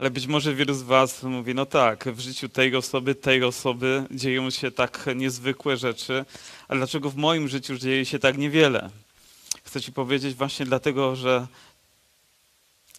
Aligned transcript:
Ale 0.00 0.10
być 0.10 0.26
może 0.26 0.54
wielu 0.54 0.74
z 0.74 0.82
Was 0.82 1.22
mówi, 1.22 1.54
no 1.54 1.66
tak, 1.66 2.08
w 2.08 2.20
życiu 2.20 2.48
tej 2.48 2.76
osoby, 2.76 3.14
tej 3.14 3.44
osoby 3.44 4.04
dzieją 4.10 4.50
się 4.50 4.70
tak 4.70 5.08
niezwykłe 5.16 5.76
rzeczy, 5.76 6.24
ale 6.68 6.78
dlaczego 6.78 7.10
w 7.10 7.16
moim 7.16 7.48
życiu 7.48 7.78
dzieje 7.78 8.04
się 8.04 8.18
tak 8.18 8.38
niewiele? 8.38 8.90
Chcę 9.64 9.80
Ci 9.80 9.92
powiedzieć 9.92 10.34
właśnie 10.34 10.66
dlatego, 10.66 11.16
że 11.16 11.46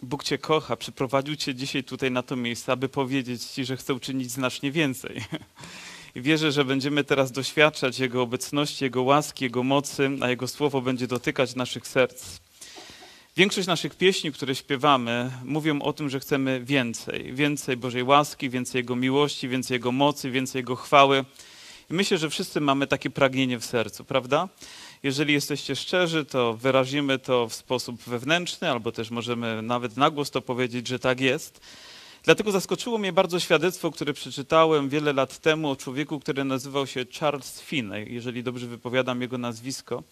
Bóg 0.02 0.24
Cię 0.24 0.38
kocha, 0.38 0.76
przyprowadził 0.76 1.36
Cię 1.36 1.54
dzisiaj 1.54 1.84
tutaj 1.84 2.10
na 2.10 2.22
to 2.22 2.36
miejsce, 2.36 2.72
aby 2.72 2.88
powiedzieć 2.88 3.44
Ci, 3.44 3.64
że 3.64 3.76
chce 3.76 3.94
uczynić 3.94 4.30
znacznie 4.30 4.72
więcej. 4.72 5.24
I 6.14 6.20
wierzę, 6.20 6.52
że 6.52 6.64
będziemy 6.64 7.04
teraz 7.04 7.32
doświadczać 7.32 7.98
Jego 7.98 8.22
obecności, 8.22 8.84
Jego 8.84 9.02
łaski, 9.02 9.44
Jego 9.44 9.62
mocy, 9.62 10.10
a 10.20 10.28
Jego 10.28 10.48
słowo 10.48 10.80
będzie 10.80 11.06
dotykać 11.06 11.54
naszych 11.54 11.86
serc. 11.86 12.40
Większość 13.36 13.68
naszych 13.68 13.94
pieśni, 13.94 14.32
które 14.32 14.54
śpiewamy, 14.54 15.30
mówią 15.44 15.82
o 15.82 15.92
tym, 15.92 16.08
że 16.08 16.20
chcemy 16.20 16.60
więcej. 16.64 17.34
Więcej 17.34 17.76
Bożej 17.76 18.02
łaski, 18.02 18.50
więcej 18.50 18.78
Jego 18.78 18.96
miłości, 18.96 19.48
więcej 19.48 19.74
Jego 19.74 19.92
mocy, 19.92 20.30
więcej 20.30 20.58
Jego 20.58 20.76
chwały. 20.76 21.24
I 21.90 21.94
myślę, 21.94 22.18
że 22.18 22.30
wszyscy 22.30 22.60
mamy 22.60 22.86
takie 22.86 23.10
pragnienie 23.10 23.58
w 23.58 23.64
sercu, 23.64 24.04
prawda? 24.04 24.48
Jeżeli 25.02 25.34
jesteście 25.34 25.76
szczerzy, 25.76 26.24
to 26.24 26.54
wyrazimy 26.54 27.18
to 27.18 27.48
w 27.48 27.54
sposób 27.54 28.02
wewnętrzny, 28.02 28.70
albo 28.70 28.92
też 28.92 29.10
możemy 29.10 29.62
nawet 29.62 29.96
na 29.96 30.10
głos 30.10 30.30
to 30.30 30.42
powiedzieć, 30.42 30.88
że 30.88 30.98
tak 30.98 31.20
jest. 31.20 31.60
Dlatego 32.24 32.52
zaskoczyło 32.52 32.98
mnie 32.98 33.12
bardzo 33.12 33.40
świadectwo, 33.40 33.90
które 33.90 34.12
przeczytałem 34.12 34.88
wiele 34.88 35.12
lat 35.12 35.38
temu 35.38 35.70
o 35.70 35.76
człowieku, 35.76 36.20
który 36.20 36.44
nazywał 36.44 36.86
się 36.86 37.04
Charles 37.20 37.60
Finney, 37.60 38.14
jeżeli 38.14 38.42
dobrze 38.42 38.66
wypowiadam 38.66 39.20
jego 39.20 39.38
nazwisko. 39.38 40.02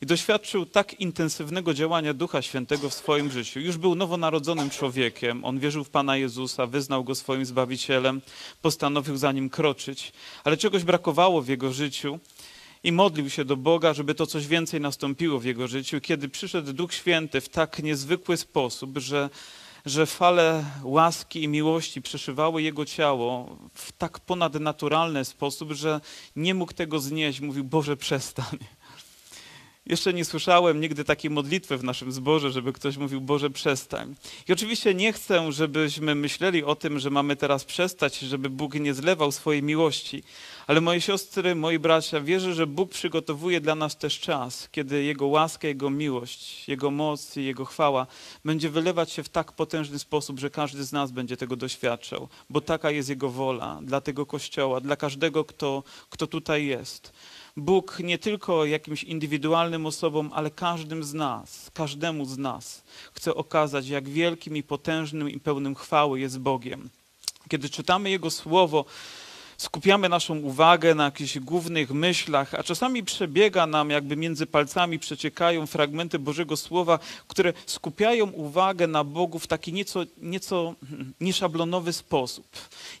I 0.00 0.06
doświadczył 0.06 0.66
tak 0.66 1.00
intensywnego 1.00 1.74
działania 1.74 2.14
Ducha 2.14 2.42
Świętego 2.42 2.90
w 2.90 2.94
swoim 2.94 3.30
życiu. 3.30 3.60
Już 3.60 3.76
był 3.76 3.94
nowonarodzonym 3.94 4.70
człowiekiem, 4.70 5.44
on 5.44 5.58
wierzył 5.58 5.84
w 5.84 5.90
Pana 5.90 6.16
Jezusa, 6.16 6.66
wyznał 6.66 7.04
go 7.04 7.14
swoim 7.14 7.46
Zbawicielem, 7.46 8.20
postanowił 8.62 9.16
za 9.16 9.32
nim 9.32 9.50
kroczyć, 9.50 10.12
ale 10.44 10.56
czegoś 10.56 10.84
brakowało 10.84 11.42
w 11.42 11.48
jego 11.48 11.72
życiu 11.72 12.18
i 12.84 12.92
modlił 12.92 13.30
się 13.30 13.44
do 13.44 13.56
Boga, 13.56 13.94
żeby 13.94 14.14
to 14.14 14.26
coś 14.26 14.46
więcej 14.46 14.80
nastąpiło 14.80 15.38
w 15.38 15.44
jego 15.44 15.68
życiu. 15.68 16.00
Kiedy 16.00 16.28
przyszedł 16.28 16.72
Duch 16.72 16.94
Święty 16.94 17.40
w 17.40 17.48
tak 17.48 17.82
niezwykły 17.82 18.36
sposób, 18.36 18.98
że 18.98 19.30
że 19.86 20.06
fale 20.06 20.64
łaski 20.82 21.42
i 21.42 21.48
miłości 21.48 22.02
przeszywały 22.02 22.62
jego 22.62 22.84
ciało 22.84 23.56
w 23.74 23.92
tak 23.92 24.20
ponadnaturalny 24.20 25.24
sposób, 25.24 25.72
że 25.72 26.00
nie 26.36 26.54
mógł 26.54 26.72
tego 26.72 26.98
znieść. 26.98 27.40
Mówił, 27.40 27.64
Boże, 27.64 27.96
przestań. 27.96 28.58
Jeszcze 29.86 30.14
nie 30.14 30.24
słyszałem 30.24 30.80
nigdy 30.80 31.04
takiej 31.04 31.30
modlitwy 31.30 31.76
w 31.76 31.84
naszym 31.84 32.12
zborze, 32.12 32.50
żeby 32.50 32.72
ktoś 32.72 32.96
mówił, 32.96 33.20
Boże, 33.20 33.50
przestań. 33.50 34.14
I 34.48 34.52
oczywiście 34.52 34.94
nie 34.94 35.12
chcę, 35.12 35.52
żebyśmy 35.52 36.14
myśleli 36.14 36.64
o 36.64 36.74
tym, 36.74 36.98
że 36.98 37.10
mamy 37.10 37.36
teraz 37.36 37.64
przestać, 37.64 38.18
żeby 38.18 38.50
Bóg 38.50 38.74
nie 38.74 38.94
zlewał 38.94 39.32
swojej 39.32 39.62
miłości. 39.62 40.22
Ale 40.66 40.80
moje 40.80 41.00
siostry, 41.00 41.54
moi 41.54 41.78
bracia, 41.78 42.20
wierzę, 42.20 42.54
że 42.54 42.66
Bóg 42.66 42.90
przygotowuje 42.90 43.60
dla 43.60 43.74
nas 43.74 43.96
też 43.96 44.20
czas, 44.20 44.68
kiedy 44.72 45.04
Jego 45.04 45.26
łaska, 45.26 45.68
Jego 45.68 45.90
miłość, 45.90 46.68
Jego 46.68 46.90
moc 46.90 47.36
i 47.36 47.44
Jego 47.44 47.64
chwała 47.64 48.06
będzie 48.44 48.70
wylewać 48.70 49.12
się 49.12 49.22
w 49.22 49.28
tak 49.28 49.52
potężny 49.52 49.98
sposób, 49.98 50.38
że 50.38 50.50
każdy 50.50 50.84
z 50.84 50.92
nas 50.92 51.10
będzie 51.10 51.36
tego 51.36 51.56
doświadczał. 51.56 52.28
Bo 52.50 52.60
taka 52.60 52.90
jest 52.90 53.08
Jego 53.08 53.30
wola 53.30 53.78
dla 53.82 54.00
tego 54.00 54.26
Kościoła, 54.26 54.80
dla 54.80 54.96
każdego, 54.96 55.44
kto, 55.44 55.82
kto 56.10 56.26
tutaj 56.26 56.66
jest. 56.66 57.12
Bóg 57.56 57.98
nie 58.00 58.18
tylko 58.18 58.64
jakimś 58.64 59.02
indywidualnym 59.02 59.86
osobom, 59.86 60.30
ale 60.34 60.50
każdym 60.50 61.04
z 61.04 61.14
nas, 61.14 61.70
każdemu 61.74 62.24
z 62.24 62.38
nas 62.38 62.82
chce 63.12 63.34
okazać, 63.34 63.88
jak 63.88 64.08
wielkim 64.08 64.56
i 64.56 64.62
potężnym 64.62 65.30
i 65.30 65.40
pełnym 65.40 65.74
chwały 65.74 66.20
jest 66.20 66.38
Bogiem. 66.38 66.88
Kiedy 67.48 67.68
czytamy 67.68 68.10
Jego 68.10 68.30
słowo, 68.30 68.84
skupiamy 69.58 70.08
naszą 70.08 70.38
uwagę 70.38 70.94
na 70.94 71.04
jakichś 71.04 71.38
głównych 71.38 71.90
myślach, 71.90 72.54
a 72.54 72.62
czasami 72.62 73.04
przebiega 73.04 73.66
nam, 73.66 73.90
jakby 73.90 74.16
między 74.16 74.46
palcami 74.46 74.98
przeciekają 74.98 75.66
fragmenty 75.66 76.18
Bożego 76.18 76.56
Słowa, 76.56 76.98
które 77.28 77.52
skupiają 77.66 78.30
uwagę 78.30 78.86
na 78.86 79.04
Bogu 79.04 79.38
w 79.38 79.46
taki 79.46 79.72
nieco, 79.72 80.04
nieco 80.22 80.74
nieszablonowy 81.20 81.92
sposób. 81.92 82.46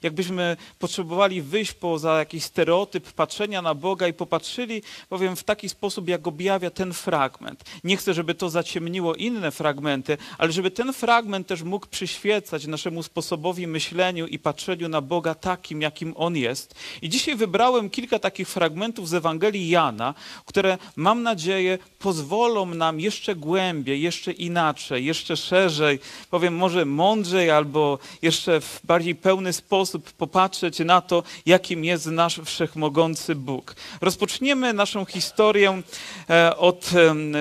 Jakbyśmy 0.02 0.56
potrzebowali 0.78 1.42
wyjść 1.42 1.72
poza 1.72 2.18
jakiś 2.18 2.44
stereotyp 2.44 3.12
patrzenia 3.12 3.62
na 3.62 3.74
Boga 3.74 4.08
i 4.08 4.12
popatrzyli, 4.12 4.82
powiem, 5.08 5.36
w 5.36 5.44
taki 5.44 5.68
sposób, 5.68 6.08
jak 6.08 6.26
objawia 6.26 6.70
ten 6.70 6.92
fragment. 6.92 7.64
Nie 7.84 7.96
chcę, 7.96 8.14
żeby 8.14 8.34
to 8.34 8.50
zaciemniło 8.50 9.14
inne 9.14 9.50
fragmenty, 9.50 10.18
ale 10.38 10.52
żeby 10.52 10.70
ten 10.70 10.92
fragment 10.92 11.46
też 11.46 11.62
mógł 11.62 11.86
przyświecać 11.86 12.66
naszemu 12.66 13.02
sposobowi 13.02 13.66
myśleniu 13.66 14.26
i 14.26 14.38
patrzeniu 14.38 14.88
na 14.88 15.00
Boga 15.00 15.34
takim, 15.34 15.82
jakim 15.82 16.14
On 16.16 16.36
jest 16.36 16.45
jest. 16.46 16.74
I 17.02 17.08
dzisiaj 17.08 17.36
wybrałem 17.36 17.90
kilka 17.90 18.18
takich 18.18 18.48
fragmentów 18.48 19.08
z 19.08 19.14
Ewangelii 19.14 19.68
Jana, 19.68 20.14
które 20.46 20.78
mam 20.96 21.22
nadzieję 21.22 21.78
pozwolą 21.98 22.66
nam 22.66 23.00
jeszcze 23.00 23.34
głębiej, 23.34 24.02
jeszcze 24.02 24.32
inaczej, 24.32 25.04
jeszcze 25.04 25.36
szerzej, 25.36 25.98
powiem 26.30 26.54
może 26.56 26.84
mądrzej 26.84 27.50
albo 27.50 27.98
jeszcze 28.22 28.60
w 28.60 28.80
bardziej 28.84 29.14
pełny 29.14 29.52
sposób 29.52 30.12
popatrzeć 30.12 30.78
na 30.78 31.00
to, 31.00 31.22
jakim 31.46 31.84
jest 31.84 32.06
nasz 32.06 32.40
wszechmogący 32.44 33.34
Bóg. 33.34 33.76
Rozpoczniemy 34.00 34.72
naszą 34.72 35.04
historię 35.04 35.82
e, 36.30 36.56
od 36.56 36.90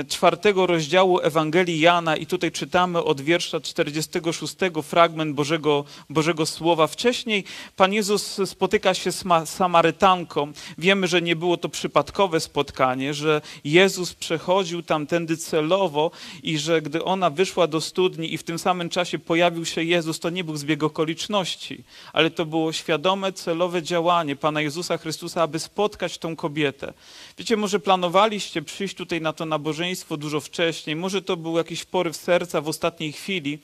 czwartego 0.10 0.68
rozdziału 0.68 1.20
Ewangelii 1.20 1.80
Jana 1.80 2.16
i 2.18 2.26
tutaj 2.26 2.52
czytamy 2.52 3.04
od 3.04 3.22
wiersza 3.22 3.60
46 3.60 4.56
fragment 4.84 5.36
Bożego, 5.36 5.86
Bożego 6.10 6.46
Słowa. 6.46 6.88
Wcześniej 6.88 7.44
Pan 7.76 7.94
Jezus 7.94 8.42
spotyka 8.46 8.94
się 8.98 9.12
z 9.12 9.24
Samarytanką. 9.46 10.52
Wiemy, 10.78 11.08
że 11.08 11.22
nie 11.22 11.36
było 11.36 11.58
to 11.58 11.70
przypadkowe 11.70 12.40
spotkanie, 12.40 13.14
że 13.14 13.42
Jezus 13.64 14.14
przechodził 14.14 14.84
tamtędy 14.84 15.38
celowo 15.38 16.12
i 16.44 16.58
że 16.58 16.82
gdy 16.82 17.04
ona 17.04 17.30
wyszła 17.30 17.68
do 17.68 17.82
studni 17.82 18.34
i 18.34 18.38
w 18.38 18.44
tym 18.44 18.60
samym 18.60 18.90
czasie 18.90 19.20
pojawił 19.20 19.66
się 19.66 19.84
Jezus, 19.84 20.20
to 20.20 20.30
nie 20.30 20.44
był 20.44 20.58
zbieg 20.58 20.84
okoliczności, 20.84 21.84
ale 22.14 22.32
to 22.32 22.46
było 22.46 22.74
świadome, 22.74 23.34
celowe 23.34 23.84
działanie 23.84 24.36
Pana 24.36 24.62
Jezusa 24.62 24.98
Chrystusa, 24.98 25.42
aby 25.42 25.60
spotkać 25.60 26.18
tą 26.18 26.36
kobietę. 26.36 26.94
Wiecie, 27.38 27.58
może 27.58 27.80
planowaliście 27.80 28.62
przyjść 28.62 28.96
tutaj 28.96 29.22
na 29.22 29.34
to 29.34 29.46
nabożeństwo 29.46 30.18
dużo 30.18 30.40
wcześniej, 30.40 30.96
może 30.96 31.22
to 31.22 31.38
był 31.38 31.58
jakiś 31.58 31.86
poryw 31.86 32.16
serca 32.16 32.62
w 32.62 32.68
ostatniej 32.68 33.12
chwili, 33.12 33.60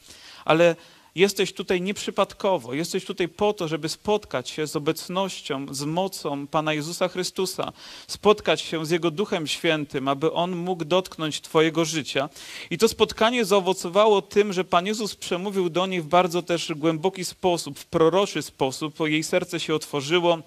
ale 0.46 0.76
Jesteś 1.16 1.54
tutaj 1.54 1.82
nieprzypadkowo, 1.82 2.74
jesteś 2.74 3.06
tutaj 3.06 3.28
po 3.28 3.54
to, 3.54 3.68
żeby 3.68 3.90
spotkać 3.90 4.50
się 4.50 4.68
z 4.68 4.76
obecnością, 4.76 5.66
z 5.72 5.84
mocą 5.84 6.48
Pana 6.48 6.74
Jezusa 6.74 7.08
Chrystusa, 7.08 7.72
spotkać 8.08 8.62
się 8.62 8.86
z 8.86 8.90
Jego 8.90 9.12
Duchem 9.12 9.48
Świętym, 9.48 10.08
aby 10.08 10.34
On 10.34 10.56
mógł 10.56 10.86
dotknąć 10.86 11.42
Twojego 11.42 11.86
życia. 11.86 12.30
I 12.70 12.78
to 12.78 12.88
spotkanie 12.88 13.46
zaowocowało 13.46 14.22
tym, 14.22 14.54
że 14.54 14.64
Pan 14.64 14.86
Jezus 14.86 15.16
przemówił 15.16 15.70
do 15.70 15.86
niej 15.86 16.02
w 16.02 16.08
bardzo 16.08 16.42
też 16.42 16.74
głęboki 16.74 17.26
sposób, 17.26 17.80
w 17.80 17.86
proroczy 17.86 18.42
sposób, 18.42 19.00
jej 19.00 19.24
serce 19.24 19.60
się 19.60 19.76
otworzyło 19.76 20.38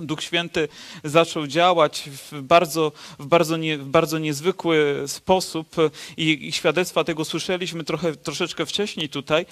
Duch 0.00 0.22
Święty 0.22 0.68
zaczął 1.04 1.46
działać 1.46 2.10
w 2.10 2.40
bardzo, 2.42 2.92
w 3.18 3.26
bardzo, 3.26 3.56
nie, 3.56 3.78
w 3.78 3.84
bardzo 3.84 4.18
niezwykły 4.18 5.04
sposób 5.06 5.76
i, 6.16 6.48
i, 6.48 6.52
świadectwa 6.52 7.04
tego 7.04 7.24
słyszeliśmy 7.24 7.84
trochę, 7.84 8.16
troszeczkę 8.16 8.66
wcześniej 8.66 9.08
tutaj. 9.08 9.46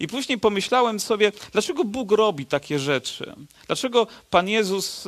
I 0.00 0.06
później 0.08 0.38
pomyślałem 0.38 1.00
sobie, 1.00 1.32
dlaczego 1.52 1.84
Bóg 1.84 2.12
robi 2.12 2.46
takie 2.46 2.78
rzeczy? 2.78 3.34
Dlaczego 3.66 4.06
Pan 4.30 4.48
Jezus 4.48 5.04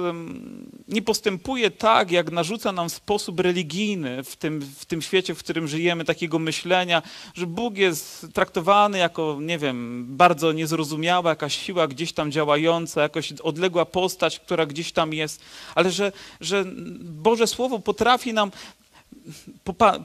nie 0.88 1.02
postępuje 1.02 1.70
tak, 1.70 2.10
jak 2.10 2.30
narzuca 2.30 2.72
nam 2.72 2.90
sposób 2.90 3.40
religijny 3.40 4.24
w 4.24 4.36
tym, 4.36 4.60
w 4.78 4.84
tym 4.84 5.02
świecie, 5.02 5.34
w 5.34 5.38
którym 5.38 5.68
żyjemy, 5.68 6.04
takiego 6.04 6.38
myślenia, 6.38 7.02
że 7.34 7.46
Bóg 7.46 7.76
jest 7.76 8.26
traktowany 8.34 8.98
jako, 8.98 9.38
nie 9.40 9.58
wiem, 9.58 10.06
bardzo 10.08 10.52
niezrozumiała 10.52 11.30
jakaś 11.30 11.58
siła 11.58 11.88
gdzieś 11.88 12.12
tam 12.12 12.32
działająca, 12.32 13.02
jakaś 13.02 13.32
odległa 13.32 13.84
postać, 13.84 14.40
która 14.40 14.66
gdzieś 14.66 14.77
gdzieś 14.78 14.92
tam 14.92 15.12
jest, 15.12 15.40
ale 15.74 15.90
że, 15.90 16.12
że 16.40 16.64
Boże 17.00 17.46
Słowo 17.46 17.78
potrafi 17.78 18.32
nam 18.34 18.50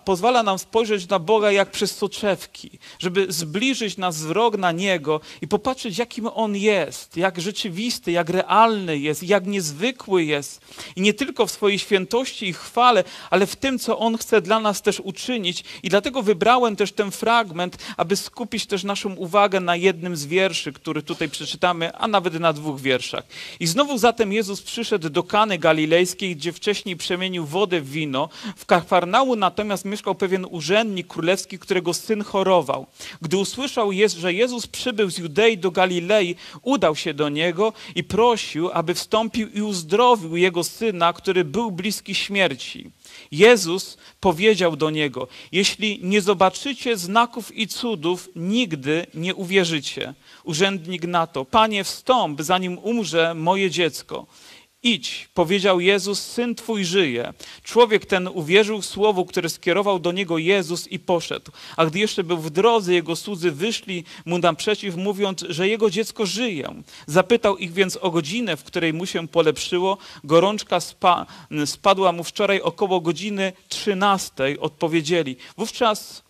pozwala 0.06 0.44
nam 0.44 0.60
spojrzeć 0.60 1.08
na 1.08 1.20
Boga 1.20 1.52
jak 1.52 1.72
przez 1.72 1.96
soczewki, 1.96 2.80
żeby 3.00 3.26
zbliżyć 3.30 3.98
nas 3.98 4.18
wzrok 4.18 4.58
na 4.58 4.72
Niego 4.72 5.22
i 5.42 5.48
popatrzeć, 5.48 5.98
jakim 5.98 6.28
On 6.34 6.56
jest, 6.56 7.18
jak 7.18 7.42
rzeczywisty, 7.42 8.12
jak 8.12 8.30
realny 8.30 9.00
jest, 9.00 9.24
jak 9.24 9.46
niezwykły 9.46 10.24
jest. 10.24 10.62
I 10.96 11.02
nie 11.02 11.14
tylko 11.14 11.46
w 11.46 11.52
swojej 11.52 11.80
świętości 11.80 12.48
i 12.48 12.54
chwale, 12.54 13.04
ale 13.30 13.46
w 13.46 13.56
tym, 13.56 13.80
co 13.80 14.00
On 14.00 14.18
chce 14.18 14.42
dla 14.42 14.60
nas 14.60 14.82
też 14.82 15.00
uczynić. 15.00 15.64
I 15.84 15.90
dlatego 15.90 16.24
wybrałem 16.24 16.76
też 16.76 16.92
ten 16.92 17.12
fragment, 17.12 17.78
aby 17.98 18.16
skupić 18.16 18.66
też 18.66 18.84
naszą 18.84 19.16
uwagę 19.16 19.60
na 19.60 19.76
jednym 19.76 20.16
z 20.16 20.26
wierszy, 20.26 20.74
który 20.74 21.04
tutaj 21.04 21.30
przeczytamy, 21.30 21.96
a 21.96 22.08
nawet 22.08 22.40
na 22.40 22.54
dwóch 22.54 22.82
wierszach. 22.82 23.24
I 23.60 23.68
znowu 23.68 23.98
zatem 23.98 24.34
Jezus 24.34 24.62
przyszedł 24.62 25.10
do 25.10 25.24
Kany 25.24 25.58
Galilejskiej, 25.58 26.36
gdzie 26.36 26.54
wcześniej 26.54 26.98
przemienił 26.98 27.46
wodę 27.46 27.82
w 27.82 27.90
wino 27.90 28.30
w 28.56 28.66
Kafarnału 28.94 29.36
natomiast 29.36 29.86
mieszkał 29.86 30.16
pewien 30.16 30.46
urzędnik 30.50 31.08
królewski, 31.08 31.60
którego 31.60 31.94
syn 31.94 32.24
chorował. 32.24 32.86
Gdy 33.22 33.38
usłyszał, 33.38 33.90
że 34.18 34.34
Jezus 34.34 34.68
przybył 34.68 35.10
z 35.10 35.18
Judei 35.18 35.58
do 35.58 35.72
Galilei, 35.72 36.36
udał 36.62 36.96
się 36.96 37.14
do 37.14 37.30
niego 37.30 37.74
i 37.96 38.04
prosił, 38.04 38.70
aby 38.74 38.94
wstąpił 38.94 39.48
i 39.50 39.62
uzdrowił 39.62 40.38
jego 40.38 40.64
syna, 40.64 41.14
który 41.14 41.44
był 41.44 41.72
bliski 41.72 42.16
śmierci. 42.16 42.92
Jezus 43.32 43.98
powiedział 44.20 44.76
do 44.76 44.90
niego: 44.90 45.28
Jeśli 45.52 46.00
nie 46.04 46.22
zobaczycie 46.22 46.98
znaków 46.98 47.58
i 47.58 47.68
cudów, 47.68 48.30
nigdy 48.36 49.06
nie 49.14 49.36
uwierzycie. 49.36 50.14
Urzędnik 50.44 51.04
na 51.04 51.28
to: 51.28 51.46
Panie, 51.46 51.84
wstąp, 51.84 52.42
zanim 52.42 52.78
umrze 52.78 53.34
moje 53.34 53.70
dziecko. 53.72 54.26
Idź, 54.86 55.30
powiedział 55.34 55.80
Jezus, 55.80 56.22
syn 56.22 56.56
twój 56.56 56.86
żyje. 56.86 57.34
Człowiek 57.64 58.06
ten 58.06 58.28
uwierzył 58.28 58.82
słowu, 58.82 59.26
które 59.26 59.50
skierował 59.50 60.00
do 60.00 60.12
niego 60.12 60.38
Jezus 60.38 60.88
i 60.88 61.00
poszedł. 61.00 61.52
A 61.78 61.86
gdy 61.86 62.00
jeszcze 62.00 62.24
był 62.24 62.38
w 62.38 62.50
drodze, 62.50 62.94
jego 62.94 63.16
słudzy 63.16 63.52
wyszli 63.52 64.04
mu 64.26 64.38
naprzeciw, 64.38 64.96
mówiąc, 64.96 65.46
że 65.50 65.68
jego 65.68 65.90
dziecko 65.90 66.26
żyje. 66.26 66.84
Zapytał 67.08 67.58
ich 67.58 67.74
więc 67.74 67.98
o 67.98 68.12
godzinę, 68.12 68.58
w 68.58 68.64
której 68.64 68.94
mu 68.94 69.06
się 69.06 69.28
polepszyło. 69.28 69.98
Gorączka 70.24 70.80
spa 70.80 71.26
spadła 71.66 72.12
mu 72.12 72.24
wczoraj 72.24 72.62
około 72.62 73.02
godziny 73.02 73.54
trzynastej. 73.70 74.60
Odpowiedzieli. 74.60 75.36
Wówczas 75.58 76.24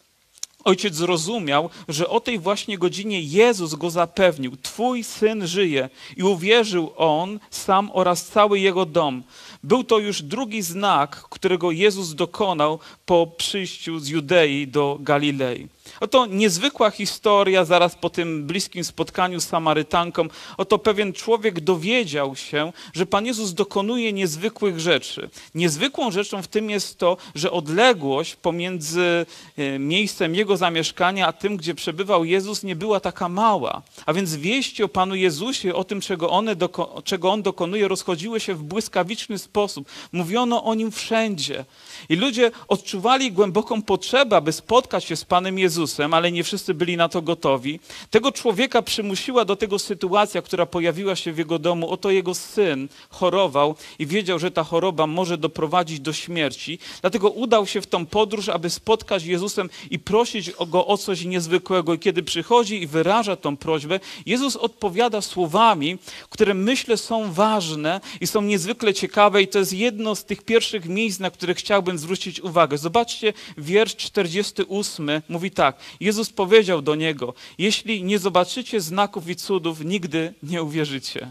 Ojciec 0.63 0.95
zrozumiał, 0.95 1.69
że 1.87 2.09
o 2.09 2.19
tej 2.19 2.39
właśnie 2.39 2.77
godzinie 2.77 3.21
Jezus 3.21 3.75
go 3.75 3.89
zapewnił: 3.89 4.57
Twój 4.61 5.03
syn 5.03 5.47
żyje. 5.47 5.89
I 6.17 6.23
uwierzył 6.23 6.91
on 6.97 7.39
sam 7.49 7.89
oraz 7.93 8.25
cały 8.25 8.59
jego 8.59 8.85
dom. 8.85 9.23
Był 9.63 9.83
to 9.83 9.99
już 9.99 10.21
drugi 10.21 10.61
znak, 10.61 11.15
którego 11.29 11.71
Jezus 11.71 12.15
dokonał 12.15 12.79
po 13.05 13.27
przyjściu 13.27 13.99
z 13.99 14.07
Judei 14.07 14.67
do 14.67 14.97
Galilei. 15.01 15.67
Oto 15.99 16.25
niezwykła 16.25 16.91
historia 16.91 17.65
zaraz 17.65 17.95
po 17.95 18.09
tym 18.09 18.47
bliskim 18.47 18.83
spotkaniu 18.83 19.41
z 19.41 19.47
Samarytanką. 19.47 20.27
Oto 20.57 20.79
pewien 20.79 21.13
człowiek 21.13 21.59
dowiedział 21.59 22.35
się, 22.35 22.71
że 22.93 23.05
Pan 23.05 23.25
Jezus 23.25 23.53
dokonuje 23.53 24.13
niezwykłych 24.13 24.79
rzeczy. 24.79 25.29
Niezwykłą 25.55 26.11
rzeczą 26.11 26.41
w 26.41 26.47
tym 26.47 26.69
jest 26.69 26.97
to, 26.97 27.17
że 27.35 27.51
odległość 27.51 28.35
pomiędzy 28.35 29.25
e, 29.57 29.79
miejscem 29.79 30.35
jego 30.35 30.57
zamieszkania 30.57 31.27
a 31.27 31.33
tym, 31.33 31.57
gdzie 31.57 31.75
przebywał 31.75 32.25
Jezus, 32.25 32.63
nie 32.63 32.75
była 32.75 32.99
taka 32.99 33.29
mała. 33.29 33.81
A 34.05 34.13
więc 34.13 34.35
wieści 34.35 34.83
o 34.83 34.87
Panu 34.87 35.15
Jezusie, 35.15 35.75
o 35.75 35.83
tym, 35.83 36.01
czego, 36.01 36.29
one, 36.29 36.55
czego 37.03 37.31
On 37.31 37.41
dokonuje, 37.41 37.87
rozchodziły 37.87 38.39
się 38.39 38.55
w 38.55 38.63
błyskawiczny 38.63 39.37
sposób. 39.39 39.87
Mówiono 40.11 40.63
o 40.63 40.75
Nim 40.75 40.91
wszędzie. 40.91 41.65
I 42.09 42.15
ludzie 42.15 42.51
odczuwali 42.67 43.31
głęboką 43.31 43.81
potrzebę, 43.81 44.35
aby 44.35 44.51
spotkać 44.51 45.03
się 45.03 45.15
z 45.15 45.25
Panem 45.25 45.59
Jezusem, 45.59 45.72
ale 46.13 46.31
nie 46.31 46.43
wszyscy 46.43 46.73
byli 46.73 46.97
na 46.97 47.09
to 47.09 47.21
gotowi. 47.21 47.79
Tego 48.09 48.31
człowieka 48.31 48.81
przymusiła 48.81 49.45
do 49.45 49.55
tego 49.55 49.79
sytuacja, 49.79 50.41
która 50.41 50.65
pojawiła 50.65 51.15
się 51.15 51.33
w 51.33 51.37
jego 51.37 51.59
domu. 51.59 51.89
Oto 51.89 52.11
jego 52.11 52.35
syn 52.35 52.87
chorował 53.09 53.75
i 53.99 54.05
wiedział, 54.07 54.39
że 54.39 54.51
ta 54.51 54.63
choroba 54.63 55.07
może 55.07 55.37
doprowadzić 55.37 55.99
do 55.99 56.13
śmierci. 56.13 56.79
Dlatego 57.01 57.29
udał 57.29 57.67
się 57.67 57.81
w 57.81 57.87
tą 57.87 58.05
podróż, 58.05 58.49
aby 58.49 58.69
spotkać 58.69 59.23
Jezusem 59.23 59.69
i 59.91 59.99
prosić 59.99 60.51
go 60.67 60.87
o 60.87 60.97
coś 60.97 61.25
niezwykłego. 61.25 61.93
I 61.93 61.99
kiedy 61.99 62.23
przychodzi 62.23 62.81
i 62.81 62.87
wyraża 62.87 63.35
tą 63.35 63.57
prośbę, 63.57 63.99
Jezus 64.25 64.55
odpowiada 64.55 65.21
słowami, 65.21 65.97
które 66.29 66.53
myślę 66.53 66.97
są 66.97 67.33
ważne 67.33 68.01
i 68.21 68.27
są 68.27 68.41
niezwykle 68.41 68.93
ciekawe. 68.93 69.41
I 69.41 69.47
to 69.47 69.59
jest 69.59 69.73
jedno 69.73 70.15
z 70.15 70.25
tych 70.25 70.43
pierwszych 70.43 70.85
miejsc, 70.85 71.19
na 71.19 71.31
które 71.31 71.53
chciałbym 71.53 71.97
zwrócić 71.97 72.39
uwagę. 72.39 72.77
Zobaczcie, 72.77 73.33
wiersz 73.57 73.95
48 73.95 75.21
mówi 75.29 75.51
tak. 75.51 75.62
Jezus 75.99 76.29
powiedział 76.29 76.81
do 76.81 76.95
niego: 76.95 77.33
Jeśli 77.57 78.03
nie 78.03 78.19
zobaczycie 78.19 78.81
znaków 78.81 79.29
i 79.29 79.35
cudów, 79.35 79.85
nigdy 79.85 80.33
nie 80.43 80.63
uwierzycie. 80.63 81.27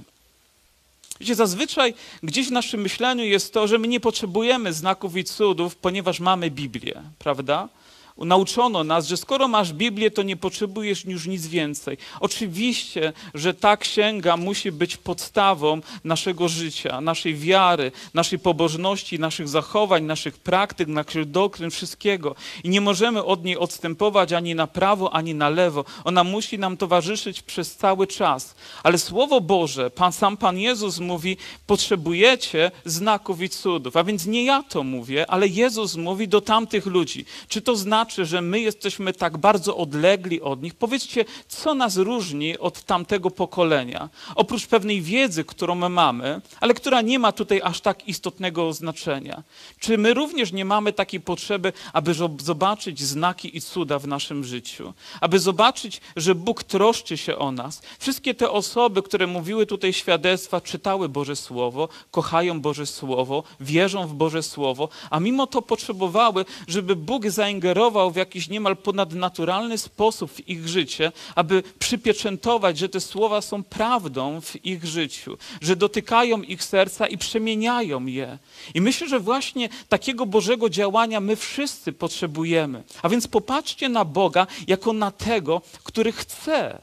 Wiecie, 1.20 1.34
zazwyczaj 1.34 1.94
gdzieś 2.22 2.48
w 2.48 2.52
naszym 2.52 2.80
myśleniu 2.80 3.24
jest 3.24 3.52
to, 3.52 3.66
że 3.66 3.78
my 3.78 3.88
nie 3.88 4.00
potrzebujemy 4.00 4.72
znaków 4.72 5.16
i 5.16 5.24
cudów, 5.24 5.76
ponieważ 5.76 6.20
mamy 6.20 6.50
Biblię, 6.50 7.02
prawda? 7.18 7.68
Nauczono 8.18 8.84
nas, 8.84 9.06
że 9.06 9.16
skoro 9.16 9.48
masz 9.48 9.72
Biblię, 9.72 10.10
to 10.10 10.22
nie 10.22 10.36
potrzebujesz 10.36 11.04
już 11.04 11.26
nic 11.26 11.46
więcej. 11.46 11.96
Oczywiście, 12.20 13.12
że 13.34 13.54
ta 13.54 13.76
księga 13.76 14.36
musi 14.36 14.72
być 14.72 14.96
podstawą 14.96 15.80
naszego 16.04 16.48
życia, 16.48 17.00
naszej 17.00 17.34
wiary, 17.34 17.92
naszej 18.14 18.38
pobożności, 18.38 19.18
naszych 19.18 19.48
zachowań, 19.48 20.04
naszych 20.04 20.38
praktyk, 20.38 20.88
naszych 20.88 21.30
doktryn, 21.30 21.70
wszystkiego. 21.70 22.34
I 22.64 22.68
nie 22.68 22.80
możemy 22.80 23.24
od 23.24 23.44
niej 23.44 23.56
odstępować 23.56 24.32
ani 24.32 24.54
na 24.54 24.66
prawo, 24.66 25.14
ani 25.14 25.34
na 25.34 25.48
lewo. 25.48 25.84
Ona 26.04 26.24
musi 26.24 26.58
nam 26.58 26.76
towarzyszyć 26.76 27.42
przez 27.42 27.76
cały 27.76 28.06
czas. 28.06 28.54
Ale 28.82 28.98
Słowo 28.98 29.40
Boże, 29.40 29.90
Pan, 29.90 30.12
sam 30.12 30.36
Pan 30.36 30.58
Jezus 30.58 30.98
mówi, 30.98 31.36
potrzebujecie 31.66 32.70
znaków 32.84 33.42
i 33.42 33.48
cudów. 33.48 33.96
A 33.96 34.04
więc 34.04 34.26
nie 34.26 34.44
ja 34.44 34.62
to 34.62 34.82
mówię, 34.82 35.30
ale 35.30 35.48
Jezus 35.48 35.96
mówi 35.96 36.28
do 36.28 36.40
tamtych 36.40 36.86
ludzi. 36.86 37.24
Czy 37.48 37.62
to 37.62 37.76
znaczy, 37.76 38.01
znaczy, 38.02 38.26
że 38.26 38.42
my 38.42 38.60
jesteśmy 38.60 39.12
tak 39.12 39.38
bardzo 39.38 39.76
odlegli 39.76 40.40
od 40.40 40.62
nich. 40.62 40.74
Powiedzcie, 40.74 41.24
co 41.48 41.74
nas 41.74 41.96
różni 41.96 42.58
od 42.58 42.82
tamtego 42.82 43.30
pokolenia? 43.30 44.08
Oprócz 44.34 44.66
pewnej 44.66 45.02
wiedzy, 45.02 45.44
którą 45.44 45.74
my 45.74 45.88
mamy, 45.88 46.40
ale 46.60 46.74
która 46.74 47.00
nie 47.00 47.18
ma 47.18 47.32
tutaj 47.32 47.60
aż 47.64 47.80
tak 47.80 48.08
istotnego 48.08 48.72
znaczenia. 48.72 49.42
Czy 49.78 49.98
my 49.98 50.14
również 50.14 50.52
nie 50.52 50.64
mamy 50.64 50.92
takiej 50.92 51.20
potrzeby, 51.20 51.72
aby 51.92 52.14
zobaczyć 52.42 53.02
znaki 53.02 53.56
i 53.56 53.60
cuda 53.60 53.98
w 53.98 54.06
naszym 54.06 54.44
życiu? 54.44 54.94
Aby 55.20 55.38
zobaczyć, 55.38 56.00
że 56.16 56.34
Bóg 56.34 56.62
troszczy 56.62 57.16
się 57.16 57.38
o 57.38 57.52
nas. 57.52 57.82
Wszystkie 57.98 58.34
te 58.34 58.50
osoby, 58.50 59.02
które 59.02 59.26
mówiły 59.26 59.66
tutaj 59.66 59.92
świadectwa, 59.92 60.60
czytały 60.60 61.08
Boże 61.08 61.36
Słowo, 61.36 61.88
kochają 62.10 62.60
Boże 62.60 62.86
Słowo, 62.86 63.42
wierzą 63.60 64.06
w 64.06 64.14
Boże 64.14 64.42
Słowo, 64.42 64.88
a 65.10 65.20
mimo 65.20 65.46
to 65.46 65.62
potrzebowały, 65.62 66.44
żeby 66.68 66.96
Bóg 66.96 67.30
zaingerował 67.30 67.91
w 67.92 68.16
jakiś 68.16 68.48
niemal 68.48 68.76
ponadnaturalny 68.76 69.78
sposób 69.78 70.32
w 70.32 70.48
ich 70.48 70.68
życie, 70.68 71.12
aby 71.34 71.62
przypieczętować, 71.78 72.78
że 72.78 72.88
te 72.88 73.00
słowa 73.00 73.40
są 73.40 73.62
prawdą 73.62 74.40
w 74.40 74.66
ich 74.66 74.84
życiu, 74.84 75.38
że 75.60 75.76
dotykają 75.76 76.42
ich 76.42 76.64
serca 76.64 77.06
i 77.06 77.18
przemieniają 77.18 78.06
je. 78.06 78.38
I 78.74 78.80
myślę, 78.80 79.08
że 79.08 79.20
właśnie 79.20 79.68
takiego 79.88 80.26
Bożego 80.26 80.70
działania 80.70 81.20
my 81.20 81.36
wszyscy 81.36 81.92
potrzebujemy. 81.92 82.82
A 83.02 83.08
więc 83.08 83.26
popatrzcie 83.26 83.88
na 83.88 84.04
Boga 84.04 84.46
jako 84.66 84.92
na 84.92 85.10
tego, 85.10 85.62
który 85.84 86.12
chce. 86.12 86.78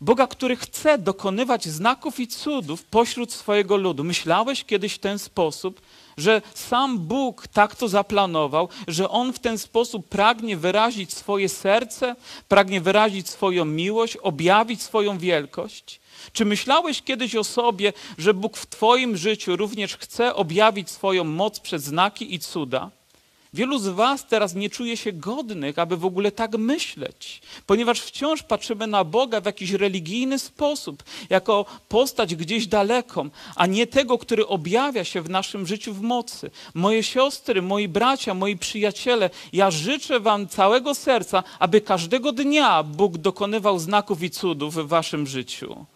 Boga, 0.00 0.26
który 0.26 0.56
chce 0.56 0.98
dokonywać 0.98 1.68
znaków 1.68 2.20
i 2.20 2.28
cudów 2.28 2.84
pośród 2.84 3.32
swojego 3.32 3.76
ludu. 3.76 4.04
Myślałeś 4.04 4.64
kiedyś 4.64 4.94
w 4.94 4.98
ten 4.98 5.18
sposób, 5.18 5.80
że 6.18 6.42
sam 6.54 6.98
Bóg 6.98 7.46
tak 7.46 7.76
to 7.76 7.88
zaplanował, 7.88 8.68
że 8.88 9.08
On 9.08 9.32
w 9.32 9.38
ten 9.38 9.58
sposób 9.58 10.08
pragnie 10.08 10.56
wyrazić 10.56 11.12
swoje 11.12 11.48
serce, 11.48 12.16
pragnie 12.48 12.80
wyrazić 12.80 13.28
swoją 13.28 13.64
miłość, 13.64 14.16
objawić 14.16 14.82
swoją 14.82 15.18
wielkość? 15.18 16.00
Czy 16.32 16.44
myślałeś 16.44 17.02
kiedyś 17.02 17.34
o 17.34 17.44
sobie, 17.44 17.92
że 18.18 18.34
Bóg 18.34 18.56
w 18.56 18.66
Twoim 18.66 19.16
życiu 19.16 19.56
również 19.56 19.96
chce 19.96 20.34
objawić 20.34 20.90
swoją 20.90 21.24
moc 21.24 21.60
przez 21.60 21.84
znaki 21.84 22.34
i 22.34 22.38
cuda? 22.38 22.90
Wielu 23.54 23.78
z 23.78 23.88
Was 23.88 24.26
teraz 24.26 24.54
nie 24.54 24.70
czuje 24.70 24.96
się 24.96 25.12
godnych, 25.12 25.78
aby 25.78 25.96
w 25.96 26.04
ogóle 26.04 26.32
tak 26.32 26.58
myśleć, 26.58 27.42
ponieważ 27.66 28.00
wciąż 28.00 28.42
patrzymy 28.42 28.86
na 28.86 29.04
Boga 29.04 29.40
w 29.40 29.46
jakiś 29.46 29.70
religijny 29.70 30.38
sposób, 30.38 31.02
jako 31.30 31.64
postać 31.88 32.34
gdzieś 32.34 32.66
daleką, 32.66 33.30
a 33.56 33.66
nie 33.66 33.86
tego, 33.86 34.18
który 34.18 34.46
objawia 34.46 35.04
się 35.04 35.22
w 35.22 35.30
naszym 35.30 35.66
życiu 35.66 35.94
w 35.94 36.00
mocy. 36.00 36.50
Moje 36.74 37.02
siostry, 37.02 37.62
moi 37.62 37.88
bracia, 37.88 38.34
moi 38.34 38.56
przyjaciele, 38.56 39.30
ja 39.52 39.70
życzę 39.70 40.20
Wam 40.20 40.48
całego 40.48 40.94
serca, 40.94 41.42
aby 41.58 41.80
każdego 41.80 42.32
dnia 42.32 42.82
Bóg 42.82 43.18
dokonywał 43.18 43.78
znaków 43.78 44.22
i 44.22 44.30
cudów 44.30 44.74
w 44.74 44.88
Waszym 44.88 45.26
życiu. 45.26 45.86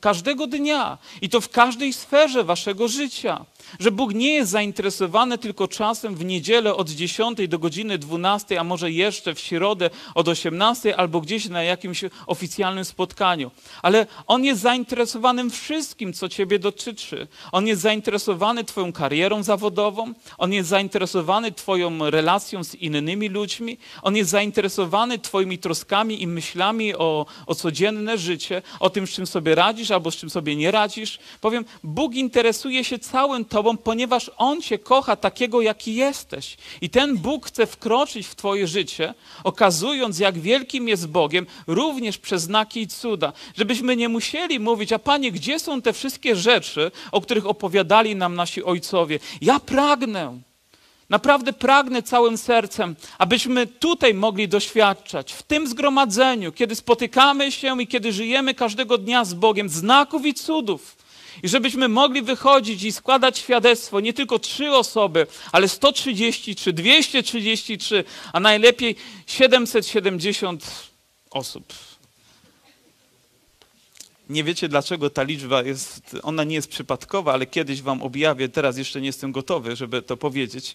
Każdego 0.00 0.46
dnia 0.46 0.98
i 1.22 1.28
to 1.28 1.40
w 1.40 1.48
każdej 1.48 1.92
sferze 1.92 2.44
Waszego 2.44 2.88
życia 2.88 3.44
że 3.80 3.90
Bóg 3.90 4.14
nie 4.14 4.32
jest 4.32 4.50
zainteresowany 4.50 5.38
tylko 5.38 5.68
czasem 5.68 6.14
w 6.14 6.24
niedzielę 6.24 6.74
od 6.74 6.90
10 6.90 7.48
do 7.48 7.58
godziny 7.58 7.98
12, 7.98 8.60
a 8.60 8.64
może 8.64 8.90
jeszcze 8.90 9.34
w 9.34 9.40
środę 9.40 9.90
od 10.14 10.28
18 10.28 10.96
albo 10.96 11.20
gdzieś 11.20 11.48
na 11.48 11.62
jakimś 11.62 12.04
oficjalnym 12.26 12.84
spotkaniu. 12.84 13.50
Ale 13.82 14.06
On 14.26 14.44
jest 14.44 14.60
zainteresowany 14.60 15.50
wszystkim, 15.50 16.12
co 16.12 16.28
Ciebie 16.28 16.58
dotyczy. 16.58 17.26
On 17.52 17.66
jest 17.66 17.82
zainteresowany 17.82 18.64
Twoją 18.64 18.92
karierą 18.92 19.42
zawodową, 19.42 20.12
On 20.38 20.52
jest 20.52 20.68
zainteresowany 20.68 21.52
Twoją 21.52 22.10
relacją 22.10 22.64
z 22.64 22.74
innymi 22.74 23.28
ludźmi, 23.28 23.78
On 24.02 24.16
jest 24.16 24.30
zainteresowany 24.30 25.18
Twoimi 25.18 25.58
troskami 25.58 26.22
i 26.22 26.26
myślami 26.26 26.94
o, 26.94 27.26
o 27.46 27.54
codzienne 27.54 28.18
życie, 28.18 28.62
o 28.80 28.90
tym, 28.90 29.06
z 29.06 29.10
czym 29.10 29.26
sobie 29.26 29.54
radzisz 29.54 29.90
albo 29.90 30.10
z 30.10 30.16
czym 30.16 30.30
sobie 30.30 30.56
nie 30.56 30.70
radzisz. 30.70 31.18
Powiem, 31.40 31.64
Bóg 31.84 32.14
interesuje 32.14 32.84
się 32.84 32.98
całym 32.98 33.44
Tobą, 33.48 33.76
ponieważ 33.76 34.30
On 34.36 34.62
Cię 34.62 34.78
kocha 34.78 35.16
takiego, 35.16 35.60
jaki 35.60 35.94
jesteś. 35.94 36.56
I 36.80 36.90
ten 36.90 37.16
Bóg 37.16 37.46
chce 37.46 37.66
wkroczyć 37.66 38.26
w 38.26 38.34
Twoje 38.34 38.66
życie, 38.66 39.14
okazując, 39.44 40.18
jak 40.18 40.38
wielkim 40.38 40.88
jest 40.88 41.08
Bogiem, 41.08 41.46
również 41.66 42.18
przez 42.18 42.42
znaki 42.42 42.80
i 42.80 42.88
cuda. 42.88 43.32
Żebyśmy 43.56 43.96
nie 43.96 44.08
musieli 44.08 44.60
mówić, 44.60 44.92
a 44.92 44.98
Panie, 44.98 45.32
gdzie 45.32 45.58
są 45.58 45.82
te 45.82 45.92
wszystkie 45.92 46.36
rzeczy, 46.36 46.90
o 47.12 47.20
których 47.20 47.46
opowiadali 47.46 48.16
nam 48.16 48.34
nasi 48.34 48.64
ojcowie? 48.64 49.18
Ja 49.40 49.60
pragnę. 49.60 50.38
Naprawdę 51.08 51.52
pragnę 51.52 52.02
całym 52.02 52.38
sercem, 52.38 52.96
abyśmy 53.18 53.66
tutaj 53.66 54.14
mogli 54.14 54.48
doświadczać, 54.48 55.32
w 55.32 55.42
tym 55.42 55.66
zgromadzeniu, 55.66 56.52
kiedy 56.52 56.74
spotykamy 56.74 57.52
się 57.52 57.82
i 57.82 57.86
kiedy 57.86 58.12
żyjemy 58.12 58.54
każdego 58.54 58.98
dnia 58.98 59.24
z 59.24 59.34
Bogiem, 59.34 59.68
znaków 59.68 60.26
i 60.26 60.34
cudów. 60.34 60.97
I 61.42 61.48
żebyśmy 61.48 61.88
mogli 61.88 62.22
wychodzić 62.22 62.82
i 62.82 62.92
składać 62.92 63.38
świadectwo, 63.38 64.00
nie 64.00 64.12
tylko 64.12 64.38
trzy 64.38 64.70
osoby, 64.70 65.26
ale 65.52 65.68
133, 65.68 66.72
233, 66.72 68.04
a 68.32 68.40
najlepiej 68.40 68.96
770 69.26 70.90
osób. 71.30 71.74
Nie 74.28 74.44
wiecie, 74.44 74.68
dlaczego 74.68 75.10
ta 75.10 75.22
liczba 75.22 75.62
jest, 75.62 76.16
ona 76.22 76.44
nie 76.44 76.54
jest 76.54 76.68
przypadkowa, 76.68 77.32
ale 77.32 77.46
kiedyś 77.46 77.82
wam 77.82 78.02
objawię, 78.02 78.48
teraz 78.48 78.78
jeszcze 78.78 79.00
nie 79.00 79.06
jestem 79.06 79.32
gotowy, 79.32 79.76
żeby 79.76 80.02
to 80.02 80.16
powiedzieć, 80.16 80.74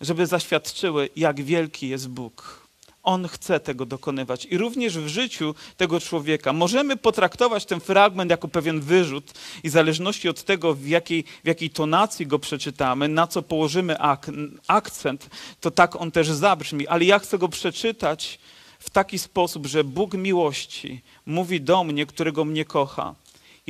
żeby 0.00 0.26
zaświadczyły, 0.26 1.08
jak 1.16 1.40
wielki 1.40 1.88
jest 1.88 2.08
Bóg. 2.08 2.66
On 3.02 3.28
chce 3.28 3.60
tego 3.60 3.86
dokonywać. 3.86 4.46
I 4.46 4.58
również 4.58 4.98
w 4.98 5.06
życiu 5.06 5.54
tego 5.76 6.00
człowieka 6.00 6.52
możemy 6.52 6.96
potraktować 6.96 7.64
ten 7.64 7.80
fragment 7.80 8.30
jako 8.30 8.48
pewien 8.48 8.80
wyrzut 8.80 9.32
i 9.62 9.68
w 9.68 9.72
zależności 9.72 10.28
od 10.28 10.42
tego, 10.42 10.74
w 10.74 10.86
jakiej, 10.86 11.24
w 11.44 11.46
jakiej 11.46 11.70
tonacji 11.70 12.26
go 12.26 12.38
przeczytamy, 12.38 13.08
na 13.08 13.26
co 13.26 13.42
położymy 13.42 13.98
ak 13.98 14.30
akcent, 14.68 15.30
to 15.60 15.70
tak 15.70 15.96
on 15.96 16.10
też 16.10 16.30
zabrzmi. 16.30 16.88
Ale 16.88 17.04
ja 17.04 17.18
chcę 17.18 17.38
go 17.38 17.48
przeczytać 17.48 18.38
w 18.78 18.90
taki 18.90 19.18
sposób, 19.18 19.66
że 19.66 19.84
Bóg 19.84 20.14
miłości 20.14 21.02
mówi 21.26 21.60
do 21.60 21.84
mnie, 21.84 22.06
którego 22.06 22.44
mnie 22.44 22.64
kocha. 22.64 23.14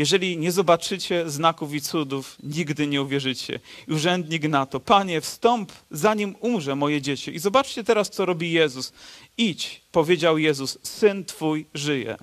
Jeżeli 0.00 0.37
nie 0.37 0.52
zobaczycie 0.52 1.30
znaków 1.30 1.75
i 1.75 1.80
cudów, 1.80 2.37
nigdy 2.42 2.87
nie 2.87 3.02
uwierzycie. 3.02 3.61
I 3.88 3.92
urzędnik 3.92 4.49
na 4.49 4.66
to, 4.66 4.80
Panie, 4.80 5.21
wstąp, 5.21 5.73
zanim 5.90 6.37
umrze 6.40 6.76
moje 6.76 7.02
dziecię. 7.02 7.33
I 7.33 7.38
zobaczcie 7.38 7.85
teraz, 7.85 8.11
co 8.11 8.26
robi 8.26 8.52
Jezus. 8.52 8.92
Idź, 9.38 9.80
powiedział 9.92 10.38
Jezus, 10.38 10.78
syn 10.83 11.25
Twój 11.25 11.66
żyje. 11.75 12.16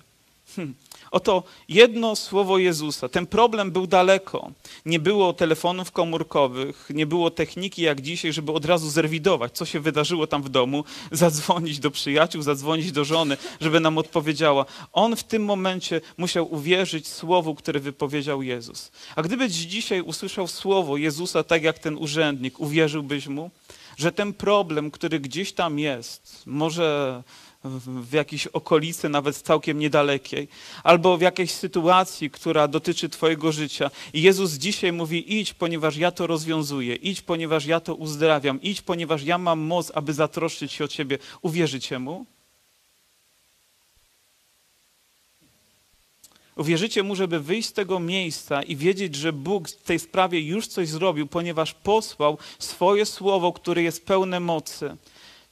Hm. 0.55 0.73
Oto 1.11 1.43
jedno 1.69 2.15
słowo 2.15 2.57
Jezusa. 2.57 3.09
Ten 3.09 3.27
problem 3.27 3.71
był 3.71 3.87
daleko. 3.87 4.51
Nie 4.85 4.99
było 4.99 5.33
telefonów 5.33 5.91
komórkowych, 5.91 6.89
nie 6.93 7.05
było 7.05 7.31
techniki 7.31 7.81
jak 7.81 8.01
dzisiaj, 8.01 8.33
żeby 8.33 8.51
od 8.51 8.65
razu 8.65 8.89
zrewidować, 8.89 9.51
co 9.51 9.65
się 9.65 9.79
wydarzyło 9.79 10.27
tam 10.27 10.43
w 10.43 10.49
domu, 10.49 10.83
zadzwonić 11.11 11.79
do 11.79 11.91
przyjaciół, 11.91 12.41
zadzwonić 12.41 12.91
do 12.91 13.05
żony, 13.05 13.37
żeby 13.61 13.79
nam 13.79 13.97
odpowiedziała. 13.97 14.65
On 14.93 15.15
w 15.15 15.23
tym 15.23 15.45
momencie 15.45 16.01
musiał 16.17 16.53
uwierzyć 16.53 17.07
słowu, 17.07 17.55
które 17.55 17.79
wypowiedział 17.79 18.41
Jezus. 18.43 18.91
A 19.15 19.21
gdybyś 19.21 19.51
dzisiaj 19.51 20.01
usłyszał 20.01 20.47
słowo 20.47 20.97
Jezusa 20.97 21.43
tak 21.43 21.63
jak 21.63 21.79
ten 21.79 21.97
urzędnik, 21.97 22.59
uwierzyłbyś 22.59 23.27
mu, 23.27 23.51
że 23.97 24.11
ten 24.11 24.33
problem, 24.33 24.91
który 24.91 25.19
gdzieś 25.19 25.53
tam 25.53 25.79
jest, 25.79 26.43
może 26.45 27.23
w 27.85 28.13
jakiejś 28.13 28.47
okolicy, 28.47 29.09
nawet 29.09 29.37
całkiem 29.37 29.79
niedalekiej, 29.79 30.47
albo 30.83 31.17
w 31.17 31.21
jakiejś 31.21 31.51
sytuacji, 31.51 32.29
która 32.29 32.67
dotyczy 32.67 33.09
Twojego 33.09 33.51
życia. 33.51 33.91
I 34.13 34.21
Jezus 34.21 34.51
dzisiaj 34.53 34.91
mówi: 34.91 35.39
idź, 35.39 35.53
ponieważ 35.53 35.97
ja 35.97 36.11
to 36.11 36.27
rozwiązuję, 36.27 36.95
idź, 36.95 37.21
ponieważ 37.21 37.65
ja 37.65 37.79
to 37.79 37.95
uzdrawiam, 37.95 38.61
idź, 38.61 38.81
ponieważ 38.81 39.23
ja 39.23 39.37
mam 39.37 39.59
moc, 39.59 39.91
aby 39.95 40.13
zatroszczyć 40.13 40.71
się 40.71 40.83
o 40.83 40.87
Ciebie. 40.87 41.17
Uwierzycie 41.41 41.99
Mu? 41.99 42.25
Uwierzycie 46.57 47.03
Mu, 47.03 47.15
żeby 47.15 47.39
wyjść 47.39 47.69
z 47.69 47.73
tego 47.73 47.99
miejsca 47.99 48.63
i 48.63 48.75
wiedzieć, 48.75 49.15
że 49.15 49.33
Bóg 49.33 49.69
w 49.69 49.83
tej 49.83 49.99
sprawie 49.99 50.41
już 50.41 50.67
coś 50.67 50.89
zrobił, 50.89 51.27
ponieważ 51.27 51.73
posłał 51.73 52.37
swoje 52.59 53.05
słowo, 53.05 53.53
które 53.53 53.83
jest 53.83 54.05
pełne 54.05 54.39
mocy. 54.39 54.97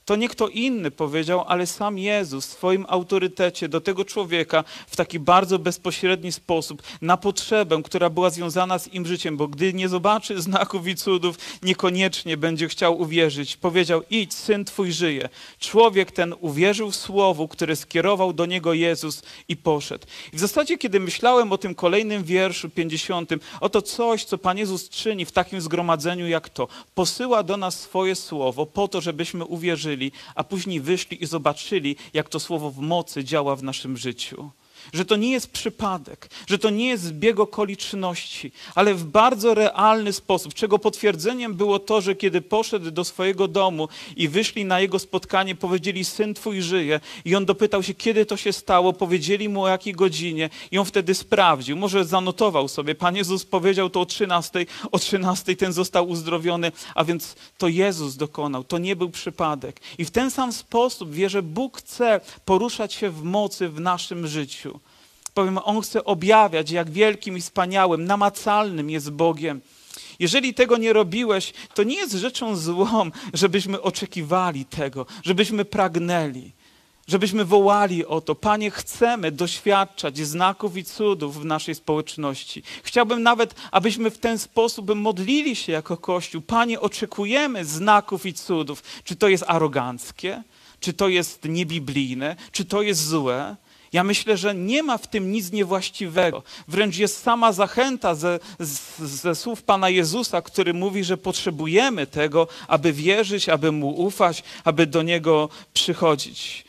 To 0.06 0.16
nie 0.16 0.28
kto 0.28 0.48
inny 0.48 0.90
powiedział, 0.90 1.44
ale 1.46 1.66
sam 1.66 1.98
Jezus 1.98 2.46
w 2.46 2.52
swoim 2.52 2.86
autorytecie 2.88 3.68
do 3.68 3.80
tego 3.80 4.04
człowieka 4.04 4.64
w 4.86 4.96
taki 4.96 5.18
bardzo 5.18 5.58
bezpośredni 5.58 6.32
sposób, 6.32 6.82
na 7.02 7.16
potrzebę, 7.16 7.82
która 7.84 8.10
była 8.10 8.30
związana 8.30 8.78
z 8.78 8.94
im 8.94 9.06
życiem, 9.06 9.36
bo 9.36 9.48
gdy 9.48 9.74
nie 9.74 9.88
zobaczy 9.88 10.42
znaków 10.42 10.88
i 10.88 10.94
cudów, 10.94 11.36
niekoniecznie 11.62 12.36
będzie 12.36 12.68
chciał 12.68 13.00
uwierzyć. 13.00 13.56
Powiedział: 13.56 14.02
Idź, 14.10 14.34
syn 14.34 14.64
twój 14.64 14.92
żyje. 14.92 15.28
Człowiek 15.58 16.12
ten 16.12 16.34
uwierzył 16.40 16.90
w 16.90 16.96
słowo, 16.96 17.48
które 17.48 17.76
skierował 17.76 18.32
do 18.32 18.46
niego 18.46 18.72
Jezus 18.72 19.22
i 19.48 19.56
poszedł. 19.56 20.06
I 20.32 20.36
w 20.36 20.40
zasadzie, 20.40 20.78
kiedy 20.78 21.00
myślałem 21.00 21.52
o 21.52 21.58
tym 21.58 21.74
kolejnym 21.74 22.24
wierszu 22.24 22.70
50, 22.70 23.30
oto 23.60 23.82
coś, 23.82 24.24
co 24.24 24.38
Pan 24.38 24.58
Jezus 24.58 24.88
czyni 24.88 25.24
w 25.24 25.32
takim 25.32 25.60
zgromadzeniu 25.60 26.28
jak 26.28 26.48
to, 26.48 26.68
posyła 26.94 27.42
do 27.42 27.56
nas 27.56 27.80
swoje 27.80 28.14
słowo 28.14 28.66
po 28.66 28.88
to, 28.88 29.00
żebyśmy 29.00 29.44
uwierzyli 29.44 29.95
a 30.34 30.44
później 30.44 30.80
wyszli 30.80 31.22
i 31.22 31.26
zobaczyli, 31.26 31.96
jak 32.14 32.28
to 32.28 32.40
słowo 32.40 32.70
w 32.70 32.78
mocy 32.78 33.24
działa 33.24 33.56
w 33.56 33.62
naszym 33.62 33.96
życiu 33.96 34.50
że 34.92 35.04
to 35.04 35.16
nie 35.16 35.30
jest 35.30 35.50
przypadek, 35.50 36.30
że 36.46 36.58
to 36.58 36.70
nie 36.70 36.88
jest 36.88 37.02
zbieg 37.02 37.40
okoliczności, 37.40 38.52
ale 38.74 38.94
w 38.94 39.04
bardzo 39.04 39.54
realny 39.54 40.12
sposób, 40.12 40.54
czego 40.54 40.78
potwierdzeniem 40.78 41.54
było 41.54 41.78
to, 41.78 42.00
że 42.00 42.14
kiedy 42.14 42.40
poszedł 42.40 42.90
do 42.90 43.04
swojego 43.04 43.48
domu 43.48 43.88
i 44.16 44.28
wyszli 44.28 44.64
na 44.64 44.80
jego 44.80 44.98
spotkanie, 44.98 45.54
powiedzieli, 45.54 46.04
syn 46.04 46.34
twój 46.34 46.62
żyje 46.62 47.00
i 47.24 47.34
on 47.34 47.44
dopytał 47.44 47.82
się, 47.82 47.94
kiedy 47.94 48.26
to 48.26 48.36
się 48.36 48.52
stało, 48.52 48.92
powiedzieli 48.92 49.48
mu 49.48 49.62
o 49.62 49.68
jakiej 49.68 49.92
godzinie 49.92 50.50
i 50.70 50.78
on 50.78 50.84
wtedy 50.84 51.14
sprawdził, 51.14 51.76
może 51.76 52.04
zanotował 52.04 52.68
sobie, 52.68 52.94
Pan 52.94 53.16
Jezus 53.16 53.44
powiedział 53.44 53.90
to 53.90 54.00
o 54.00 54.06
13, 54.06 54.66
o 54.92 54.98
13 54.98 55.56
ten 55.56 55.72
został 55.72 56.08
uzdrowiony, 56.08 56.72
a 56.94 57.04
więc 57.04 57.36
to 57.58 57.68
Jezus 57.68 58.16
dokonał, 58.16 58.64
to 58.64 58.78
nie 58.78 58.96
był 58.96 59.10
przypadek. 59.10 59.80
I 59.98 60.04
w 60.04 60.10
ten 60.10 60.30
sam 60.30 60.52
sposób 60.52 61.12
wierzę, 61.12 61.42
Bóg 61.42 61.78
chce 61.78 62.20
poruszać 62.44 62.94
się 62.94 63.10
w 63.10 63.22
mocy 63.22 63.68
w 63.68 63.80
naszym 63.80 64.26
życiu. 64.26 64.75
Powiem, 65.36 65.58
On 65.64 65.80
chce 65.80 66.04
objawiać, 66.04 66.70
jak 66.70 66.90
wielkim 66.90 67.36
i 67.36 67.40
wspaniałym, 67.40 68.04
namacalnym 68.04 68.90
jest 68.90 69.10
Bogiem. 69.10 69.60
Jeżeli 70.18 70.54
tego 70.54 70.76
nie 70.76 70.92
robiłeś, 70.92 71.52
to 71.74 71.82
nie 71.82 71.96
jest 71.96 72.12
rzeczą 72.12 72.56
złą, 72.56 73.10
żebyśmy 73.34 73.82
oczekiwali 73.82 74.64
tego, 74.64 75.06
żebyśmy 75.24 75.64
pragnęli, 75.64 76.52
żebyśmy 77.08 77.44
wołali 77.44 78.06
o 78.06 78.20
to. 78.20 78.34
Panie, 78.34 78.70
chcemy 78.70 79.32
doświadczać 79.32 80.18
znaków 80.18 80.76
i 80.76 80.84
cudów 80.84 81.40
w 81.40 81.44
naszej 81.44 81.74
społeczności. 81.74 82.62
Chciałbym 82.82 83.22
nawet, 83.22 83.54
abyśmy 83.70 84.10
w 84.10 84.18
ten 84.18 84.38
sposób 84.38 84.94
modlili 84.94 85.56
się 85.56 85.72
jako 85.72 85.96
Kościół. 85.96 86.42
Panie, 86.42 86.80
oczekujemy 86.80 87.64
znaków 87.64 88.26
i 88.26 88.34
cudów. 88.34 88.82
Czy 89.04 89.16
to 89.16 89.28
jest 89.28 89.44
aroganckie? 89.46 90.42
Czy 90.80 90.92
to 90.92 91.08
jest 91.08 91.44
niebiblijne? 91.44 92.36
Czy 92.52 92.64
to 92.64 92.82
jest 92.82 93.06
złe? 93.06 93.56
Ja 93.92 94.04
myślę, 94.04 94.36
że 94.36 94.54
nie 94.54 94.82
ma 94.82 94.98
w 94.98 95.06
tym 95.06 95.32
nic 95.32 95.52
niewłaściwego. 95.52 96.42
Wręcz 96.68 96.96
jest 96.96 97.22
sama 97.22 97.52
zachęta 97.52 98.14
ze, 98.14 98.38
ze 98.98 99.34
słów 99.34 99.62
Pana 99.62 99.88
Jezusa, 99.88 100.42
który 100.42 100.74
mówi, 100.74 101.04
że 101.04 101.16
potrzebujemy 101.16 102.06
tego, 102.06 102.48
aby 102.68 102.92
wierzyć, 102.92 103.48
aby 103.48 103.72
Mu 103.72 103.88
ufać, 103.88 104.42
aby 104.64 104.86
do 104.86 105.02
Niego 105.02 105.48
przychodzić. 105.74 106.66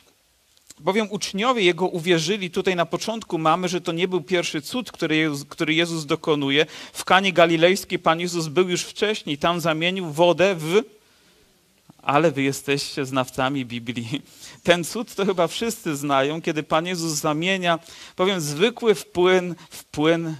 Bowiem 0.80 1.06
uczniowie 1.10 1.62
Jego 1.62 1.86
uwierzyli, 1.86 2.50
tutaj 2.50 2.76
na 2.76 2.86
początku 2.86 3.38
mamy, 3.38 3.68
że 3.68 3.80
to 3.80 3.92
nie 3.92 4.08
był 4.08 4.20
pierwszy 4.20 4.62
cud, 4.62 4.92
który 4.92 5.16
Jezus, 5.16 5.44
który 5.44 5.74
Jezus 5.74 6.06
dokonuje. 6.06 6.66
W 6.92 7.04
Kanie 7.04 7.32
Galilejskiej 7.32 7.98
Pan 7.98 8.20
Jezus 8.20 8.48
był 8.48 8.68
już 8.68 8.82
wcześniej, 8.82 9.38
tam 9.38 9.60
zamienił 9.60 10.12
wodę 10.12 10.54
w... 10.54 10.97
Ale 12.08 12.30
wy 12.30 12.42
jesteście 12.42 13.06
znawcami 13.06 13.64
Biblii. 13.64 14.22
Ten 14.62 14.84
cud 14.84 15.14
to 15.14 15.26
chyba 15.26 15.46
wszyscy 15.46 15.96
znają, 15.96 16.42
kiedy 16.42 16.62
Pan 16.62 16.86
Jezus 16.86 17.12
zamienia, 17.12 17.78
powiem, 18.16 18.40
zwykły 18.40 18.94
w 18.94 19.06
płyn, 19.06 19.54
w 19.70 19.84
płyn 19.84 20.36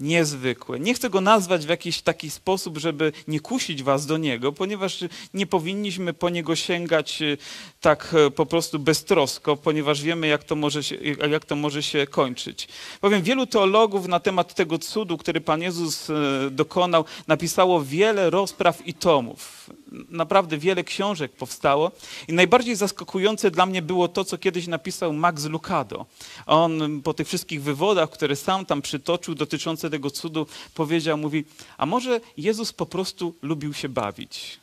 niezwykły. 0.00 0.80
Nie 0.80 0.94
chcę 0.94 1.10
go 1.10 1.20
nazwać 1.20 1.66
w 1.66 1.68
jakiś 1.68 2.02
taki 2.02 2.30
sposób, 2.30 2.78
żeby 2.78 3.12
nie 3.28 3.40
kusić 3.40 3.82
was 3.82 4.06
do 4.06 4.16
niego, 4.16 4.52
ponieważ 4.52 5.04
nie 5.34 5.46
powinniśmy 5.46 6.12
po 6.12 6.30
niego 6.30 6.56
sięgać 6.56 7.22
e, 7.22 7.36
tak 7.80 8.14
e, 8.26 8.30
po 8.30 8.46
prostu 8.46 8.78
beztrosko, 8.78 9.56
ponieważ 9.56 10.02
wiemy, 10.02 10.26
jak 10.26 10.44
to 10.44 10.56
może 10.56 10.84
się, 10.84 10.96
jak 11.30 11.44
to 11.44 11.56
może 11.56 11.82
się 11.82 12.06
kończyć. 12.06 12.68
Powiem, 13.00 13.22
wielu 13.22 13.46
teologów 13.46 14.08
na 14.08 14.20
temat 14.20 14.54
tego 14.54 14.78
cudu, 14.78 15.18
który 15.18 15.40
Pan 15.40 15.62
Jezus 15.62 16.10
e, 16.10 16.14
dokonał, 16.50 17.04
napisało 17.26 17.84
wiele 17.84 18.30
rozpraw 18.30 18.86
i 18.86 18.94
tomów 18.94 19.68
naprawdę 20.08 20.58
wiele 20.58 20.84
książek 20.84 21.32
powstało 21.32 21.90
i 22.28 22.32
najbardziej 22.32 22.76
zaskakujące 22.76 23.50
dla 23.50 23.66
mnie 23.66 23.82
było 23.82 24.08
to, 24.08 24.24
co 24.24 24.38
kiedyś 24.38 24.66
napisał 24.66 25.12
Max 25.12 25.44
Lucado. 25.44 26.06
On 26.46 27.02
po 27.02 27.14
tych 27.14 27.26
wszystkich 27.26 27.62
wywodach, 27.62 28.10
które 28.10 28.36
sam 28.36 28.66
tam 28.66 28.82
przytoczył 28.82 29.34
dotyczące 29.34 29.87
tego 29.90 30.10
cudu 30.10 30.46
powiedział, 30.74 31.18
mówi, 31.18 31.44
a 31.78 31.86
może 31.86 32.20
Jezus 32.36 32.72
po 32.72 32.86
prostu 32.86 33.34
lubił 33.42 33.74
się 33.74 33.88
bawić. 33.88 34.58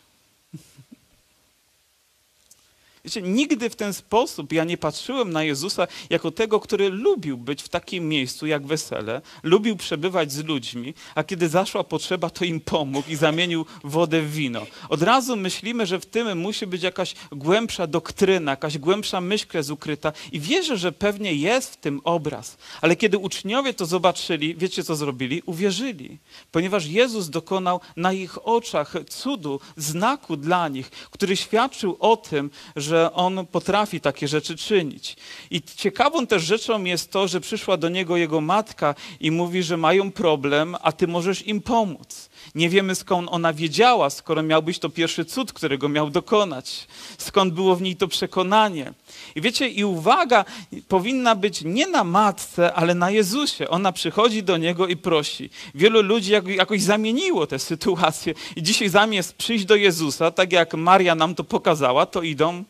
Wiecie, 3.06 3.22
nigdy 3.22 3.70
w 3.70 3.76
ten 3.76 3.94
sposób 3.94 4.54
ja 4.54 4.64
nie 4.64 4.78
patrzyłem 4.78 5.34
na 5.34 5.44
Jezusa 5.44 5.88
jako 6.10 6.32
tego, 6.32 6.60
który 6.60 6.90
lubił 6.90 7.38
być 7.38 7.64
w 7.64 7.70
takim 7.70 8.10
miejscu 8.10 8.48
jak 8.48 8.66
wesele, 8.66 9.22
lubił 9.44 9.76
przebywać 9.76 10.32
z 10.32 10.44
ludźmi, 10.44 10.94
a 11.16 11.24
kiedy 11.24 11.50
zaszła 11.50 11.84
potrzeba, 11.84 12.30
to 12.30 12.46
im 12.46 12.60
pomógł 12.60 13.10
i 13.10 13.16
zamienił 13.16 13.66
wodę 13.84 14.22
w 14.22 14.32
wino. 14.32 14.62
Od 14.90 15.02
razu 15.02 15.36
myślimy, 15.36 15.86
że 15.86 16.00
w 16.00 16.06
tym 16.06 16.38
musi 16.38 16.68
być 16.68 16.84
jakaś 16.84 17.16
głębsza 17.32 17.88
doktryna, 17.88 18.52
jakaś 18.52 18.78
głębsza 18.78 19.22
myśl 19.22 19.48
jest 19.54 19.72
ukryta 19.72 20.12
i 20.32 20.40
wierzę, 20.40 20.78
że 20.78 20.92
pewnie 20.92 21.34
jest 21.34 21.74
w 21.74 21.78
tym 21.78 22.02
obraz. 22.04 22.58
Ale 22.82 22.96
kiedy 22.96 23.18
uczniowie 23.18 23.74
to 23.74 23.86
zobaczyli, 23.86 24.56
wiecie 24.56 24.84
co 24.84 24.96
zrobili? 24.96 25.42
Uwierzyli, 25.46 26.18
ponieważ 26.52 26.86
Jezus 26.86 27.30
dokonał 27.30 27.80
na 27.96 28.14
ich 28.14 28.48
oczach 28.48 28.94
cudu, 29.10 29.60
znaku 29.78 30.38
dla 30.38 30.68
nich, 30.68 30.90
który 30.90 31.38
świadczył 31.38 31.98
o 32.00 32.18
tym, 32.18 32.50
że 32.76 32.95
że 32.96 33.14
on 33.14 33.46
potrafi 33.46 34.02
takie 34.02 34.28
rzeczy 34.28 34.58
czynić. 34.58 35.16
I 35.52 35.62
ciekawą 35.62 36.28
też 36.28 36.44
rzeczą 36.44 36.84
jest 36.84 37.12
to, 37.12 37.28
że 37.28 37.42
przyszła 37.42 37.78
do 37.78 37.90
niego 37.90 38.18
jego 38.18 38.42
matka 38.42 38.96
i 39.20 39.32
mówi, 39.32 39.64
że 39.64 39.78
mają 39.78 40.12
problem, 40.12 40.76
a 40.82 40.92
ty 40.92 41.08
możesz 41.08 41.48
im 41.48 41.62
pomóc. 41.62 42.30
Nie 42.56 42.70
wiemy 42.70 42.96
skąd 42.96 43.30
ona 43.32 43.54
wiedziała, 43.54 44.10
skoro 44.10 44.44
miał 44.44 44.64
być 44.64 44.80
to 44.80 44.90
pierwszy 44.90 45.26
cud, 45.26 45.54
którego 45.54 45.90
miał 45.90 46.10
dokonać. 46.10 46.88
Skąd 47.18 47.54
było 47.54 47.76
w 47.76 47.82
niej 47.82 47.96
to 47.96 48.08
przekonanie. 48.08 48.94
I 49.36 49.42
wiecie, 49.42 49.68
i 49.68 49.84
uwaga 49.84 50.46
powinna 50.88 51.36
być 51.36 51.62
nie 51.64 51.88
na 51.88 52.04
matce, 52.04 52.74
ale 52.74 52.96
na 52.96 53.12
Jezusie. 53.12 53.70
Ona 53.70 53.92
przychodzi 53.92 54.44
do 54.44 54.58
niego 54.58 54.88
i 54.88 54.98
prosi. 54.98 55.50
Wielu 55.76 56.02
ludzi 56.02 56.32
jakoś 56.48 56.82
zamieniło 56.82 57.48
tę 57.48 57.60
sytuację. 57.60 58.34
I 58.56 58.64
dzisiaj 58.64 58.90
zamiast 58.90 59.34
przyjść 59.36 59.66
do 59.66 59.76
Jezusa, 59.76 60.32
tak 60.32 60.52
jak 60.52 60.74
Maria 60.74 61.16
nam 61.16 61.36
to 61.36 61.44
pokazała, 61.44 62.06
to 62.06 62.22
idą 62.22 62.64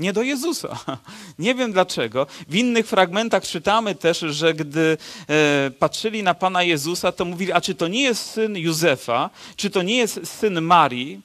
nie 0.00 0.12
do 0.12 0.22
Jezusa. 0.22 0.78
Nie 1.38 1.54
wiem 1.54 1.72
dlaczego. 1.72 2.26
W 2.48 2.54
innych 2.54 2.86
fragmentach 2.86 3.42
czytamy 3.42 3.94
też, 3.94 4.18
że 4.18 4.54
gdy 4.54 4.98
e, 5.28 5.70
patrzyli 5.70 6.22
na 6.22 6.34
Pana 6.34 6.62
Jezusa, 6.62 7.12
to 7.12 7.24
mówili, 7.24 7.52
a 7.52 7.60
czy 7.60 7.74
to 7.74 7.88
nie 7.88 8.02
jest 8.02 8.30
syn 8.30 8.56
Józefa, 8.56 9.30
czy 9.56 9.70
to 9.70 9.82
nie 9.82 9.96
jest 9.96 10.20
syn 10.38 10.60
Marii? 10.60 11.20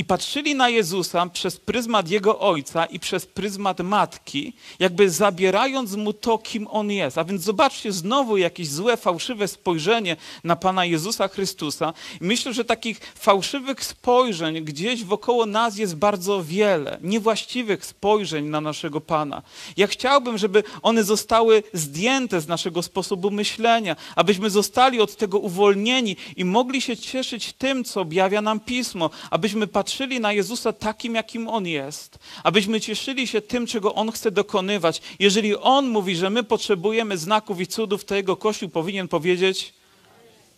I 0.00 0.04
patrzyli 0.04 0.54
na 0.54 0.68
Jezusa 0.68 1.26
przez 1.26 1.56
pryzmat 1.56 2.08
Jego 2.08 2.38
Ojca 2.38 2.84
i 2.84 3.00
przez 3.00 3.26
pryzmat 3.26 3.80
Matki, 3.80 4.52
jakby 4.78 5.10
zabierając 5.10 5.96
Mu 5.96 6.12
to, 6.12 6.38
kim 6.38 6.66
On 6.70 6.90
jest. 6.90 7.18
A 7.18 7.24
więc 7.24 7.42
zobaczcie 7.42 7.92
znowu 7.92 8.36
jakieś 8.36 8.68
złe, 8.68 8.96
fałszywe 8.96 9.48
spojrzenie 9.48 10.16
na 10.44 10.56
Pana 10.56 10.84
Jezusa 10.84 11.28
Chrystusa. 11.28 11.92
Myślę, 12.20 12.52
że 12.54 12.64
takich 12.64 13.00
fałszywych 13.14 13.84
spojrzeń 13.84 14.60
gdzieś 14.60 15.04
wokoło 15.04 15.46
nas 15.46 15.78
jest 15.78 15.96
bardzo 15.96 16.44
wiele. 16.44 16.98
Niewłaściwych 17.02 17.86
spojrzeń 17.86 18.44
na 18.44 18.60
naszego 18.60 19.00
Pana. 19.00 19.42
Ja 19.76 19.86
chciałbym, 19.86 20.38
żeby 20.38 20.62
one 20.82 21.04
zostały 21.04 21.62
zdjęte 21.72 22.40
z 22.40 22.48
naszego 22.48 22.82
sposobu 22.82 23.30
myślenia, 23.30 23.96
abyśmy 24.16 24.50
zostali 24.50 25.00
od 25.00 25.16
tego 25.16 25.38
uwolnieni 25.38 26.16
i 26.36 26.44
mogli 26.44 26.80
się 26.80 26.96
cieszyć 26.96 27.52
tym, 27.52 27.84
co 27.84 28.00
objawia 28.00 28.40
nam 28.40 28.60
Pismo, 28.60 29.10
abyśmy 29.30 29.66
patrzyli 29.66 29.89
patrzyli 29.90 30.20
na 30.20 30.32
Jezusa 30.32 30.72
takim, 30.72 31.14
jakim 31.14 31.48
On 31.48 31.66
jest, 31.66 32.18
abyśmy 32.44 32.80
cieszyli 32.80 33.26
się 33.26 33.40
tym, 33.40 33.66
czego 33.66 33.94
On 33.94 34.12
chce 34.12 34.30
dokonywać. 34.30 35.02
Jeżeli 35.18 35.56
On 35.56 35.88
mówi, 35.88 36.16
że 36.16 36.30
my 36.30 36.42
potrzebujemy 36.42 37.18
znaków 37.18 37.60
i 37.60 37.66
cudów, 37.66 38.04
to 38.04 38.14
Jego 38.14 38.36
Kościół 38.36 38.68
powinien 38.68 39.08
powiedzieć, 39.08 39.72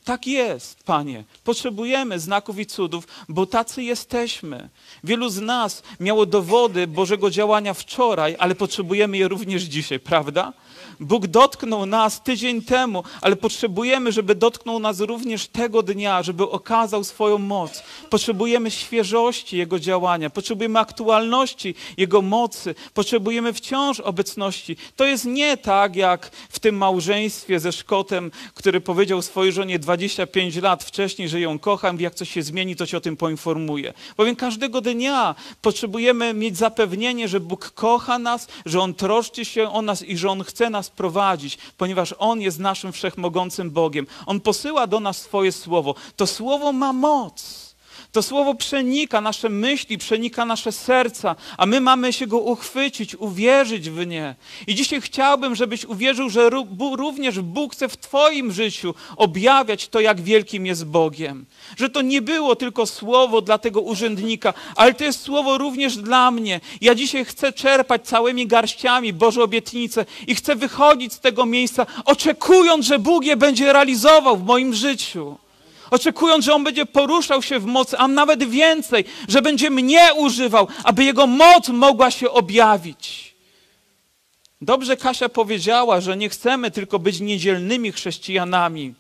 tak 0.05 0.27
jest, 0.27 0.83
Panie. 0.85 1.25
Potrzebujemy 1.45 2.21
znaków 2.21 2.59
i 2.59 2.67
cudów, 2.67 3.09
bo 3.29 3.47
tacy 3.47 3.83
jesteśmy. 3.83 4.69
Wielu 5.05 5.29
z 5.29 5.41
nas 5.41 5.83
miało 6.01 6.27
dowody 6.27 6.87
Bożego 6.87 7.31
działania 7.31 7.75
wczoraj, 7.75 8.37
ale 8.39 8.55
potrzebujemy 8.55 9.17
je 9.19 9.29
również 9.29 9.63
dzisiaj, 9.63 10.01
prawda? 10.01 10.53
Bóg 11.01 11.27
dotknął 11.27 11.87
nas 11.87 12.23
tydzień 12.23 12.63
temu, 12.63 13.05
ale 13.21 13.37
potrzebujemy, 13.37 14.13
żeby 14.13 14.35
dotknął 14.35 14.79
nas 14.79 15.01
również 15.01 15.49
tego 15.49 15.83
dnia, 15.83 16.23
żeby 16.23 16.51
okazał 16.51 17.05
swoją 17.05 17.39
moc. 17.39 17.83
Potrzebujemy 18.11 18.71
świeżości 18.71 19.57
Jego 19.57 19.79
działania, 19.79 20.31
potrzebujemy 20.31 20.79
aktualności 20.79 21.75
Jego 21.97 22.23
mocy, 22.23 22.75
potrzebujemy 22.95 23.53
wciąż 23.53 24.01
obecności. 24.01 24.77
To 24.97 25.05
jest 25.05 25.25
nie 25.25 25.57
tak 25.57 25.97
jak 25.97 26.31
w 26.49 26.59
tym 26.59 26.77
małżeństwie 26.77 27.61
ze 27.61 27.73
Szkotem, 27.73 28.31
który 28.55 28.81
powiedział 28.81 29.23
swojej 29.23 29.53
żonie 29.53 29.79
25 29.97 30.57
lat 30.57 30.85
wcześniej, 30.85 31.29
że 31.29 31.41
ją 31.41 31.59
kocham, 31.59 32.01
jak 32.01 32.15
coś 32.15 32.31
się 32.31 32.43
zmieni, 32.43 32.77
to 32.77 32.87
cię 32.87 32.97
o 32.97 33.01
tym 33.01 33.17
poinformuję. 33.17 33.95
Bowiem 34.17 34.37
każdego 34.37 34.81
dnia 34.81 35.35
potrzebujemy 35.63 36.35
mieć 36.35 36.57
zapewnienie, 36.57 37.29
że 37.29 37.41
Bóg 37.41 37.71
kocha 37.71 38.19
nas, 38.19 38.49
że 38.67 38.81
On 38.81 38.95
troszczy 38.95 39.45
się 39.45 39.71
o 39.71 39.83
nas 39.83 40.03
i 40.03 40.17
że 40.17 40.31
On 40.31 40.45
chce 40.45 40.71
nas 40.71 40.91
prowadzić, 40.91 41.59
ponieważ 41.77 42.15
On 42.19 42.41
jest 42.41 42.59
naszym 42.59 42.93
wszechmogącym 42.93 43.71
Bogiem. 43.71 44.07
On 44.27 44.41
posyła 44.41 44.87
do 44.87 45.01
nas 45.01 45.21
swoje 45.21 45.53
słowo. 45.53 45.95
To 46.17 46.27
słowo 46.27 46.73
ma 46.73 46.93
moc. 46.93 47.72
To 48.13 48.23
słowo 48.23 48.55
przenika 48.55 49.21
nasze 49.21 49.49
myśli, 49.49 49.99
przenika 49.99 50.45
nasze 50.45 50.73
serca, 50.73 51.37
a 51.59 51.67
my 51.67 51.81
mamy 51.81 52.13
się 52.13 52.27
go 52.27 52.39
uchwycić, 52.39 53.15
uwierzyć 53.15 53.91
w 53.91 54.07
nie. 54.07 54.35
I 54.67 54.75
dzisiaj 54.75 55.01
chciałbym, 55.01 55.55
żebyś 55.55 55.85
uwierzył, 55.85 56.31
że 56.31 56.51
również 56.97 57.41
Bóg 57.41 57.73
chce 57.73 57.89
w 57.89 57.97
Twoim 57.97 58.53
życiu 58.53 58.95
objawiać 59.17 59.89
to, 59.89 60.01
jak 60.01 60.21
wielkim 60.21 60.67
jest 60.67 60.87
Bogiem. 60.87 61.47
Że 61.77 61.89
to 61.89 62.03
nie 62.03 62.23
było 62.23 62.57
tylko 62.57 62.87
słowo 62.87 63.41
dla 63.41 63.59
tego 63.59 63.81
urzędnika, 63.81 64.55
ale 64.77 64.95
to 64.95 65.05
jest 65.05 65.21
słowo 65.21 65.59
również 65.59 65.97
dla 65.97 66.31
mnie. 66.31 66.61
Ja 66.81 66.95
dzisiaj 66.95 67.25
chcę 67.25 67.53
czerpać 67.53 68.07
całymi 68.07 68.47
garściami 68.47 69.13
Boże 69.13 69.43
obietnice 69.43 70.05
i 70.27 70.35
chcę 70.35 70.57
wychodzić 70.57 71.13
z 71.13 71.21
tego 71.21 71.47
miejsca, 71.47 71.87
oczekując, 72.05 72.87
że 72.87 72.99
Bóg 72.99 73.25
je 73.25 73.37
będzie 73.37 73.73
realizował 73.73 74.37
w 74.37 74.45
moim 74.45 74.75
życiu 74.75 75.37
oczekując, 75.93 76.45
że 76.45 76.55
On 76.55 76.65
będzie 76.65 76.87
poruszał 76.87 77.43
się 77.43 77.59
w 77.59 77.67
mocy, 77.67 77.99
a 77.99 78.09
nawet 78.09 78.45
więcej, 78.45 79.05
że 79.29 79.43
będzie 79.43 79.71
mnie 79.71 80.11
używał, 80.17 80.69
aby 80.85 81.05
Jego 81.05 81.27
moc 81.27 81.69
mogła 81.69 82.11
się 82.11 82.31
objawić. 82.31 83.35
Dobrze 84.61 84.97
Kasia 84.97 85.29
powiedziała, 85.29 86.01
że 86.01 86.17
nie 86.17 86.29
chcemy 86.29 86.71
tylko 86.71 86.99
być 86.99 87.21
niedzielnymi 87.21 87.93
chrześcijanami, 87.93 88.95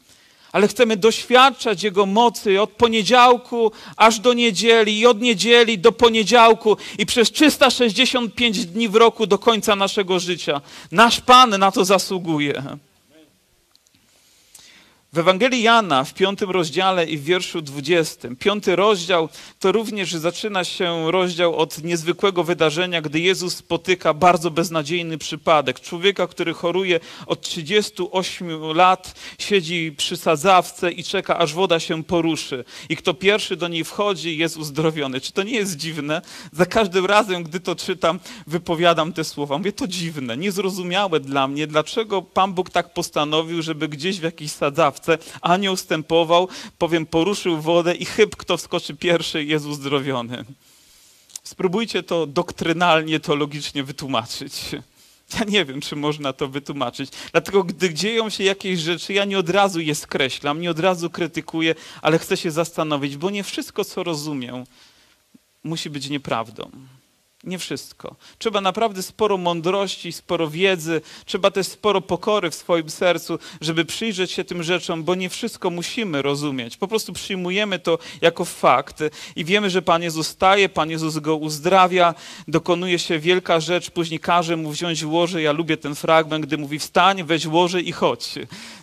ale 0.53 0.69
chcemy 0.69 0.97
doświadczać 0.97 1.83
Jego 1.83 2.07
mocy 2.07 2.61
od 2.61 2.71
poniedziałku 2.71 3.73
aż 3.97 4.21
do 4.21 4.33
niedzieli 4.33 4.99
i 4.99 5.07
od 5.07 5.21
niedzieli 5.21 5.79
do 5.79 5.93
poniedziałku 5.93 6.77
i 6.99 7.07
przez 7.07 7.31
365 7.31 8.67
dni 8.67 8.89
w 8.89 8.95
roku 8.95 9.27
do 9.27 9.39
końca 9.39 9.77
naszego 9.77 10.21
życia. 10.21 10.61
Nasz 10.93 11.21
Pan 11.21 11.59
na 11.59 11.73
to 11.73 11.85
zasługuje. 11.85 12.63
W 15.15 15.19
Ewangelii 15.19 15.63
Jana 15.63 16.05
w 16.05 16.15
piątym 16.15 16.51
rozdziale 16.51 17.07
i 17.07 17.19
w 17.19 17.25
wierszu 17.25 17.63
dwudziestym. 17.63 18.37
Piąty 18.37 18.77
rozdział 18.77 19.29
to 19.59 19.73
również 19.73 20.13
zaczyna 20.13 20.65
się 20.65 21.13
rozdział 21.13 21.57
od 21.57 21.85
niezwykłego 21.85 22.45
wydarzenia, 22.45 23.03
gdy 23.03 23.21
Jezus 23.21 23.57
spotyka 23.57 24.15
bardzo 24.15 24.51
beznadziejny 24.51 25.19
przypadek. 25.19 25.81
Człowieka, 25.81 26.27
który 26.27 26.55
choruje 26.55 27.01
od 27.27 27.41
38 27.41 28.73
lat, 28.73 29.15
siedzi 29.39 29.95
przy 29.97 30.17
sadzawce 30.17 30.93
i 30.93 31.05
czeka, 31.05 31.39
aż 31.39 31.55
woda 31.55 31.81
się 31.81 32.05
poruszy. 32.05 32.65
I 32.89 32.97
kto 32.97 33.15
pierwszy 33.15 33.57
do 33.57 33.69
niej 33.69 33.85
wchodzi, 33.85 34.39
jest 34.39 34.57
uzdrowiony. 34.57 35.21
Czy 35.21 35.33
to 35.33 35.43
nie 35.43 35.55
jest 35.55 35.77
dziwne? 35.77 36.23
Za 36.53 36.67
każdym 36.67 37.07
razem, 37.07 37.43
gdy 37.43 37.61
to 37.61 37.77
czytam, 37.77 38.21
wypowiadam 38.47 39.13
te 39.13 39.25
słowa. 39.25 39.59
Mówię, 39.59 39.73
to 39.73 39.87
dziwne, 39.87 40.37
niezrozumiałe 40.37 41.21
dla 41.21 41.49
mnie, 41.49 41.67
dlaczego 41.67 42.23
Pan 42.23 42.53
Bóg 42.53 42.71
tak 42.71 42.95
postanowił, 42.95 43.63
żeby 43.63 43.89
gdzieś 43.89 44.21
w 44.21 44.23
jakiejś 44.23 44.51
sadzawce 44.51 45.02
ławce, 45.09 45.19
anioł 45.41 45.77
stępował, 45.77 46.49
powiem, 46.79 47.07
poruszył 47.07 47.61
wodę 47.61 47.95
i 47.95 48.05
chyb, 48.05 48.37
kto 48.37 48.57
wskoczy 48.57 48.95
pierwszy, 48.95 49.45
jest 49.45 49.67
uzdrowiony. 49.67 50.45
Spróbujcie 51.43 52.03
to 52.03 52.27
doktrynalnie, 52.27 53.21
to 53.21 53.35
logicznie 53.35 53.85
wytłumaczyć. 53.85 54.53
Ja 55.39 55.45
nie 55.45 55.65
wiem, 55.65 55.81
czy 55.81 55.97
można 55.97 56.33
to 56.33 56.49
wytłumaczyć. 56.49 57.11
Dlatego, 57.33 57.65
gdy 57.65 57.95
dzieją 57.95 58.31
się 58.31 58.45
jakieś 58.45 58.81
rzeczy, 58.81 59.13
ja 59.13 59.25
nie 59.25 59.39
od 59.39 59.49
razu 59.49 59.81
je 59.81 59.95
skreślam, 59.95 60.61
nie 60.61 60.71
od 60.71 60.79
razu 60.79 61.11
krytykuję, 61.11 61.75
ale 62.03 62.19
chcę 62.19 62.37
się 62.37 62.51
zastanowić, 62.51 63.17
bo 63.17 63.31
nie 63.31 63.45
wszystko, 63.45 63.85
co 63.85 64.03
rozumiem, 64.03 64.65
musi 65.65 65.91
być 65.91 66.09
nieprawdą. 66.09 66.71
Nie 67.45 67.59
wszystko. 67.59 68.17
Trzeba 68.39 68.61
naprawdę 68.61 69.03
sporo 69.03 69.39
mądrości, 69.39 70.13
sporo 70.13 70.51
wiedzy, 70.51 71.01
trzeba 71.25 71.51
też 71.51 71.67
sporo 71.67 72.01
pokory 72.01 72.51
w 72.51 72.55
swoim 72.55 72.91
sercu, 72.91 73.39
żeby 73.61 73.85
przyjrzeć 73.85 74.31
się 74.31 74.45
tym 74.45 74.63
rzeczom, 74.63 75.05
bo 75.05 75.15
nie 75.15 75.29
wszystko 75.29 75.71
musimy 75.71 76.23
rozumieć. 76.23 76.77
Po 76.77 76.89
prostu 76.89 77.13
przyjmujemy 77.13 77.79
to 77.79 77.99
jako 78.21 78.45
fakt 78.45 78.99
i 79.37 79.45
wiemy, 79.45 79.71
że 79.71 79.83
Pan 79.83 80.03
Jezus 80.03 80.27
staje, 80.27 80.69
Pan 80.69 80.91
Jezus 80.91 81.19
go 81.19 81.37
uzdrawia, 81.37 82.15
dokonuje 82.49 82.99
się 82.99 83.19
wielka 83.19 83.61
rzecz, 83.61 83.91
później 83.91 84.21
każe 84.21 84.57
mu 84.57 84.71
wziąć 84.71 85.05
łoże. 85.05 85.43
Ja 85.43 85.53
lubię 85.53 85.77
ten 85.77 85.95
fragment, 85.95 86.47
gdy 86.47 86.59
mówi 86.59 86.79
wstań, 86.79 87.25
weź 87.25 87.47
łoże 87.47 87.81
i 87.81 87.93
chodź. 87.93 88.35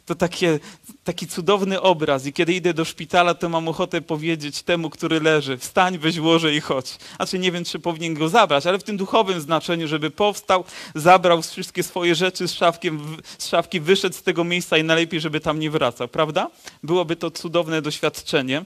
To 0.05 0.15
takie, 0.15 0.59
taki 1.03 1.27
cudowny 1.27 1.81
obraz 1.81 2.25
i 2.25 2.33
kiedy 2.33 2.53
idę 2.53 2.73
do 2.73 2.85
szpitala, 2.85 3.33
to 3.33 3.49
mam 3.49 3.67
ochotę 3.67 4.01
powiedzieć 4.01 4.63
temu, 4.63 4.89
który 4.89 5.19
leży, 5.19 5.57
wstań, 5.57 5.97
weź 5.97 6.19
łoże 6.19 6.55
i 6.55 6.61
chodź. 6.61 6.97
Znaczy 7.15 7.39
nie 7.39 7.51
wiem, 7.51 7.65
czy 7.65 7.79
powinien 7.79 8.13
go 8.13 8.29
zabrać, 8.29 8.48
ale 8.65 8.79
w 8.79 8.83
tym 8.83 8.97
duchowym 8.97 9.41
znaczeniu, 9.41 9.87
żeby 9.87 10.11
powstał, 10.11 10.63
zabrał 10.95 11.41
wszystkie 11.41 11.83
swoje 11.83 12.15
rzeczy 12.15 12.47
z, 12.47 12.53
szafkiem, 12.53 13.17
z 13.37 13.47
szafki, 13.47 13.79
wyszedł 13.79 14.15
z 14.15 14.23
tego 14.23 14.43
miejsca 14.43 14.77
i 14.77 14.83
najlepiej, 14.83 15.19
żeby 15.19 15.39
tam 15.39 15.59
nie 15.59 15.71
wracał, 15.71 16.07
prawda? 16.07 16.49
Byłoby 16.83 17.15
to 17.15 17.31
cudowne 17.31 17.81
doświadczenie 17.81 18.65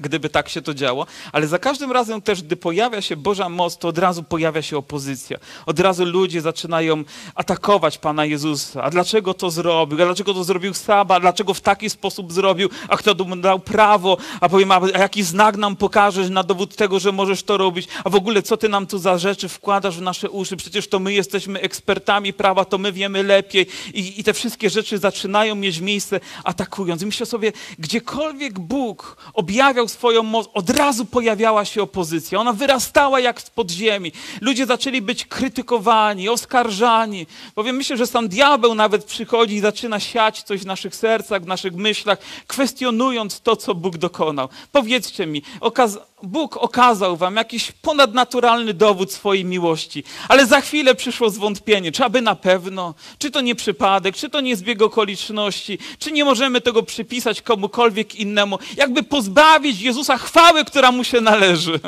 gdyby 0.00 0.28
tak 0.28 0.48
się 0.48 0.62
to 0.62 0.74
działo, 0.74 1.06
ale 1.32 1.48
za 1.48 1.58
każdym 1.58 1.92
razem 1.92 2.22
też, 2.22 2.42
gdy 2.42 2.56
pojawia 2.56 3.02
się 3.02 3.16
Boża 3.16 3.48
moc, 3.48 3.78
to 3.78 3.88
od 3.88 3.98
razu 3.98 4.22
pojawia 4.22 4.62
się 4.62 4.76
opozycja. 4.76 5.38
Od 5.66 5.80
razu 5.80 6.04
ludzie 6.04 6.40
zaczynają 6.40 7.04
atakować 7.34 7.98
Pana 7.98 8.24
Jezusa. 8.24 8.82
A 8.82 8.90
dlaczego 8.90 9.34
to 9.34 9.50
zrobił? 9.50 10.02
A 10.02 10.04
dlaczego 10.04 10.34
to 10.34 10.44
zrobił 10.44 10.74
Saba? 10.74 11.14
A 11.14 11.20
dlaczego 11.20 11.54
w 11.54 11.60
taki 11.60 11.90
sposób 11.90 12.32
zrobił? 12.32 12.68
A 12.88 12.96
kto 12.96 13.24
mu 13.24 13.36
dał 13.36 13.58
prawo? 13.58 14.16
A 14.40 14.48
powiem, 14.48 14.72
a 14.72 14.80
jaki 14.98 15.22
znak 15.22 15.56
nam 15.56 15.76
pokażesz 15.76 16.30
na 16.30 16.42
dowód 16.42 16.76
tego, 16.76 16.98
że 16.98 17.12
możesz 17.12 17.42
to 17.42 17.56
robić? 17.56 17.88
A 18.04 18.10
w 18.10 18.14
ogóle 18.14 18.42
co 18.42 18.56
ty 18.56 18.68
nam 18.68 18.86
tu 18.86 18.98
za 18.98 19.18
rzeczy 19.18 19.48
wkładasz 19.48 19.98
w 19.98 20.02
nasze 20.02 20.30
uszy? 20.30 20.56
Przecież 20.56 20.88
to 20.88 20.98
my 20.98 21.12
jesteśmy 21.12 21.60
ekspertami 21.60 22.32
prawa, 22.32 22.64
to 22.64 22.78
my 22.78 22.92
wiemy 22.92 23.22
lepiej. 23.22 23.66
I, 23.94 24.20
i 24.20 24.24
te 24.24 24.32
wszystkie 24.32 24.70
rzeczy 24.70 24.98
zaczynają 24.98 25.54
mieć 25.54 25.80
miejsce 25.80 26.20
atakując. 26.44 27.02
I 27.02 27.06
myślę 27.06 27.26
sobie, 27.26 27.52
gdziekolwiek 27.78 28.58
Bóg 28.58 29.16
objawiał 29.34 29.87
swoją 29.88 30.22
moc, 30.22 30.48
od 30.54 30.70
razu 30.70 31.04
pojawiała 31.04 31.64
się 31.64 31.82
opozycja. 31.82 32.38
Ona 32.38 32.52
wyrastała 32.52 33.20
jak 33.20 33.40
z 33.40 33.50
podziemi. 33.50 34.12
Ludzie 34.40 34.66
zaczęli 34.66 35.02
być 35.02 35.24
krytykowani, 35.24 36.28
oskarżani. 36.28 37.26
Bowiem 37.56 37.76
myślę, 37.76 37.96
że 37.96 38.06
sam 38.06 38.28
diabeł 38.28 38.74
nawet 38.74 39.04
przychodzi 39.04 39.54
i 39.54 39.60
zaczyna 39.60 40.00
siać 40.00 40.42
coś 40.42 40.60
w 40.60 40.66
naszych 40.66 40.96
sercach, 40.96 41.42
w 41.42 41.46
naszych 41.46 41.74
myślach, 41.74 42.18
kwestionując 42.46 43.40
to, 43.40 43.56
co 43.56 43.74
Bóg 43.74 43.98
dokonał. 43.98 44.48
Powiedzcie 44.72 45.26
mi, 45.26 45.42
okaz 45.60 45.98
Bóg 46.22 46.56
okazał 46.56 47.16
wam 47.16 47.36
jakiś 47.36 47.72
ponadnaturalny 47.72 48.74
dowód 48.74 49.12
swojej 49.12 49.44
miłości, 49.44 50.04
ale 50.28 50.46
za 50.46 50.60
chwilę 50.60 50.94
przyszło 50.94 51.30
zwątpienie, 51.30 51.92
czy 51.92 52.04
aby 52.04 52.22
na 52.22 52.34
pewno, 52.34 52.94
czy 53.18 53.30
to 53.30 53.40
nie 53.40 53.54
przypadek, 53.54 54.16
czy 54.16 54.30
to 54.30 54.40
nie 54.40 54.56
zbieg 54.56 54.82
okoliczności, 54.82 55.78
czy 55.98 56.12
nie 56.12 56.24
możemy 56.24 56.60
tego 56.60 56.82
przypisać 56.82 57.42
komukolwiek 57.42 58.14
innemu, 58.14 58.58
jakby 58.76 59.02
pozbawić 59.02 59.80
Jezusa 59.80 60.18
chwały, 60.18 60.64
która 60.64 60.92
mu 60.92 61.04
się 61.04 61.20
należy. 61.20 61.80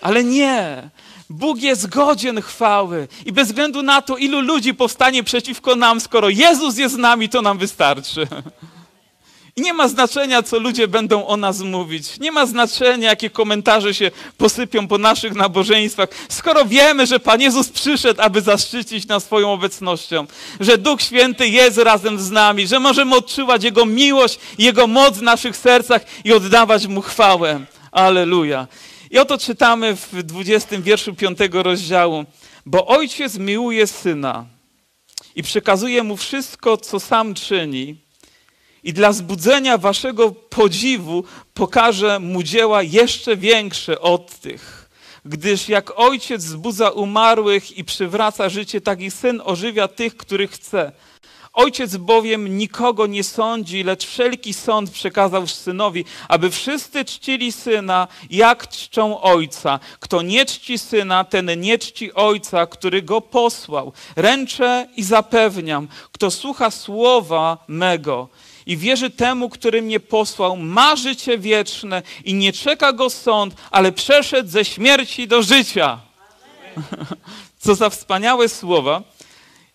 Ale 0.00 0.24
nie. 0.24 0.90
Bóg 1.30 1.62
jest 1.62 1.88
godzien 1.88 2.42
chwały. 2.42 3.08
I 3.26 3.32
bez 3.32 3.48
względu 3.48 3.82
na 3.82 4.02
to, 4.02 4.16
ilu 4.16 4.40
ludzi 4.40 4.74
powstanie 4.74 5.24
przeciwko 5.24 5.76
nam, 5.76 6.00
skoro 6.00 6.28
Jezus 6.28 6.78
jest 6.78 6.94
z 6.94 6.98
nami, 6.98 7.28
to 7.28 7.42
nam 7.42 7.58
wystarczy. 7.58 8.26
I 9.58 9.60
nie 9.60 9.72
ma 9.72 9.88
znaczenia, 9.88 10.42
co 10.42 10.58
ludzie 10.58 10.88
będą 10.88 11.26
o 11.26 11.36
nas 11.36 11.60
mówić. 11.60 12.18
Nie 12.20 12.32
ma 12.32 12.46
znaczenia, 12.46 13.10
jakie 13.10 13.30
komentarze 13.30 13.94
się 13.94 14.10
posypią 14.36 14.88
po 14.88 14.98
naszych 14.98 15.34
nabożeństwach, 15.34 16.08
skoro 16.28 16.64
wiemy, 16.64 17.06
że 17.06 17.20
Pan 17.20 17.40
Jezus 17.40 17.68
przyszedł, 17.68 18.22
aby 18.22 18.40
zaszczycić 18.40 19.06
nas 19.06 19.24
swoją 19.24 19.52
obecnością, 19.52 20.26
że 20.60 20.78
Duch 20.78 21.02
Święty 21.02 21.48
jest 21.48 21.78
razem 21.78 22.20
z 22.20 22.30
nami, 22.30 22.66
że 22.66 22.80
możemy 22.80 23.16
odczuwać 23.16 23.64
Jego 23.64 23.86
miłość, 23.86 24.38
Jego 24.58 24.86
moc 24.86 25.18
w 25.18 25.22
naszych 25.22 25.56
sercach 25.56 26.02
i 26.24 26.32
oddawać 26.32 26.86
Mu 26.86 27.02
chwałę. 27.02 27.60
Aleluja. 27.92 28.66
I 29.10 29.18
oto 29.18 29.38
czytamy 29.38 29.96
w 29.96 30.22
20 30.22 30.80
wierszu 30.80 31.14
5 31.14 31.38
rozdziału. 31.52 32.24
Bo 32.66 32.86
ojciec 32.86 33.38
miłuje 33.38 33.86
syna 33.86 34.46
i 35.36 35.42
przekazuje 35.42 36.02
mu 36.02 36.16
wszystko, 36.16 36.76
co 36.76 37.00
sam 37.00 37.34
czyni 37.34 38.07
i 38.88 38.92
dla 38.92 39.12
zbudzenia 39.12 39.78
waszego 39.78 40.30
podziwu 40.30 41.24
pokażę 41.54 42.18
mu 42.20 42.42
dzieła 42.42 42.82
jeszcze 42.82 43.36
większe 43.36 44.00
od 44.00 44.40
tych. 44.40 44.88
Gdyż 45.24 45.68
jak 45.68 45.98
ojciec 45.98 46.42
zbudza 46.42 46.90
umarłych 46.90 47.78
i 47.78 47.84
przywraca 47.84 48.48
życie, 48.48 48.80
tak 48.80 49.00
i 49.00 49.10
syn 49.10 49.42
ożywia 49.44 49.88
tych, 49.88 50.16
których 50.16 50.50
chce. 50.50 50.92
Ojciec 51.52 51.96
bowiem 51.96 52.58
nikogo 52.58 53.06
nie 53.06 53.24
sądzi, 53.24 53.84
lecz 53.84 54.06
wszelki 54.06 54.54
sąd 54.54 54.90
przekazał 54.90 55.46
synowi, 55.46 56.04
aby 56.28 56.50
wszyscy 56.50 57.04
czcili 57.04 57.52
syna, 57.52 58.08
jak 58.30 58.68
czczą 58.68 59.20
ojca. 59.20 59.80
Kto 60.00 60.22
nie 60.22 60.44
czci 60.44 60.78
syna, 60.78 61.24
ten 61.24 61.60
nie 61.60 61.78
czci 61.78 62.14
ojca, 62.14 62.66
który 62.66 63.02
go 63.02 63.20
posłał. 63.20 63.92
Ręczę 64.16 64.88
i 64.96 65.02
zapewniam, 65.02 65.88
kto 66.12 66.30
słucha 66.30 66.70
słowa 66.70 67.64
mego 67.68 68.28
i 68.68 68.76
wierzy 68.76 69.10
temu, 69.10 69.48
który 69.48 69.82
mnie 69.82 70.00
posłał, 70.00 70.56
ma 70.56 70.96
życie 70.96 71.38
wieczne 71.38 72.02
i 72.24 72.34
nie 72.34 72.52
czeka 72.52 72.92
go 72.92 73.10
sąd, 73.10 73.54
ale 73.70 73.92
przeszedł 73.92 74.50
ze 74.50 74.64
śmierci 74.64 75.28
do 75.28 75.42
życia. 75.42 76.00
Co 77.58 77.74
za 77.74 77.90
wspaniałe 77.90 78.48
słowa. 78.48 79.02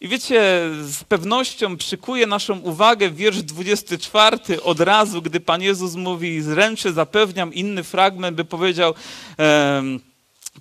I 0.02 0.08
wiecie, 0.08 0.42
z 0.82 1.04
pewnością 1.04 1.78
przykuje 1.78 2.28
naszą 2.28 2.60
uwagę 2.60 3.10
wiersz 3.10 3.42
24 3.42 4.64
od 4.64 4.80
razu, 4.80 5.22
gdy 5.22 5.40
Pan 5.40 5.62
Jezus 5.62 5.96
mówi, 5.96 6.42
zręczy 6.42 6.94
zapewniam, 6.94 7.54
inny 7.54 7.84
fragment 7.84 8.38
by 8.38 8.46
powiedział, 8.46 8.94
um, 9.38 10.00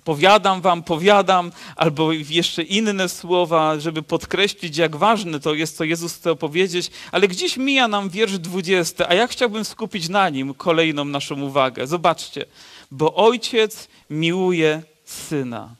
powiadam 0.03 0.61
wam, 0.61 0.83
powiadam, 0.83 1.51
albo 1.75 2.11
jeszcze 2.11 2.63
inne 2.63 3.09
słowa, 3.09 3.79
żeby 3.79 4.03
podkreślić, 4.03 4.77
jak 4.77 4.95
ważne 4.95 5.39
to 5.39 5.53
jest, 5.53 5.77
co 5.77 5.83
Jezus 5.83 6.15
chce 6.15 6.31
opowiedzieć, 6.31 6.91
ale 7.11 7.27
gdzieś 7.27 7.57
mija 7.57 7.87
nam 7.87 8.09
wiersz 8.09 8.37
20, 8.37 9.09
a 9.09 9.13
ja 9.13 9.27
chciałbym 9.27 9.65
skupić 9.65 10.09
na 10.09 10.29
nim 10.29 10.53
kolejną 10.53 11.05
naszą 11.05 11.41
uwagę. 11.41 11.87
Zobaczcie, 11.87 12.45
bo 12.91 13.15
ojciec 13.15 13.87
miłuje 14.09 14.83
syna. 15.05 15.75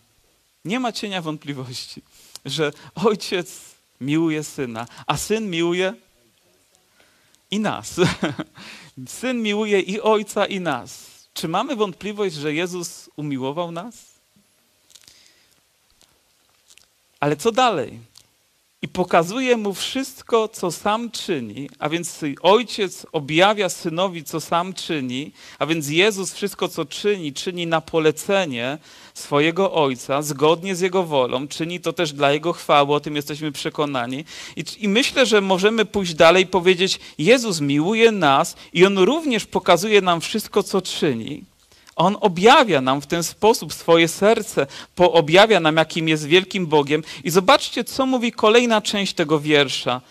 Nie 0.65 0.79
ma 0.79 0.91
cienia 0.91 1.21
wątpliwości, 1.21 2.01
że 2.45 2.71
ojciec 2.95 3.61
miłuje 4.01 4.43
syna, 4.43 4.87
a 5.07 5.17
syn 5.17 5.49
miłuje 5.49 5.93
i 7.51 7.59
nas. 7.59 7.95
Syn 9.07 9.41
miłuje 9.41 9.79
i 9.79 10.01
ojca, 10.01 10.45
i 10.45 10.59
nas. 10.59 11.12
Czy 11.33 11.47
mamy 11.47 11.75
wątpliwość, 11.75 12.35
że 12.35 12.53
Jezus 12.53 13.09
umiłował 13.15 13.71
nas? 13.71 13.95
Ale 17.19 17.35
co 17.35 17.51
dalej? 17.51 17.99
I 18.83 18.87
pokazuje 18.87 19.57
mu 19.57 19.73
wszystko, 19.73 20.47
co 20.47 20.71
sam 20.71 21.11
czyni, 21.11 21.69
a 21.79 21.89
więc 21.89 22.19
ojciec 22.41 23.05
objawia 23.11 23.69
synowi, 23.69 24.23
co 24.23 24.41
sam 24.41 24.73
czyni, 24.73 25.31
a 25.59 25.65
więc 25.65 25.89
Jezus 25.89 26.33
wszystko, 26.33 26.67
co 26.67 26.85
czyni, 26.85 27.33
czyni 27.33 27.67
na 27.67 27.81
polecenie 27.81 28.77
swojego 29.13 29.73
ojca, 29.73 30.21
zgodnie 30.21 30.75
z 30.75 30.79
jego 30.79 31.03
wolą, 31.03 31.47
czyni 31.47 31.79
to 31.79 31.93
też 31.93 32.13
dla 32.13 32.31
jego 32.31 32.53
chwały, 32.53 32.93
o 32.93 32.99
tym 32.99 33.15
jesteśmy 33.15 33.51
przekonani. 33.51 34.25
I, 34.55 34.63
I, 34.79 34.87
myślę, 34.87 35.25
że 35.25 35.41
możemy 35.41 35.85
pójść 35.85 36.13
dalej 36.13 36.43
i 36.43 36.47
powiedzieć: 36.47 36.99
Jezus 37.17 37.61
miłuje 37.61 38.11
nas 38.11 38.55
i 38.73 38.85
on 38.85 38.97
również 38.97 39.45
pokazuje 39.45 40.01
nam 40.01 40.21
wszystko, 40.21 40.63
co 40.63 40.81
czyni. 40.81 41.43
On 41.95 42.17
objawia 42.21 42.81
nam 42.81 43.01
w 43.01 43.07
ten 43.07 43.23
sposób 43.23 43.73
swoje 43.73 44.07
serce, 44.07 44.67
objawia 44.97 45.59
nam, 45.59 45.77
jakim 45.77 46.07
jest 46.07 46.25
wielkim 46.25 46.67
Bogiem. 46.67 47.03
I 47.23 47.29
zobaczcie, 47.29 47.83
co 47.83 48.05
mówi 48.05 48.31
kolejna 48.31 48.81
część 48.81 49.13
tego 49.13 49.39
wiersza. 49.39 50.01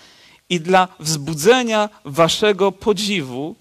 I 0.48 0.60
dla 0.60 0.88
wzbudzenia 1.00 1.88
waszego 2.04 2.72
podziwu 2.72 3.56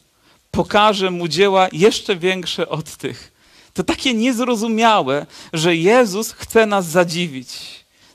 pokaże 0.52 1.12
mu 1.12 1.28
dzieła 1.28 1.68
jeszcze 1.72 2.16
większe 2.16 2.70
od 2.70 2.98
tych. 2.98 3.32
To 3.74 3.84
takie 3.84 4.14
niezrozumiałe, 4.14 5.26
że 5.54 5.76
Jezus 5.76 6.32
chce 6.32 6.66
nas 6.66 6.86
zadziwić. 6.86 7.50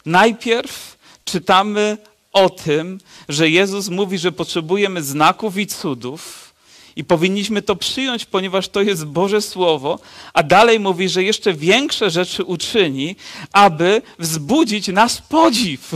Najpierw 0.07 0.99
czytamy 1.25 1.99
o 2.33 2.51
tym, 2.51 3.01
że 3.29 3.51
Jezus 3.51 3.89
mówi, 3.89 4.19
że 4.19 4.33
potrzebujemy 4.33 5.03
znaków 5.03 5.57
i 5.57 5.67
cudów 5.67 6.46
i 6.97 7.05
powinniśmy 7.05 7.63
to 7.63 7.77
przyjąć, 7.77 8.25
ponieważ 8.25 8.69
to 8.69 8.83
jest 8.83 9.05
Boże 9.05 9.43
Słowo, 9.43 9.99
a 10.35 10.43
dalej 10.43 10.81
mówi, 10.81 11.09
że 11.09 11.23
jeszcze 11.23 11.53
większe 11.53 12.11
rzeczy 12.11 12.45
uczyni, 12.45 13.17
aby 13.53 14.03
wzbudzić 14.19 14.89
nasz 14.89 15.23
podziw. 15.23 15.91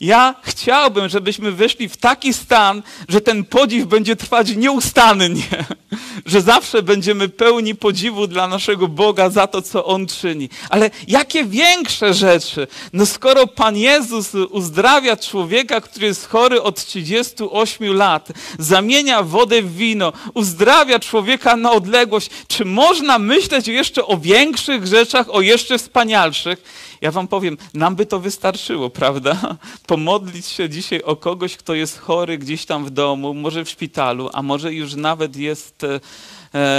Ja 0.00 0.34
chciałbym, 0.42 1.08
żebyśmy 1.08 1.52
weszli 1.52 1.88
w 1.88 1.96
taki 1.96 2.34
stan, 2.34 2.82
że 3.08 3.20
ten 3.20 3.44
podziw 3.44 3.86
będzie 3.86 4.16
trwać 4.16 4.56
nieustannie, 4.56 5.42
że 6.26 6.40
zawsze 6.40 6.82
będziemy 6.82 7.28
pełni 7.28 7.74
podziwu 7.74 8.26
dla 8.26 8.48
naszego 8.48 8.88
Boga 8.88 9.30
za 9.30 9.46
to, 9.46 9.62
co 9.62 9.84
On 9.84 10.06
czyni. 10.06 10.48
Ale 10.70 10.90
jakie 11.08 11.44
większe 11.44 12.14
rzeczy? 12.14 12.66
No 12.92 13.06
skoro 13.06 13.46
Pan 13.46 13.76
Jezus 13.76 14.34
uzdrawia 14.34 15.16
człowieka, 15.16 15.80
który 15.80 16.06
jest 16.06 16.28
chory 16.28 16.62
od 16.62 16.84
38 16.84 17.94
lat, 17.94 18.28
zamienia 18.58 19.22
wodę 19.22 19.62
w 19.62 19.76
wino, 19.76 20.12
uzdrawia 20.34 20.98
człowieka 20.98 21.56
na 21.56 21.72
odległość, 21.72 22.30
czy 22.48 22.64
można 22.64 23.18
myśleć 23.18 23.68
jeszcze 23.68 24.06
o 24.06 24.18
większych 24.18 24.86
rzeczach, 24.86 25.26
o 25.30 25.40
jeszcze 25.40 25.78
wspanialszych? 25.78 26.87
Ja 27.00 27.10
wam 27.10 27.28
powiem, 27.28 27.58
nam 27.74 27.96
by 27.96 28.06
to 28.06 28.20
wystarczyło, 28.20 28.90
prawda? 28.90 29.56
Pomodlić 29.86 30.46
się 30.46 30.68
dzisiaj 30.68 31.02
o 31.02 31.16
kogoś, 31.16 31.56
kto 31.56 31.74
jest 31.74 31.98
chory 31.98 32.38
gdzieś 32.38 32.66
tam 32.66 32.84
w 32.84 32.90
domu, 32.90 33.34
może 33.34 33.64
w 33.64 33.70
szpitalu, 33.70 34.30
a 34.32 34.42
może 34.42 34.74
już 34.74 34.94
nawet 34.94 35.36
jest 35.36 35.84
e, 35.84 36.00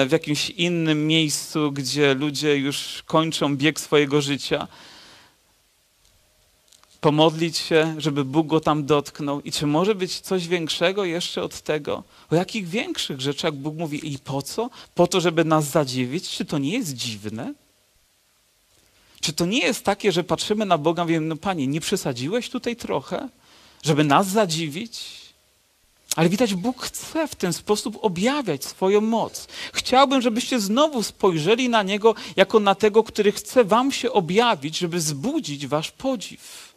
w 0.06 0.12
jakimś 0.12 0.50
innym 0.50 1.08
miejscu, 1.08 1.72
gdzie 1.72 2.14
ludzie 2.14 2.58
już 2.58 3.04
kończą 3.06 3.58
bieg 3.58 3.80
swojego 3.80 4.22
życia. 4.22 4.68
Pomodlić 7.02 7.58
się, 7.58 7.96
żeby 7.98 8.26
Bóg 8.26 8.48
go 8.48 8.60
tam 8.60 8.86
dotknął. 8.86 9.42
I 9.42 9.52
czy 9.52 9.68
może 9.68 9.96
być 9.96 10.20
coś 10.20 10.48
większego 10.48 11.06
jeszcze 11.06 11.44
od 11.44 11.62
tego? 11.62 12.04
O 12.32 12.36
jakich 12.36 12.68
większych 12.68 13.22
rzeczach 13.22 13.54
Bóg 13.54 13.76
mówi 13.76 14.14
i 14.14 14.20
po 14.20 14.42
co? 14.42 14.70
Po 14.96 15.08
to, 15.08 15.22
żeby 15.22 15.46
nas 15.46 15.66
zadziwić? 15.66 16.30
Czy 16.30 16.46
to 16.46 16.58
nie 16.58 16.74
jest 16.74 16.94
dziwne? 16.94 17.54
Czy 19.22 19.34
to 19.34 19.46
nie 19.46 19.60
jest 19.60 19.86
takie, 19.86 20.12
że 20.12 20.24
patrzymy 20.24 20.66
na 20.66 20.78
Boga 20.78 21.04
i 21.04 21.06
mówimy, 21.06 21.26
no 21.26 21.36
Panie, 21.36 21.68
nie 21.68 21.82
przesadziłeś 21.82 22.50
tutaj 22.50 22.76
trochę, 22.76 23.30
żeby 23.84 24.04
nas 24.04 24.28
zadziwić? 24.28 25.20
Ale 26.16 26.30
widać, 26.30 26.56
Bóg 26.56 26.82
chce 26.82 27.28
w 27.28 27.36
ten 27.36 27.54
sposób 27.54 27.98
objawiać 28.02 28.66
swoją 28.66 29.02
moc. 29.02 29.48
Chciałbym, 29.74 30.22
żebyście 30.22 30.60
znowu 30.60 31.04
spojrzeli 31.04 31.70
na 31.70 31.84
Niego 31.84 32.16
jako 32.36 32.60
na 32.60 32.76
tego, 32.76 33.04
który 33.04 33.32
chce 33.32 33.64
Wam 33.64 33.92
się 33.92 34.12
objawić, 34.12 34.78
żeby 34.78 35.02
zbudzić 35.02 35.68
Wasz 35.68 35.92
podziw 35.92 36.69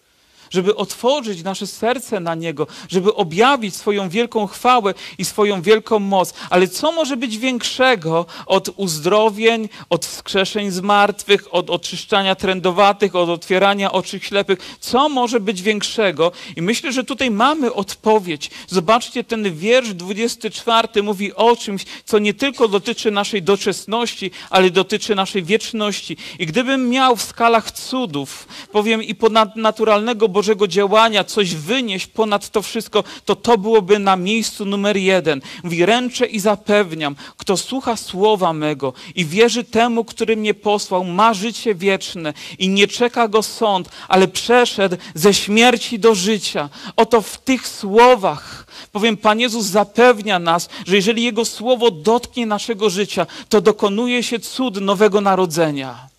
żeby 0.53 0.77
otworzyć 0.77 1.43
nasze 1.43 1.67
serce 1.67 2.21
na 2.21 2.35
Niego, 2.35 2.67
żeby 2.88 3.15
objawić 3.15 3.77
swoją 3.77 4.09
wielką 4.09 4.47
chwałę 4.47 4.95
i 5.19 5.25
swoją 5.25 5.62
wielką 5.62 5.99
moc. 5.99 6.35
Ale 6.51 6.69
co 6.69 6.93
może 6.93 7.17
być 7.17 7.38
większego 7.38 8.27
od 8.47 8.71
uzdrowień, 8.77 9.69
od 9.91 10.07
wskrzeszeń 10.07 10.71
z 10.71 10.81
martwych, 10.81 11.55
od 11.55 11.71
oczyszczania 11.71 12.35
trędowatych, 12.35 13.17
od 13.17 13.29
otwierania 13.29 13.93
oczy 13.93 14.21
ślepych? 14.21 14.77
Co 14.81 15.09
może 15.09 15.41
być 15.41 15.62
większego? 15.62 16.33
I 16.57 16.62
myślę, 16.62 16.93
że 16.93 17.05
tutaj 17.05 17.31
mamy 17.31 17.73
odpowiedź. 17.73 18.51
Zobaczcie, 18.67 19.25
ten 19.25 19.57
wiersz 19.57 19.95
24 19.95 21.03
mówi 21.03 21.35
o 21.35 21.57
czymś, 21.57 21.85
co 22.05 22.19
nie 22.19 22.35
tylko 22.35 22.69
dotyczy 22.69 23.11
naszej 23.11 23.43
doczesności, 23.43 24.31
ale 24.51 24.71
dotyczy 24.71 25.15
naszej 25.15 25.43
wieczności. 25.43 26.17
I 26.38 26.47
gdybym 26.47 26.88
miał 26.88 27.17
w 27.17 27.23
skalach 27.23 27.71
cudów, 27.71 28.49
powiem 28.73 29.03
i 29.03 29.15
ponadnaturalnego 29.15 30.29
Bożego 30.29 30.41
Bożego 30.42 30.68
działania 30.68 31.24
coś 31.24 31.55
wynieść 31.55 32.07
ponad 32.07 32.50
to 32.50 32.62
wszystko, 32.62 33.05
to 33.24 33.37
to 33.37 33.59
byłoby 33.59 33.98
na 33.98 34.16
miejscu 34.16 34.64
numer 34.64 34.96
jeden. 34.96 35.40
Mówi, 35.62 35.87
ręczę 35.87 36.26
i 36.26 36.40
zapewniam, 36.40 37.16
kto 37.37 37.57
słucha 37.57 37.96
słowa 37.96 38.52
mego 38.52 38.92
i 39.14 39.24
wierzy 39.24 39.64
temu, 39.64 40.05
który 40.05 40.37
mnie 40.37 40.55
posłał, 40.55 41.05
ma 41.05 41.35
życie 41.35 41.74
wieczne 41.74 42.35
i 42.59 42.68
nie 42.68 42.87
czeka 42.87 43.28
go 43.28 43.42
sąd, 43.42 43.88
ale 44.09 44.28
przeszedł 44.28 44.96
ze 45.14 45.35
śmierci 45.35 45.98
do 45.98 46.14
życia. 46.14 46.68
Oto 46.96 47.20
w 47.20 47.38
tych 47.38 47.68
słowach 47.68 48.66
Powiem, 48.92 49.16
Pan 49.16 49.40
Jezus 49.40 49.66
zapewnia 49.66 50.38
nas, 50.38 50.68
że 50.87 50.96
jeżeli 50.96 51.22
Jego 51.22 51.44
słowo 51.44 51.90
dotknie 51.90 52.46
naszego 52.46 52.90
życia, 52.90 53.26
to 53.48 53.61
dokonuje 53.61 54.22
się 54.22 54.38
cud 54.38 54.81
nowego 54.81 55.20
narodzenia. 55.20 56.12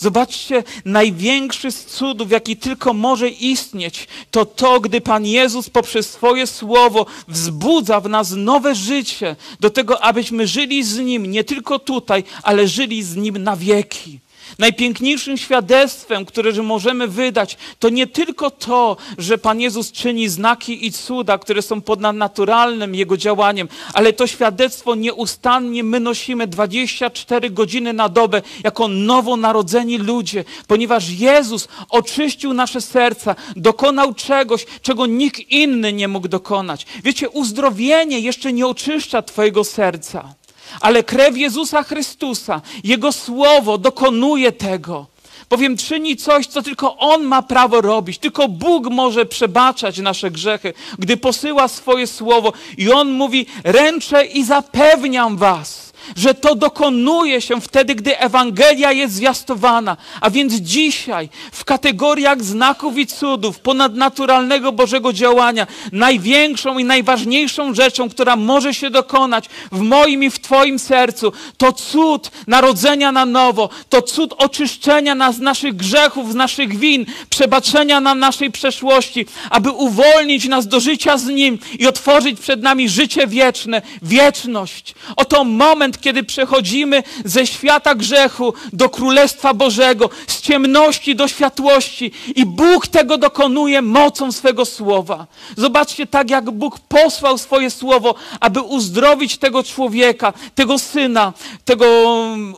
Zobaczcie, 0.00 0.64
największy 0.84 1.70
z 1.70 1.84
cudów, 1.84 2.30
jaki 2.30 2.56
tylko 2.56 2.92
może 2.92 3.28
istnieć, 3.28 4.08
to 4.30 4.44
to, 4.44 4.80
gdy 4.80 5.00
Pan 5.00 5.26
Jezus 5.26 5.70
poprzez 5.70 6.10
swoje 6.10 6.46
słowo 6.46 7.06
wzbudza 7.28 8.00
w 8.00 8.08
nas 8.08 8.30
nowe 8.30 8.74
życie, 8.74 9.36
do 9.60 9.70
tego, 9.70 10.02
abyśmy 10.04 10.46
żyli 10.46 10.84
z 10.84 10.98
Nim 10.98 11.26
nie 11.26 11.44
tylko 11.44 11.78
tutaj, 11.78 12.24
ale 12.42 12.68
żyli 12.68 13.02
z 13.02 13.16
Nim 13.16 13.38
na 13.38 13.56
wieki. 13.56 14.18
Najpiękniejszym 14.58 15.36
świadectwem, 15.36 16.24
które 16.24 16.52
możemy 16.62 17.08
wydać, 17.08 17.56
to 17.78 17.88
nie 17.88 18.06
tylko 18.06 18.50
to, 18.50 18.96
że 19.18 19.38
Pan 19.38 19.60
Jezus 19.60 19.92
czyni 19.92 20.28
znaki 20.28 20.86
i 20.86 20.92
cuda, 20.92 21.38
które 21.38 21.62
są 21.62 21.80
ponadnaturalnym 21.80 22.94
Jego 22.94 23.16
działaniem, 23.16 23.68
ale 23.94 24.12
to 24.12 24.26
świadectwo 24.26 24.94
nieustannie 24.94 25.84
my 25.84 26.00
nosimy 26.00 26.46
24 26.46 27.50
godziny 27.50 27.92
na 27.92 28.08
dobę 28.08 28.42
jako 28.64 28.88
nowonarodzeni 28.88 29.98
ludzie, 29.98 30.44
ponieważ 30.66 31.10
Jezus 31.10 31.68
oczyścił 31.88 32.54
nasze 32.54 32.80
serca, 32.80 33.36
dokonał 33.56 34.14
czegoś, 34.14 34.66
czego 34.82 35.06
nikt 35.06 35.40
inny 35.50 35.92
nie 35.92 36.08
mógł 36.08 36.28
dokonać. 36.28 36.86
Wiecie, 37.04 37.30
uzdrowienie 37.30 38.20
jeszcze 38.20 38.52
nie 38.52 38.66
oczyszcza 38.66 39.22
Twojego 39.22 39.64
serca 39.64 40.39
ale 40.80 41.02
krew 41.02 41.36
Jezusa 41.36 41.82
Chrystusa, 41.82 42.60
Jego 42.84 43.12
słowo 43.12 43.78
dokonuje 43.78 44.52
tego. 44.52 45.06
Bowiem 45.50 45.76
czyni 45.76 46.16
coś, 46.16 46.46
co 46.46 46.62
tylko 46.62 46.96
On 46.96 47.22
ma 47.22 47.42
prawo 47.42 47.80
robić. 47.80 48.18
Tylko 48.18 48.48
Bóg 48.48 48.90
może 48.90 49.26
przebaczać 49.26 49.98
nasze 49.98 50.30
grzechy, 50.30 50.74
gdy 50.98 51.16
posyła 51.16 51.68
swoje 51.68 52.06
słowo. 52.06 52.52
I 52.78 52.92
On 52.92 53.10
mówi: 53.10 53.46
Ręczę 53.64 54.24
i 54.24 54.44
zapewniam 54.44 55.36
Was 55.36 55.89
że 56.16 56.34
to 56.34 56.54
dokonuje 56.54 57.40
się 57.40 57.60
wtedy, 57.60 57.94
gdy 57.94 58.18
Ewangelia 58.18 58.92
jest 58.92 59.14
zwiastowana. 59.14 59.96
A 60.20 60.30
więc 60.30 60.54
dzisiaj, 60.54 61.28
w 61.52 61.64
kategoriach 61.64 62.42
znaków 62.42 62.98
i 62.98 63.06
cudów, 63.06 63.58
ponadnaturalnego 63.58 64.72
Bożego 64.72 65.12
działania, 65.12 65.66
największą 65.92 66.78
i 66.78 66.84
najważniejszą 66.84 67.74
rzeczą, 67.74 68.08
która 68.08 68.36
może 68.36 68.74
się 68.74 68.90
dokonać 68.90 69.44
w 69.72 69.80
moim 69.80 70.22
i 70.22 70.30
w 70.30 70.38
Twoim 70.38 70.78
sercu, 70.78 71.32
to 71.56 71.72
cud 71.72 72.30
narodzenia 72.46 73.12
na 73.12 73.26
nowo, 73.26 73.68
to 73.88 74.02
cud 74.02 74.34
oczyszczenia 74.38 75.14
nas 75.14 75.36
z 75.36 75.40
naszych 75.40 75.76
grzechów, 75.76 76.32
z 76.32 76.34
naszych 76.34 76.78
win, 76.78 77.06
przebaczenia 77.30 78.00
nam 78.00 78.18
naszej 78.18 78.50
przeszłości, 78.50 79.26
aby 79.50 79.70
uwolnić 79.70 80.48
nas 80.48 80.68
do 80.68 80.80
życia 80.80 81.18
z 81.18 81.26
Nim 81.26 81.58
i 81.78 81.86
otworzyć 81.86 82.40
przed 82.40 82.62
nami 82.62 82.88
życie 82.88 83.26
wieczne, 83.26 83.82
wieczność. 84.02 84.94
Oto 85.16 85.44
moment, 85.44 85.89
kiedy 85.98 86.22
przechodzimy 86.22 87.02
ze 87.24 87.46
świata 87.46 87.94
grzechu 87.94 88.54
do 88.72 88.88
Królestwa 88.88 89.54
Bożego, 89.54 90.10
z 90.26 90.40
ciemności 90.40 91.16
do 91.16 91.28
światłości 91.28 92.12
i 92.34 92.46
Bóg 92.46 92.86
tego 92.86 93.18
dokonuje 93.18 93.82
mocą 93.82 94.32
swego 94.32 94.64
słowa. 94.64 95.26
Zobaczcie, 95.56 96.06
tak 96.06 96.30
jak 96.30 96.50
Bóg 96.50 96.78
posłał 96.78 97.38
swoje 97.38 97.70
słowo, 97.70 98.14
aby 98.40 98.60
uzdrowić 98.60 99.38
tego 99.38 99.62
człowieka, 99.62 100.32
tego 100.54 100.78
syna, 100.78 101.32
tego 101.64 101.86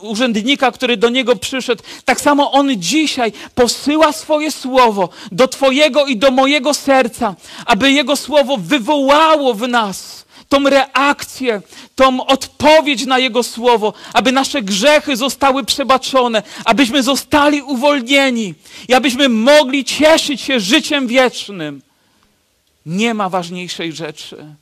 urzędnika, 0.01 0.71
który 0.71 0.97
do 0.97 1.09
niego 1.09 1.35
przyszedł, 1.35 1.83
tak 2.05 2.21
samo 2.21 2.51
On 2.51 2.69
dzisiaj 2.77 3.31
posyła 3.55 4.11
swoje 4.11 4.51
słowo 4.51 5.09
do 5.31 5.47
Twojego 5.47 6.05
i 6.05 6.17
do 6.17 6.31
mojego 6.31 6.73
serca, 6.73 7.35
aby 7.65 7.91
Jego 7.91 8.15
słowo 8.15 8.57
wywołało 8.57 9.53
w 9.53 9.67
nas 9.67 10.22
tą 10.53 10.69
reakcję, 10.69 11.61
tą 11.95 12.25
odpowiedź 12.25 13.05
na 13.05 13.19
Jego 13.19 13.43
słowo, 13.43 13.93
aby 14.13 14.31
nasze 14.31 14.61
grzechy 14.61 15.17
zostały 15.17 15.63
przebaczone, 15.63 16.43
abyśmy 16.65 17.03
zostali 17.03 17.61
uwolnieni 17.61 18.53
i 18.87 18.93
abyśmy 18.93 19.29
mogli 19.29 19.85
cieszyć 19.85 20.41
się 20.41 20.59
życiem 20.59 21.07
wiecznym. 21.07 21.81
Nie 22.85 23.13
ma 23.13 23.29
ważniejszej 23.29 23.93
rzeczy. 23.93 24.55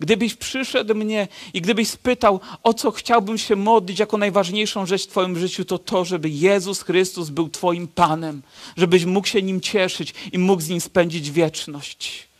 Gdybyś 0.00 0.34
przyszedł 0.34 0.94
mnie 0.94 1.28
i 1.54 1.60
gdybyś 1.60 1.88
spytał, 1.88 2.40
o 2.62 2.74
co 2.74 2.90
chciałbym 2.90 3.38
się 3.38 3.56
modlić 3.56 3.98
jako 3.98 4.18
najważniejszą 4.18 4.86
rzecz 4.86 5.04
w 5.04 5.10
Twoim 5.10 5.38
życiu, 5.38 5.64
to 5.64 5.78
to, 5.78 6.04
żeby 6.04 6.28
Jezus 6.28 6.82
Chrystus 6.82 7.30
był 7.30 7.48
Twoim 7.48 7.88
Panem, 7.88 8.42
żebyś 8.76 9.04
mógł 9.04 9.26
się 9.26 9.42
Nim 9.42 9.60
cieszyć 9.60 10.14
i 10.32 10.38
mógł 10.38 10.62
z 10.62 10.68
Nim 10.68 10.80
spędzić 10.80 11.30
wieczność. 11.30 12.33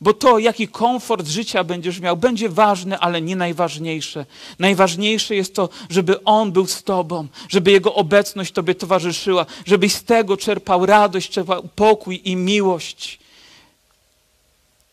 Bo 0.00 0.14
to, 0.14 0.38
jaki 0.38 0.68
komfort 0.68 1.26
życia 1.26 1.64
będziesz 1.64 2.00
miał, 2.00 2.16
będzie 2.16 2.48
ważne, 2.48 2.98
ale 2.98 3.22
nie 3.22 3.36
najważniejsze. 3.36 4.26
Najważniejsze 4.58 5.34
jest 5.34 5.54
to, 5.54 5.68
żeby 5.90 6.24
On 6.24 6.52
był 6.52 6.66
z 6.66 6.82
Tobą, 6.82 7.26
żeby 7.48 7.70
Jego 7.70 7.94
obecność 7.94 8.52
Tobie 8.52 8.74
towarzyszyła, 8.74 9.46
żebyś 9.66 9.94
z 9.94 10.04
tego 10.04 10.36
czerpał 10.36 10.86
radość, 10.86 11.30
czerpał 11.30 11.68
pokój 11.76 12.20
i 12.24 12.36
miłość. 12.36 13.18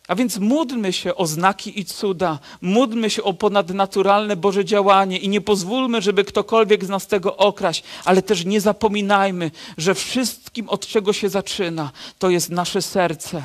A 0.08 0.14
więc 0.14 0.38
módlmy 0.38 0.92
się 0.92 1.14
o 1.14 1.26
znaki 1.26 1.80
i 1.80 1.84
cuda, 1.84 2.38
módlmy 2.60 3.10
się 3.10 3.22
o 3.22 3.32
ponadnaturalne 3.32 4.36
Boże 4.36 4.64
działanie 4.64 5.18
i 5.18 5.28
nie 5.28 5.40
pozwólmy, 5.40 6.02
żeby 6.02 6.24
ktokolwiek 6.24 6.84
z 6.84 6.88
nas 6.88 7.06
tego 7.06 7.36
okraść, 7.36 7.84
ale 8.04 8.22
też 8.22 8.44
nie 8.44 8.60
zapominajmy, 8.60 9.50
że 9.78 9.94
wszystkim 9.94 10.68
od 10.68 10.86
czego 10.86 11.12
się 11.12 11.28
zaczyna, 11.28 11.90
to 12.18 12.30
jest 12.30 12.50
nasze 12.50 12.82
serce 12.82 13.42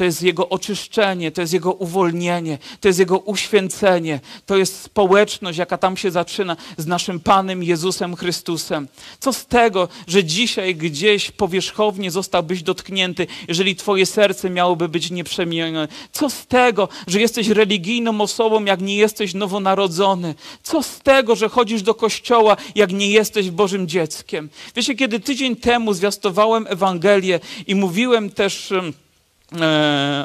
to 0.00 0.04
jest 0.04 0.22
Jego 0.22 0.48
oczyszczenie, 0.48 1.30
to 1.30 1.40
jest 1.40 1.52
Jego 1.52 1.72
uwolnienie, 1.72 2.58
to 2.80 2.88
jest 2.88 2.98
Jego 2.98 3.18
uświęcenie, 3.18 4.20
to 4.46 4.56
jest 4.56 4.82
społeczność, 4.82 5.58
jaka 5.58 5.78
tam 5.78 5.96
się 5.96 6.10
zaczyna 6.10 6.56
z 6.76 6.86
naszym 6.86 7.20
Panem 7.20 7.62
Jezusem 7.62 8.16
Chrystusem. 8.16 8.88
Co 9.18 9.32
z 9.32 9.46
tego, 9.46 9.88
że 10.06 10.24
dzisiaj 10.24 10.74
gdzieś 10.74 11.30
powierzchownie 11.30 12.10
zostałbyś 12.10 12.62
dotknięty, 12.62 13.26
jeżeli 13.48 13.76
Twoje 13.76 14.06
serce 14.06 14.50
miałoby 14.50 14.88
być 14.88 15.10
nieprzemienione? 15.10 15.88
Co 16.12 16.30
z 16.30 16.46
tego, 16.46 16.88
że 17.06 17.20
jesteś 17.20 17.48
religijną 17.48 18.20
osobą, 18.20 18.64
jak 18.64 18.80
nie 18.80 18.96
jesteś 18.96 19.34
nowonarodzony? 19.34 20.34
Co 20.62 20.82
z 20.82 20.98
tego, 20.98 21.36
że 21.36 21.48
chodzisz 21.48 21.82
do 21.82 21.94
kościoła, 21.94 22.56
jak 22.74 22.92
nie 22.92 23.10
jesteś 23.10 23.50
Bożym 23.50 23.88
dzieckiem? 23.88 24.48
Wiecie, 24.76 24.94
kiedy 24.94 25.20
tydzień 25.20 25.56
temu 25.56 25.92
zwiastowałem 25.94 26.66
Ewangelię 26.68 27.40
i 27.66 27.74
mówiłem 27.74 28.30
też 28.30 28.72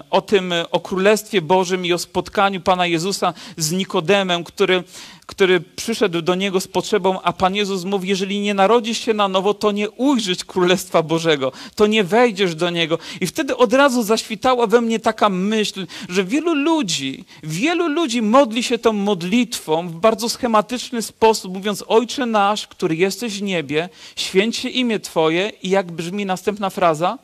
o 0.09 0.21
tym, 0.21 0.53
o 0.71 0.79
Królestwie 0.79 1.41
Bożym 1.41 1.85
i 1.85 1.93
o 1.93 1.97
spotkaniu 1.97 2.61
Pana 2.61 2.85
Jezusa 2.85 3.33
z 3.57 3.71
Nikodemem, 3.71 4.43
który, 4.43 4.83
który 5.25 5.59
przyszedł 5.59 6.21
do 6.21 6.35
Niego 6.35 6.59
z 6.59 6.67
potrzebą, 6.67 7.21
a 7.21 7.33
Pan 7.33 7.55
Jezus 7.55 7.83
mówi, 7.83 8.09
jeżeli 8.09 8.39
nie 8.39 8.53
narodzisz 8.53 8.97
się 8.97 9.13
na 9.13 9.27
nowo, 9.27 9.53
to 9.53 9.71
nie 9.71 9.89
ujrzysz 9.89 10.45
Królestwa 10.45 11.03
Bożego, 11.03 11.51
to 11.75 11.88
nie 11.88 12.03
wejdziesz 12.03 12.55
do 12.55 12.69
Niego. 12.69 12.97
I 13.21 13.27
wtedy 13.27 13.57
od 13.57 13.73
razu 13.73 14.03
zaświtała 14.03 14.67
we 14.67 14.81
mnie 14.81 14.99
taka 14.99 15.29
myśl, 15.29 15.88
że 16.09 16.23
wielu 16.23 16.53
ludzi, 16.53 17.25
wielu 17.43 17.88
ludzi 17.88 18.21
modli 18.21 18.63
się 18.63 18.77
tą 18.77 18.93
modlitwą 18.93 19.88
w 19.88 19.91
bardzo 19.91 20.29
schematyczny 20.29 21.01
sposób, 21.01 21.53
mówiąc 21.53 21.83
Ojcze 21.88 22.25
nasz, 22.25 22.67
który 22.67 22.95
jesteś 22.95 23.39
w 23.39 23.41
niebie, 23.41 23.89
święć 24.15 24.57
się 24.57 24.69
imię 24.69 24.99
Twoje 24.99 25.51
i 25.63 25.69
jak 25.69 25.91
brzmi 25.91 26.25
następna 26.25 26.69
fraza? 26.69 27.17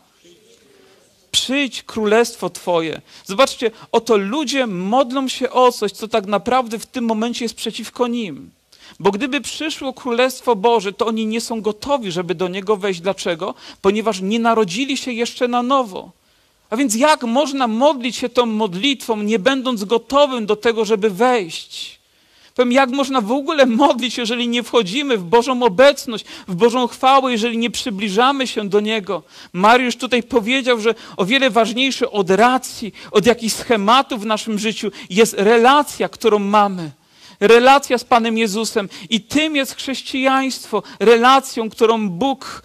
Przyjdź 1.31 1.83
królestwo 1.83 2.49
Twoje. 2.49 3.01
Zobaczcie, 3.25 3.71
oto 3.91 4.17
ludzie 4.17 4.67
modlą 4.67 5.27
się 5.27 5.49
o 5.49 5.71
coś, 5.71 5.91
co 5.91 6.07
tak 6.07 6.25
naprawdę 6.25 6.79
w 6.79 6.85
tym 6.85 7.05
momencie 7.05 7.45
jest 7.45 7.55
przeciwko 7.55 8.07
nim. 8.07 8.51
Bo 8.99 9.11
gdyby 9.11 9.41
przyszło 9.41 9.93
Królestwo 9.93 10.55
Boże, 10.55 10.93
to 10.93 11.05
oni 11.05 11.25
nie 11.25 11.41
są 11.41 11.61
gotowi, 11.61 12.11
żeby 12.11 12.35
do 12.35 12.47
niego 12.47 12.77
wejść. 12.77 13.01
Dlaczego? 13.01 13.53
Ponieważ 13.81 14.21
nie 14.21 14.39
narodzili 14.39 14.97
się 14.97 15.11
jeszcze 15.11 15.47
na 15.47 15.63
nowo. 15.63 16.11
A 16.69 16.77
więc 16.77 16.95
jak 16.95 17.23
można 17.23 17.67
modlić 17.67 18.15
się 18.15 18.29
tą 18.29 18.45
modlitwą, 18.45 19.17
nie 19.17 19.39
będąc 19.39 19.83
gotowym 19.83 20.45
do 20.45 20.55
tego, 20.55 20.85
żeby 20.85 21.09
wejść? 21.09 22.00
Powiem, 22.61 22.71
jak 22.71 22.89
można 22.89 23.21
w 23.21 23.31
ogóle 23.31 23.65
modlić, 23.65 24.17
jeżeli 24.17 24.47
nie 24.47 24.63
wchodzimy 24.63 25.17
w 25.17 25.23
Bożą 25.23 25.63
obecność, 25.63 26.25
w 26.47 26.55
Bożą 26.55 26.87
chwałę, 26.87 27.31
jeżeli 27.31 27.57
nie 27.57 27.69
przybliżamy 27.69 28.47
się 28.47 28.69
do 28.69 28.79
Niego? 28.79 29.23
Mariusz 29.53 29.95
tutaj 29.95 30.23
powiedział, 30.23 30.79
że 30.79 30.95
o 31.17 31.25
wiele 31.25 31.49
ważniejsze 31.49 32.11
od 32.11 32.29
racji, 32.29 32.93
od 33.11 33.25
jakichś 33.25 33.55
schematów 33.55 34.21
w 34.21 34.25
naszym 34.25 34.59
życiu 34.59 34.91
jest 35.09 35.35
relacja, 35.37 36.09
którą 36.09 36.39
mamy. 36.39 36.91
Relacja 37.39 37.97
z 37.97 38.03
Panem 38.03 38.37
Jezusem. 38.37 38.89
I 39.09 39.21
tym 39.21 39.55
jest 39.55 39.75
chrześcijaństwo. 39.75 40.83
Relacją, 40.99 41.69
którą 41.69 42.09
Bóg 42.09 42.63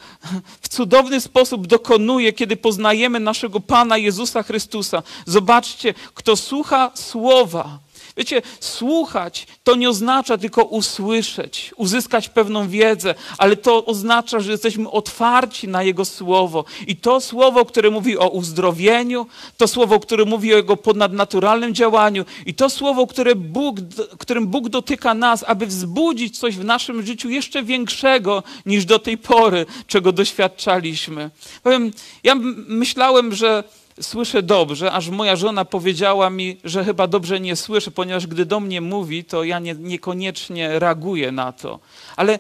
w 0.61 0.69
cudowny 0.69 1.21
sposób 1.21 1.67
dokonuje, 1.67 2.33
kiedy 2.33 2.57
poznajemy 2.57 3.21
naszego 3.21 3.61
Pana 3.61 3.97
Jezusa 3.97 4.43
Chrystusa. 4.43 5.03
Zobaczcie, 5.27 5.95
kto 6.15 6.37
słucha 6.37 6.91
słowa, 6.95 7.79
Wiecie, 8.17 8.43
słuchać 8.61 9.47
to 9.65 9.75
nie 9.75 9.89
oznacza 9.89 10.39
tylko 10.39 10.65
usłyszeć, 10.65 11.75
uzyskać 11.77 12.29
pewną 12.29 12.69
wiedzę, 12.69 13.15
ale 13.39 13.57
to 13.57 13.85
oznacza, 13.85 14.41
że 14.41 14.53
jesteśmy 14.53 14.91
otwarci 14.91 15.69
na 15.69 15.83
Jego 15.83 16.05
słowo. 16.05 16.65
I 16.87 16.97
to 16.97 17.21
słowo, 17.21 17.65
które 17.65 17.91
mówi 17.91 18.19
o 18.19 18.29
uzdrowieniu, 18.29 19.27
to 19.57 19.69
słowo, 19.69 20.01
które 20.01 20.25
mówi 20.25 20.55
o 20.55 20.57
Jego 20.57 20.77
ponadnaturalnym 20.77 21.75
działaniu, 21.75 22.25
i 22.47 22.55
to 22.55 22.71
słowo, 22.71 23.07
które 23.07 23.35
Bóg, 23.35 23.77
którym 24.19 24.47
Bóg 24.47 24.69
dotyka 24.69 25.15
nas, 25.15 25.45
aby 25.47 25.67
wzbudzić 25.67 26.39
coś 26.39 26.57
w 26.57 26.65
naszym 26.65 27.07
życiu 27.07 27.31
jeszcze 27.31 27.63
większego 27.63 28.43
niż 28.67 28.85
do 28.85 28.99
tej 28.99 29.19
pory, 29.19 29.67
czego 29.87 30.13
doświadczaliśmy. 30.13 31.31
Powiem, 31.63 31.93
ja 32.25 32.35
myślałem, 32.67 33.35
że 33.35 33.65
słyszę 34.01 34.43
dobrze, 34.43 34.93
aż 34.93 35.09
moja 35.09 35.37
żona 35.37 35.65
powiedziała 35.65 36.31
mi, 36.31 36.57
że 36.65 36.85
chyba 36.85 37.07
dobrze 37.07 37.41
nie 37.41 37.57
słyszę, 37.57 37.91
ponieważ 37.91 38.27
gdy 38.27 38.47
do 38.47 38.61
mnie 38.61 38.81
mówi, 38.81 39.25
to 39.25 39.45
ja 39.45 39.59
nie, 39.59 39.75
niekoniecznie 39.75 40.79
reaguję 40.79 41.33
na 41.33 41.53
to. 41.53 41.79
Ale, 42.17 42.39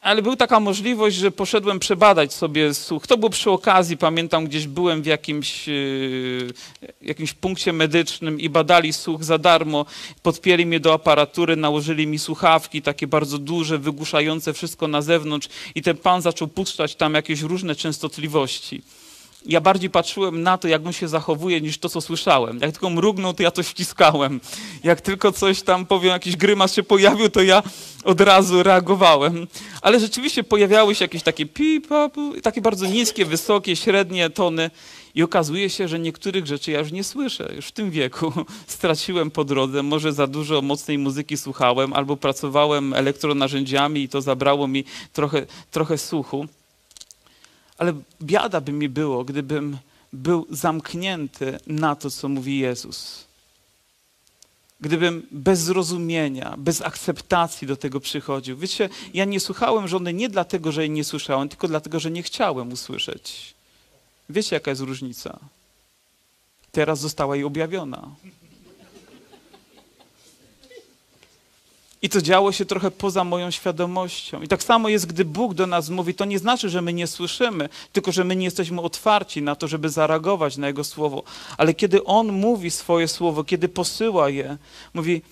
ale 0.00 0.22
była 0.22 0.36
taka 0.36 0.60
możliwość, 0.60 1.16
że 1.16 1.30
poszedłem 1.30 1.78
przebadać 1.78 2.34
sobie 2.34 2.74
słuch. 2.74 3.06
To 3.06 3.16
było 3.16 3.30
przy 3.30 3.50
okazji, 3.50 3.96
pamiętam, 3.96 4.46
gdzieś 4.46 4.66
byłem 4.66 5.02
w 5.02 5.06
jakimś, 5.06 5.68
yy, 5.68 6.52
jakimś 7.02 7.32
punkcie 7.32 7.72
medycznym 7.72 8.40
i 8.40 8.48
badali 8.48 8.92
słuch 8.92 9.24
za 9.24 9.38
darmo. 9.38 9.86
Podpięli 10.22 10.66
mnie 10.66 10.80
do 10.80 10.92
aparatury, 10.92 11.56
nałożyli 11.56 12.06
mi 12.06 12.18
słuchawki, 12.18 12.82
takie 12.82 13.06
bardzo 13.06 13.38
duże, 13.38 13.78
wygłuszające 13.78 14.52
wszystko 14.52 14.88
na 14.88 15.02
zewnątrz 15.02 15.48
i 15.74 15.82
ten 15.82 15.96
pan 15.96 16.22
zaczął 16.22 16.48
puszczać 16.48 16.96
tam 16.96 17.14
jakieś 17.14 17.40
różne 17.40 17.74
częstotliwości 17.74 18.82
ja 19.46 19.60
bardziej 19.60 19.90
patrzyłem 19.90 20.42
na 20.42 20.58
to, 20.58 20.68
jak 20.68 20.86
on 20.86 20.92
się 20.92 21.08
zachowuje, 21.08 21.60
niż 21.60 21.78
to, 21.78 21.88
co 21.88 22.00
słyszałem. 22.00 22.58
Jak 22.62 22.72
tylko 22.72 22.90
mrugnął, 22.90 23.34
to 23.34 23.42
ja 23.42 23.50
coś 23.50 23.66
wciskałem. 23.66 24.40
Jak 24.84 25.00
tylko 25.00 25.32
coś 25.32 25.62
tam, 25.62 25.86
powiem, 25.86 26.10
jakiś 26.12 26.36
grymas 26.36 26.74
się 26.74 26.82
pojawił, 26.82 27.28
to 27.28 27.42
ja 27.42 27.62
od 28.04 28.20
razu 28.20 28.62
reagowałem. 28.62 29.46
Ale 29.82 30.00
rzeczywiście 30.00 30.44
pojawiały 30.44 30.94
się 30.94 31.04
jakieś 31.04 31.22
takie 31.22 31.46
pipa, 31.46 32.10
takie 32.42 32.60
bardzo 32.60 32.86
niskie, 32.86 33.24
wysokie, 33.24 33.76
średnie 33.76 34.30
tony. 34.30 34.70
I 35.14 35.22
okazuje 35.22 35.70
się, 35.70 35.88
że 35.88 35.98
niektórych 35.98 36.46
rzeczy 36.46 36.70
ja 36.70 36.78
już 36.78 36.92
nie 36.92 37.04
słyszę. 37.04 37.52
Już 37.56 37.66
w 37.66 37.72
tym 37.72 37.90
wieku 37.90 38.32
straciłem 38.66 39.30
po 39.30 39.44
drodze. 39.44 39.82
Może 39.82 40.12
za 40.12 40.26
dużo 40.26 40.62
mocnej 40.62 40.98
muzyki 40.98 41.36
słuchałem, 41.36 41.92
albo 41.92 42.16
pracowałem 42.16 42.94
elektronarzędziami 42.94 44.02
i 44.02 44.08
to 44.08 44.20
zabrało 44.20 44.68
mi 44.68 44.84
trochę, 45.12 45.46
trochę 45.70 45.98
słuchu. 45.98 46.46
Ale 47.78 47.92
biada 48.22 48.60
by 48.60 48.72
mi 48.72 48.88
było, 48.88 49.24
gdybym 49.24 49.78
był 50.12 50.46
zamknięty 50.50 51.58
na 51.66 51.96
to, 51.96 52.10
co 52.10 52.28
mówi 52.28 52.58
Jezus. 52.58 53.26
Gdybym 54.80 55.26
bez 55.30 55.60
zrozumienia, 55.60 56.54
bez 56.58 56.82
akceptacji 56.82 57.66
do 57.66 57.76
tego 57.76 58.00
przychodził. 58.00 58.56
Wiecie, 58.56 58.88
ja 59.14 59.24
nie 59.24 59.40
słuchałem 59.40 59.88
żony 59.88 60.12
nie 60.12 60.28
dlatego, 60.28 60.72
że 60.72 60.80
jej 60.80 60.90
nie 60.90 61.04
słyszałem, 61.04 61.48
tylko 61.48 61.68
dlatego, 61.68 62.00
że 62.00 62.10
nie 62.10 62.22
chciałem 62.22 62.72
usłyszeć. 62.72 63.54
Wiecie, 64.30 64.56
jaka 64.56 64.70
jest 64.70 64.82
różnica? 64.82 65.38
Teraz 66.72 67.00
została 67.00 67.36
jej 67.36 67.44
objawiona. 67.44 68.08
I 72.02 72.08
to 72.08 72.22
działo 72.22 72.52
się 72.52 72.64
trochę 72.64 72.90
poza 72.90 73.24
moją 73.24 73.50
świadomością. 73.50 74.42
I 74.42 74.48
tak 74.48 74.62
samo 74.62 74.88
jest, 74.88 75.06
gdy 75.06 75.24
Bóg 75.24 75.54
do 75.54 75.66
nas 75.66 75.88
mówi, 75.88 76.14
to 76.14 76.24
nie 76.24 76.38
znaczy, 76.38 76.68
że 76.68 76.82
my 76.82 76.92
nie 76.92 77.06
słyszymy, 77.06 77.68
tylko 77.92 78.12
że 78.12 78.24
my 78.24 78.36
nie 78.36 78.44
jesteśmy 78.44 78.80
otwarci 78.80 79.42
na 79.42 79.54
to, 79.54 79.68
żeby 79.68 79.88
zareagować 79.88 80.56
na 80.56 80.66
Jego 80.66 80.84
słowo. 80.84 81.22
Ale 81.56 81.74
kiedy 81.74 82.04
On 82.04 82.32
mówi 82.32 82.70
swoje 82.70 83.08
słowo, 83.08 83.44
kiedy 83.44 83.68
posyła 83.68 84.30
je, 84.30 84.56
mówi, 84.94 85.22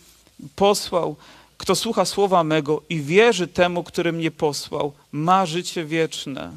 posłał, 0.56 1.16
kto 1.58 1.74
słucha 1.74 2.04
słowa 2.04 2.44
mego 2.44 2.82
i 2.88 3.00
wierzy 3.00 3.48
temu, 3.48 3.84
który 3.84 4.12
mnie 4.12 4.30
posłał, 4.30 4.92
ma 5.12 5.46
życie 5.46 5.84
wieczne. 5.84 6.50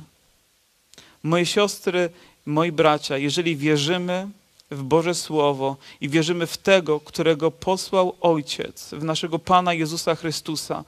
Moje 1.23 1.45
siostry, 1.45 2.09
moi 2.45 2.71
bracia, 2.71 3.17
jeżeli 3.17 3.55
wierzymy, 3.55 4.27
w 4.71 4.83
Boże 4.83 5.15
Słowo 5.15 5.75
i 6.01 6.09
wierzymy 6.09 6.47
w 6.47 6.57
tego, 6.57 6.99
którego 6.99 7.51
posłał 7.51 8.15
Ojciec, 8.21 8.89
w 8.93 9.03
naszego 9.03 9.39
Pana 9.39 9.73
Jezusa 9.73 10.15
Chrystusa, 10.15 10.83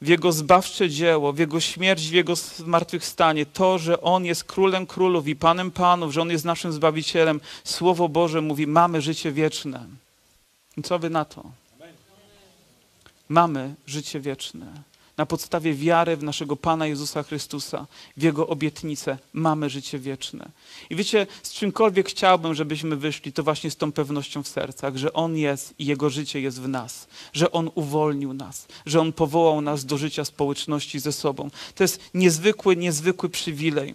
w 0.00 0.08
Jego 0.08 0.32
zbawcze 0.32 0.90
dzieło, 0.90 1.32
w 1.32 1.38
Jego 1.38 1.60
śmierć, 1.60 2.08
w 2.08 2.12
Jego 2.12 2.36
zmartwychwstanie, 2.36 3.46
to, 3.46 3.78
że 3.78 4.00
On 4.00 4.24
jest 4.24 4.44
Królem 4.44 4.86
Królów 4.86 5.28
i 5.28 5.36
Panem 5.36 5.70
Panów, 5.70 6.12
że 6.12 6.22
On 6.22 6.30
jest 6.30 6.44
naszym 6.44 6.72
Zbawicielem, 6.72 7.40
Słowo 7.64 8.08
Boże 8.08 8.40
mówi, 8.40 8.66
mamy 8.66 9.02
życie 9.02 9.32
wieczne. 9.32 9.86
I 10.76 10.82
co 10.82 10.98
Wy 10.98 11.10
na 11.10 11.24
to? 11.24 11.44
Mamy 13.28 13.74
życie 13.86 14.20
wieczne 14.20 14.89
na 15.20 15.26
podstawie 15.26 15.74
wiary 15.74 16.16
w 16.16 16.22
naszego 16.22 16.56
Pana 16.56 16.86
Jezusa 16.86 17.22
Chrystusa, 17.22 17.86
w 18.16 18.22
Jego 18.22 18.48
obietnicę, 18.48 19.18
mamy 19.32 19.70
życie 19.70 19.98
wieczne. 19.98 20.50
I 20.90 20.96
wiecie, 20.96 21.26
z 21.42 21.52
czymkolwiek 21.52 22.08
chciałbym, 22.08 22.54
żebyśmy 22.54 22.96
wyszli, 22.96 23.32
to 23.32 23.42
właśnie 23.42 23.70
z 23.70 23.76
tą 23.76 23.92
pewnością 23.92 24.42
w 24.42 24.48
sercach, 24.48 24.96
że 24.96 25.12
On 25.12 25.36
jest 25.36 25.74
i 25.78 25.86
Jego 25.86 26.10
życie 26.10 26.40
jest 26.40 26.60
w 26.60 26.68
nas, 26.68 27.08
że 27.32 27.52
On 27.52 27.70
uwolnił 27.74 28.34
nas, 28.34 28.66
że 28.86 29.00
On 29.00 29.12
powołał 29.12 29.60
nas 29.60 29.84
do 29.84 29.98
życia 29.98 30.24
społeczności 30.24 31.00
ze 31.00 31.12
sobą. 31.12 31.50
To 31.74 31.84
jest 31.84 32.00
niezwykły, 32.14 32.76
niezwykły 32.76 33.28
przywilej. 33.28 33.94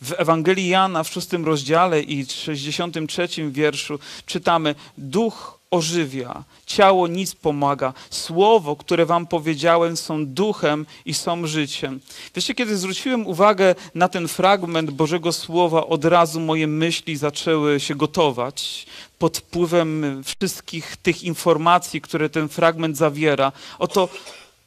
W 0.00 0.12
Ewangelii 0.18 0.68
Jana 0.68 1.04
w 1.04 1.08
szóstym 1.08 1.44
rozdziale 1.44 2.02
i 2.02 2.26
63 2.26 3.28
wierszu 3.50 3.98
czytamy: 4.26 4.74
Duch 4.98 5.58
ożywia, 5.74 6.44
ciało 6.66 7.06
nic 7.06 7.34
pomaga. 7.34 7.92
Słowo, 8.10 8.76
które 8.76 9.06
wam 9.06 9.26
powiedziałem, 9.26 9.96
są 9.96 10.26
duchem 10.26 10.86
i 11.04 11.14
są 11.14 11.46
życiem. 11.46 12.00
Wiecie, 12.34 12.54
kiedy 12.54 12.76
zwróciłem 12.76 13.26
uwagę 13.26 13.74
na 13.94 14.08
ten 14.08 14.28
fragment 14.28 14.90
Bożego 14.90 15.32
Słowa, 15.32 15.86
od 15.86 16.04
razu 16.04 16.40
moje 16.40 16.66
myśli 16.66 17.16
zaczęły 17.16 17.80
się 17.80 17.94
gotować 17.94 18.86
pod 19.18 19.38
wpływem 19.38 20.22
wszystkich 20.24 20.96
tych 20.96 21.22
informacji, 21.22 22.00
które 22.00 22.30
ten 22.30 22.48
fragment 22.48 22.96
zawiera. 22.96 23.52
Oto 23.78 24.08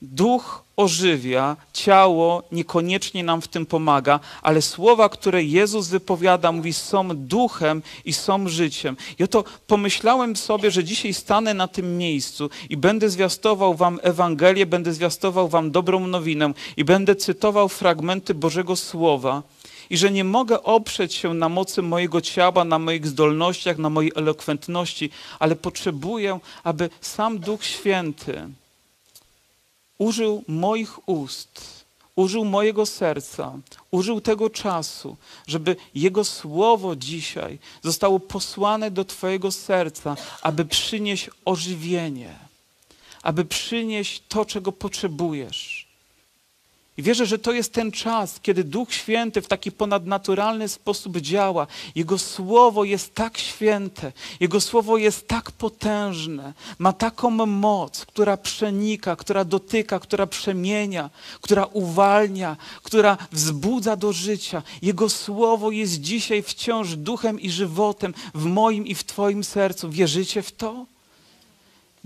duch 0.02 0.67
ożywia, 0.78 1.56
ciało 1.74 2.44
niekoniecznie 2.52 3.24
nam 3.24 3.42
w 3.42 3.48
tym 3.48 3.66
pomaga, 3.66 4.20
ale 4.42 4.62
słowa, 4.62 5.10
które 5.10 5.44
Jezus 5.44 5.88
wypowiada, 5.88 6.52
mówi, 6.52 6.74
są 6.74 7.08
duchem 7.14 7.82
i 8.06 8.14
są 8.14 8.48
życiem. 8.48 8.98
I 9.20 9.24
oto 9.24 9.44
pomyślałem 9.68 10.36
sobie, 10.36 10.72
że 10.72 10.84
dzisiaj 10.84 11.14
stanę 11.14 11.54
na 11.54 11.68
tym 11.68 11.98
miejscu 11.98 12.50
i 12.70 12.78
będę 12.78 13.10
zwiastował 13.10 13.74
wam 13.74 14.00
Ewangelię, 14.04 14.66
będę 14.66 14.94
zwiastował 14.94 15.48
wam 15.48 15.72
dobrą 15.72 16.08
nowinę 16.08 16.54
i 16.78 16.86
będę 16.86 17.16
cytował 17.16 17.70
fragmenty 17.70 18.34
Bożego 18.34 18.76
Słowa 18.76 19.44
i 19.90 19.98
że 19.98 20.12
nie 20.12 20.24
mogę 20.24 20.64
oprzeć 20.64 21.14
się 21.14 21.34
na 21.34 21.50
mocy 21.50 21.82
mojego 21.82 22.22
ciała, 22.22 22.64
na 22.64 22.80
moich 22.80 23.08
zdolnościach, 23.08 23.78
na 23.78 23.90
mojej 23.90 24.12
elokwentności, 24.16 25.10
ale 25.40 25.56
potrzebuję, 25.56 26.40
aby 26.64 26.90
sam 27.02 27.40
Duch 27.40 27.66
Święty 27.66 28.42
użył 29.98 30.44
moich 30.48 31.10
ust, 31.10 31.86
użył 32.16 32.46
mojego 32.46 32.86
serca, 32.86 33.60
użył 33.92 34.22
tego 34.22 34.50
czasu, 34.50 35.18
żeby 35.48 35.76
Jego 35.96 36.24
Słowo 36.24 36.96
dzisiaj 36.96 37.60
zostało 37.84 38.20
posłane 38.20 38.92
do 38.92 39.06
Twojego 39.06 39.52
serca, 39.52 40.18
aby 40.42 40.66
przynieść 40.66 41.30
ożywienie, 41.46 42.40
aby 43.24 43.46
przynieść 43.46 44.24
to, 44.28 44.46
czego 44.46 44.72
potrzebujesz. 44.72 45.77
I 46.98 47.04
wierzę, 47.04 47.26
że 47.26 47.40
to 47.40 47.52
jest 47.52 47.74
ten 47.74 47.92
czas, 47.92 48.40
kiedy 48.42 48.64
Duch 48.64 48.94
Święty 48.94 49.42
w 49.42 49.48
taki 49.48 49.72
ponadnaturalny 49.72 50.68
sposób 50.68 51.18
działa. 51.18 51.68
Jego 51.96 52.18
słowo 52.18 52.84
jest 52.84 53.14
tak 53.16 53.38
święte, 53.38 54.12
Jego 54.40 54.62
słowo 54.62 54.98
jest 54.98 55.28
tak 55.28 55.52
potężne, 55.52 56.54
ma 56.80 56.94
taką 56.94 57.30
moc, 57.46 58.06
która 58.06 58.38
przenika, 58.38 59.16
która 59.16 59.46
dotyka, 59.46 60.00
która 60.00 60.28
przemienia, 60.28 61.10
która 61.42 61.66
uwalnia, 61.66 62.58
która 62.84 63.18
wzbudza 63.32 63.96
do 63.96 64.14
życia. 64.14 64.64
Jego 64.82 65.10
słowo 65.10 65.72
jest 65.72 66.02
dzisiaj 66.02 66.44
wciąż 66.44 66.96
duchem 66.96 67.40
i 67.40 67.50
żywotem 67.50 68.14
w 68.36 68.46
moim 68.46 68.88
i 68.88 68.96
w 68.96 69.04
Twoim 69.04 69.44
sercu. 69.44 69.90
Wierzycie 69.90 70.42
w 70.42 70.52
to? 70.52 70.97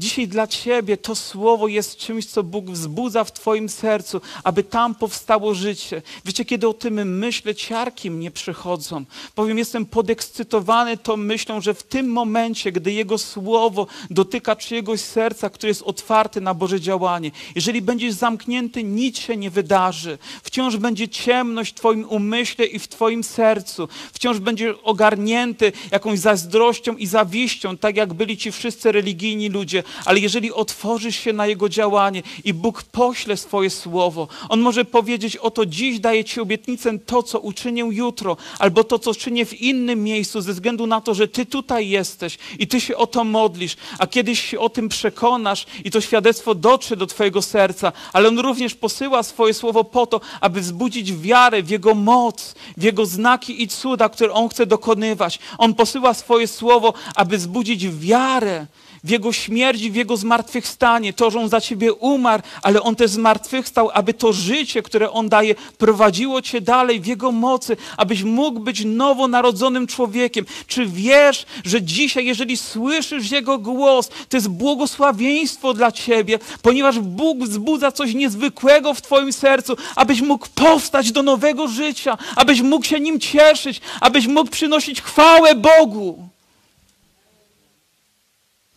Dzisiaj 0.02 0.28
dla 0.28 0.48
Ciebie 0.48 0.98
to 0.98 1.16
słowo 1.16 1.68
jest 1.68 1.98
czymś, 1.98 2.26
co 2.26 2.44
Bóg 2.44 2.70
wzbudza 2.70 3.24
w 3.24 3.32
Twoim 3.32 3.70
sercu, 3.70 4.22
aby 4.44 4.64
tam 4.64 4.96
powstało 4.96 5.54
życie. 5.54 6.02
Wiecie, 6.26 6.46
kiedy 6.46 6.68
o 6.68 6.74
tym 6.74 7.18
myślę, 7.18 7.56
ciarki 7.56 8.12
mnie 8.12 8.32
przychodzą. 8.32 9.06
Powiem, 9.36 9.58
jestem 9.58 9.86
podekscytowany 9.86 10.98
tą 10.98 11.18
myślą, 11.18 11.62
że 11.62 11.74
w 11.74 11.84
tym 11.84 12.08
momencie, 12.12 12.72
gdy 12.72 12.92
Jego 12.92 13.18
słowo 13.18 13.88
dotyka 14.10 14.56
czyjegoś 14.56 15.02
serca, 15.02 15.50
które 15.50 15.70
jest 15.70 15.82
otwarte 15.82 16.42
na 16.42 16.54
Boże 16.54 16.80
działanie, 16.80 17.32
jeżeli 17.56 17.82
będziesz 17.82 18.14
zamknięty, 18.14 18.84
nic 18.84 19.20
się 19.20 19.38
nie 19.38 19.50
wydarzy. 19.50 20.18
Wciąż 20.44 20.78
będzie 20.78 21.10
ciemność 21.10 21.72
w 21.72 21.76
Twoim 21.76 22.10
umyśle 22.10 22.66
i 22.66 22.80
w 22.80 22.88
Twoim 22.88 23.24
sercu. 23.24 23.88
Wciąż 24.14 24.40
będziesz 24.40 24.76
ogarnięty 24.84 25.72
jakąś 25.92 26.20
zazdrością 26.20 26.98
i 26.98 27.08
zawiścią, 27.08 27.78
tak 27.78 27.96
jak 27.96 28.14
byli 28.14 28.38
ci 28.38 28.52
wszyscy 28.52 28.92
religijni 28.92 29.50
ludzie 29.50 29.84
ale 30.06 30.20
jeżeli 30.20 30.54
otworzysz 30.54 31.16
się 31.16 31.34
na 31.34 31.48
Jego 31.48 31.70
działanie 31.70 32.24
i 32.44 32.54
Bóg 32.54 32.84
pośle 32.84 33.38
swoje 33.38 33.70
słowo, 33.70 34.28
On 34.50 34.62
może 34.62 34.86
powiedzieć, 34.86 35.38
oto 35.38 35.66
dziś 35.66 36.00
daję 36.00 36.24
Ci 36.24 36.42
obietnicę 36.42 37.00
to, 37.00 37.24
co 37.24 37.40
uczynię 37.40 37.84
jutro, 37.92 38.38
albo 38.60 38.84
to, 38.84 39.00
co 39.00 39.14
czynię 39.16 39.46
w 39.46 39.62
innym 39.62 40.04
miejscu, 40.04 40.42
ze 40.42 40.54
względu 40.54 40.88
na 40.88 41.02
to, 41.02 41.14
że 41.14 41.28
Ty 41.28 41.46
tutaj 41.46 41.90
jesteś 41.90 42.38
i 42.60 42.68
Ty 42.68 42.82
się 42.82 42.98
o 42.98 43.08
to 43.08 43.24
modlisz, 43.24 43.76
a 44.00 44.08
kiedyś 44.08 44.46
się 44.46 44.60
o 44.60 44.70
tym 44.70 44.90
przekonasz 44.90 45.66
i 45.86 45.92
to 45.92 46.02
świadectwo 46.02 46.56
dotrze 46.56 46.98
do 46.98 47.08
Twojego 47.08 47.42
serca, 47.42 47.92
ale 48.14 48.30
On 48.30 48.40
również 48.40 48.76
posyła 48.76 49.24
swoje 49.24 49.54
słowo 49.54 49.84
po 49.84 50.08
to, 50.08 50.22
aby 50.42 50.62
wzbudzić 50.62 51.14
wiarę 51.14 51.64
w 51.64 51.70
Jego 51.70 51.96
moc, 51.96 52.56
w 52.78 52.84
Jego 52.84 53.06
znaki 53.06 53.64
i 53.64 53.68
cuda, 53.68 54.10
które 54.10 54.34
On 54.34 54.50
chce 54.50 54.66
dokonywać. 54.66 55.40
On 55.58 55.74
posyła 55.74 56.14
swoje 56.14 56.48
słowo, 56.48 56.94
aby 57.16 57.38
wzbudzić 57.38 57.90
wiarę 57.90 58.66
w 59.04 59.10
Jego 59.10 59.34
śmierci, 59.34 59.92
w 59.92 59.96
Jego 59.96 60.18
zmartwychwstanie, 60.18 61.14
to, 61.14 61.32
że 61.32 61.40
On 61.40 61.50
za 61.50 61.62
Ciebie 61.62 61.94
umarł, 61.94 62.44
ale 62.62 62.82
On 62.82 62.96
też 62.96 63.12
zmartwychwstał, 63.12 63.90
aby 63.94 64.14
to 64.14 64.34
życie, 64.34 64.84
które 64.84 65.12
On 65.12 65.30
daje, 65.30 65.56
prowadziło 65.78 66.42
Cię 66.42 66.62
dalej 66.62 67.00
w 67.00 67.06
Jego 67.06 67.32
mocy, 67.32 67.78
abyś 67.98 68.24
mógł 68.24 68.60
być 68.60 68.86
nowonarodzonym 68.86 69.88
człowiekiem. 69.88 70.46
Czy 70.68 70.86
wiesz, 70.86 71.46
że 71.66 71.82
dzisiaj, 71.82 72.26
jeżeli 72.26 72.58
słyszysz 72.58 73.32
Jego 73.32 73.58
głos, 73.58 74.10
to 74.30 74.38
jest 74.38 74.50
błogosławieństwo 74.50 75.74
dla 75.74 75.92
Ciebie, 75.92 76.40
ponieważ 76.62 77.00
Bóg 77.00 77.40
wzbudza 77.40 77.92
coś 77.92 78.14
niezwykłego 78.14 78.94
w 78.94 79.02
Twoim 79.02 79.34
sercu, 79.34 79.78
abyś 79.96 80.22
mógł 80.22 80.48
powstać 80.56 81.12
do 81.12 81.24
nowego 81.24 81.68
życia, 81.68 82.18
abyś 82.36 82.62
mógł 82.62 82.86
się 82.86 83.00
nim 83.00 83.20
cieszyć, 83.20 83.82
abyś 84.02 84.28
mógł 84.28 84.52
przynosić 84.52 85.02
chwałę 85.02 85.56
Bogu. 85.56 86.31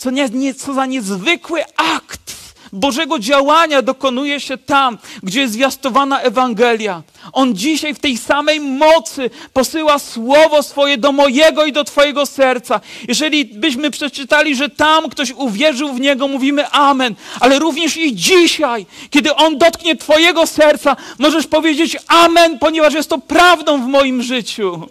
Co, 0.05 0.11
nie, 0.11 0.28
nie, 0.28 0.55
co 0.55 0.74
za 0.74 0.86
niezwykły 0.86 1.64
akt 1.76 2.34
Bożego 2.72 3.18
działania 3.18 3.82
dokonuje 3.82 4.40
się 4.40 4.59
tam, 4.59 4.98
gdzie 5.22 5.40
jest 5.40 5.52
zwiastowana 5.52 6.20
Ewangelia. 6.20 7.02
On 7.32 7.55
dzisiaj 7.55 7.94
w 7.94 7.98
tej 7.98 8.18
samej 8.18 8.61
mocy 8.61 9.30
posyła 9.52 9.98
słowo 9.98 10.62
swoje 10.62 10.98
do 10.98 11.12
mojego 11.12 11.64
i 11.64 11.72
do 11.72 11.84
Twojego 11.84 12.26
serca. 12.26 12.80
Jeżeli 13.09 13.44
byśmy 13.44 13.90
przeczytali, 13.90 14.57
że 14.57 14.68
tam 14.68 15.09
ktoś 15.09 15.30
uwierzył 15.30 15.92
w 15.92 16.00
Niego, 16.00 16.28
mówimy 16.28 16.68
Amen. 16.68 17.14
Ale 17.40 17.59
również 17.59 17.96
i 17.96 18.14
dzisiaj, 18.14 18.86
kiedy 19.11 19.34
On 19.34 19.59
dotknie 19.59 19.96
Twojego 19.96 20.46
serca, 20.46 20.96
możesz 21.18 21.46
powiedzieć 21.46 21.96
Amen, 22.07 22.59
ponieważ 22.59 22.94
jest 22.94 23.11
to 23.11 23.18
prawdą 23.18 23.82
w 23.82 23.86
moim 23.86 24.22
życiu. 24.22 24.88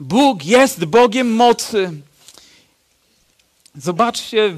Bóg 0.00 0.44
jest 0.44 0.84
Bogiem 0.84 1.34
mocy. 1.34 1.92
Zobaczcie, 3.76 4.54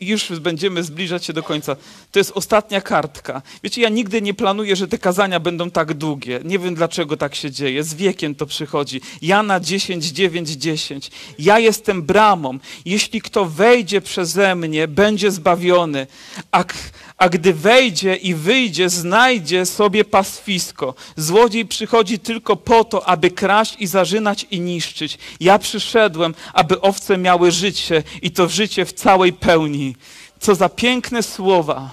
już 0.00 0.40
będziemy 0.40 0.82
zbliżać 0.82 1.24
się 1.24 1.32
do 1.32 1.42
końca. 1.42 1.76
To 2.12 2.18
jest 2.18 2.32
ostatnia 2.34 2.80
kartka. 2.80 3.42
Wiecie, 3.62 3.82
ja 3.82 3.88
nigdy 3.88 4.22
nie 4.22 4.34
planuję, 4.34 4.76
że 4.76 4.88
te 4.88 4.98
kazania 4.98 5.40
będą 5.40 5.70
tak 5.70 5.94
długie. 5.94 6.40
Nie 6.44 6.58
wiem, 6.58 6.74
dlaczego 6.74 7.16
tak 7.16 7.34
się 7.34 7.50
dzieje. 7.50 7.84
Z 7.84 7.94
wiekiem 7.94 8.34
to 8.34 8.46
przychodzi. 8.46 9.00
Jana 9.22 9.60
10, 9.60 10.04
9, 10.04 10.48
10. 10.48 11.10
Ja 11.38 11.58
jestem 11.58 12.02
bramą. 12.02 12.58
Jeśli 12.84 13.22
kto 13.22 13.44
wejdzie 13.44 14.00
przeze 14.00 14.54
mnie, 14.54 14.88
będzie 14.88 15.30
zbawiony. 15.30 16.06
A, 16.52 16.64
a 17.22 17.28
gdy 17.28 17.54
wejdzie 17.54 18.16
i 18.16 18.34
wyjdzie, 18.34 18.88
znajdzie 18.88 19.66
sobie 19.66 20.04
pastwisko. 20.04 20.94
Złodziej 21.16 21.66
przychodzi 21.66 22.18
tylko 22.18 22.56
po 22.56 22.84
to, 22.84 23.08
aby 23.08 23.30
kraść 23.30 23.76
i 23.78 23.86
zarzynać 23.86 24.46
i 24.50 24.60
niszczyć. 24.60 25.18
Ja 25.40 25.58
przyszedłem, 25.58 26.34
aby 26.52 26.80
owce 26.80 27.18
miały 27.18 27.50
życie 27.50 28.02
i 28.22 28.30
to 28.30 28.48
życie 28.48 28.84
w 28.84 28.92
całej 28.92 29.32
pełni. 29.32 29.96
Co 30.40 30.54
za 30.54 30.68
piękne 30.68 31.22
słowa. 31.22 31.90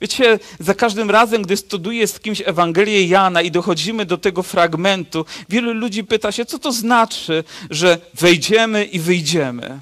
Wiecie, 0.00 0.38
za 0.60 0.74
każdym 0.74 1.10
razem, 1.10 1.42
gdy 1.42 1.56
studiuję 1.56 2.06
z 2.06 2.20
kimś 2.20 2.42
Ewangelię 2.44 3.06
Jana 3.06 3.42
i 3.42 3.50
dochodzimy 3.50 4.06
do 4.06 4.18
tego 4.18 4.42
fragmentu, 4.42 5.24
wielu 5.48 5.74
ludzi 5.74 6.04
pyta 6.04 6.32
się, 6.32 6.44
co 6.44 6.58
to 6.58 6.72
znaczy, 6.72 7.44
że 7.70 7.98
wejdziemy 8.14 8.84
i 8.84 8.98
wyjdziemy. 9.00 9.80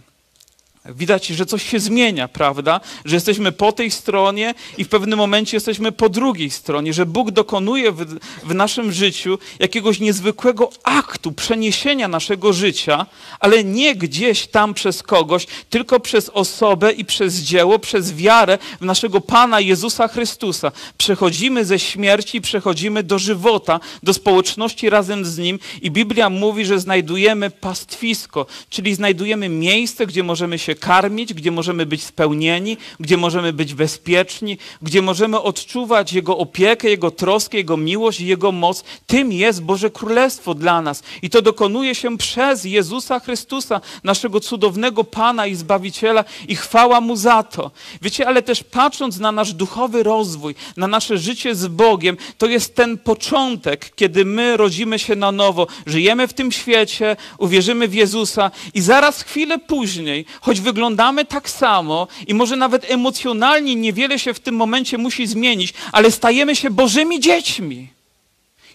Widać, 0.84 1.26
że 1.26 1.46
coś 1.46 1.70
się 1.70 1.80
zmienia, 1.80 2.28
prawda? 2.28 2.80
Że 3.04 3.16
jesteśmy 3.16 3.52
po 3.52 3.72
tej 3.72 3.90
stronie 3.90 4.54
i 4.78 4.84
w 4.84 4.88
pewnym 4.88 5.18
momencie 5.18 5.56
jesteśmy 5.56 5.92
po 5.92 6.08
drugiej 6.08 6.50
stronie, 6.50 6.92
że 6.92 7.06
Bóg 7.06 7.30
dokonuje 7.30 7.92
w, 7.92 8.18
w, 8.44 8.54
naszym 8.54 8.92
życiu 8.92 9.38
jakiegoś 9.58 10.00
niezwykłego 10.00 10.70
aktu 10.82 11.32
przeniesienia 11.32 12.08
naszego 12.08 12.52
życia, 12.52 13.06
ale 13.40 13.64
nie 13.64 13.94
gdzieś 13.94 14.46
tam 14.46 14.74
przez 14.74 15.02
kogoś, 15.02 15.46
tylko 15.70 16.00
przez 16.00 16.28
osobę 16.28 16.92
i 16.92 17.04
przez 17.04 17.34
dzieło, 17.34 17.78
przez 17.78 18.14
wiarę 18.14 18.58
w 18.80 18.84
naszego 18.84 19.20
Pana 19.20 19.60
Jezusa 19.60 20.08
Chrystusa. 20.08 20.72
Przechodzimy 20.98 21.64
ze 21.64 21.78
śmierci, 21.78 22.40
przechodzimy 22.40 23.02
do 23.02 23.18
żywota, 23.18 23.80
do 24.02 24.14
społeczności 24.14 24.90
razem 24.90 25.24
z 25.24 25.38
Nim 25.38 25.58
i 25.82 25.90
Biblia 25.90 26.30
mówi, 26.30 26.64
że 26.64 26.80
znajdujemy 26.80 27.50
pastwisko, 27.50 28.46
czyli 28.70 28.94
znajdujemy 28.94 29.48
miejsce, 29.48 30.06
gdzie 30.06 30.22
możemy 30.22 30.58
się 30.58 30.71
się 30.72 30.76
karmić, 30.76 31.34
gdzie 31.34 31.50
możemy 31.50 31.86
być 31.86 32.02
spełnieni, 32.02 32.76
gdzie 33.00 33.16
możemy 33.16 33.52
być 33.52 33.74
bezpieczni, 33.74 34.58
gdzie 34.82 35.02
możemy 35.02 35.40
odczuwać 35.40 36.12
Jego 36.12 36.38
opiekę, 36.38 36.88
Jego 36.88 37.10
troskę, 37.10 37.56
Jego 37.58 37.76
miłość 37.76 38.20
i 38.20 38.26
Jego 38.26 38.52
moc. 38.52 38.84
Tym 39.06 39.32
jest 39.32 39.62
Boże 39.62 39.90
Królestwo 39.90 40.54
dla 40.54 40.82
nas. 40.82 41.02
I 41.22 41.30
to 41.30 41.42
dokonuje 41.42 41.94
się 41.94 42.18
przez 42.18 42.64
Jezusa 42.64 43.20
Chrystusa, 43.20 43.80
naszego 44.04 44.40
cudownego 44.40 45.04
Pana 45.04 45.46
i 45.46 45.54
Zbawiciela 45.54 46.24
i 46.48 46.56
chwała 46.56 47.00
Mu 47.00 47.16
za 47.16 47.42
to. 47.42 47.70
Wiecie, 48.02 48.26
ale 48.26 48.42
też 48.42 48.64
patrząc 48.64 49.18
na 49.18 49.32
nasz 49.32 49.52
duchowy 49.52 50.02
rozwój, 50.02 50.54
na 50.76 50.86
nasze 50.86 51.18
życie 51.18 51.54
z 51.54 51.66
Bogiem, 51.66 52.16
to 52.38 52.46
jest 52.46 52.74
ten 52.74 52.98
początek, 52.98 53.92
kiedy 53.94 54.24
my 54.24 54.56
rodzimy 54.56 54.98
się 54.98 55.16
na 55.16 55.32
nowo, 55.32 55.66
żyjemy 55.86 56.28
w 56.28 56.32
tym 56.32 56.52
świecie, 56.52 57.16
uwierzymy 57.38 57.88
w 57.88 57.94
Jezusa 57.94 58.50
i 58.74 58.80
zaraz 58.80 59.22
chwilę 59.22 59.58
później, 59.58 60.24
choć 60.40 60.61
wyglądamy 60.62 61.24
tak 61.24 61.50
samo 61.50 62.08
i 62.26 62.34
może 62.34 62.56
nawet 62.56 62.90
emocjonalnie 62.90 63.74
niewiele 63.76 64.18
się 64.18 64.34
w 64.34 64.40
tym 64.40 64.54
momencie 64.54 64.98
musi 64.98 65.26
zmienić, 65.26 65.74
ale 65.92 66.10
stajemy 66.10 66.56
się 66.56 66.70
Bożymi 66.70 67.20
dziećmi. 67.20 67.88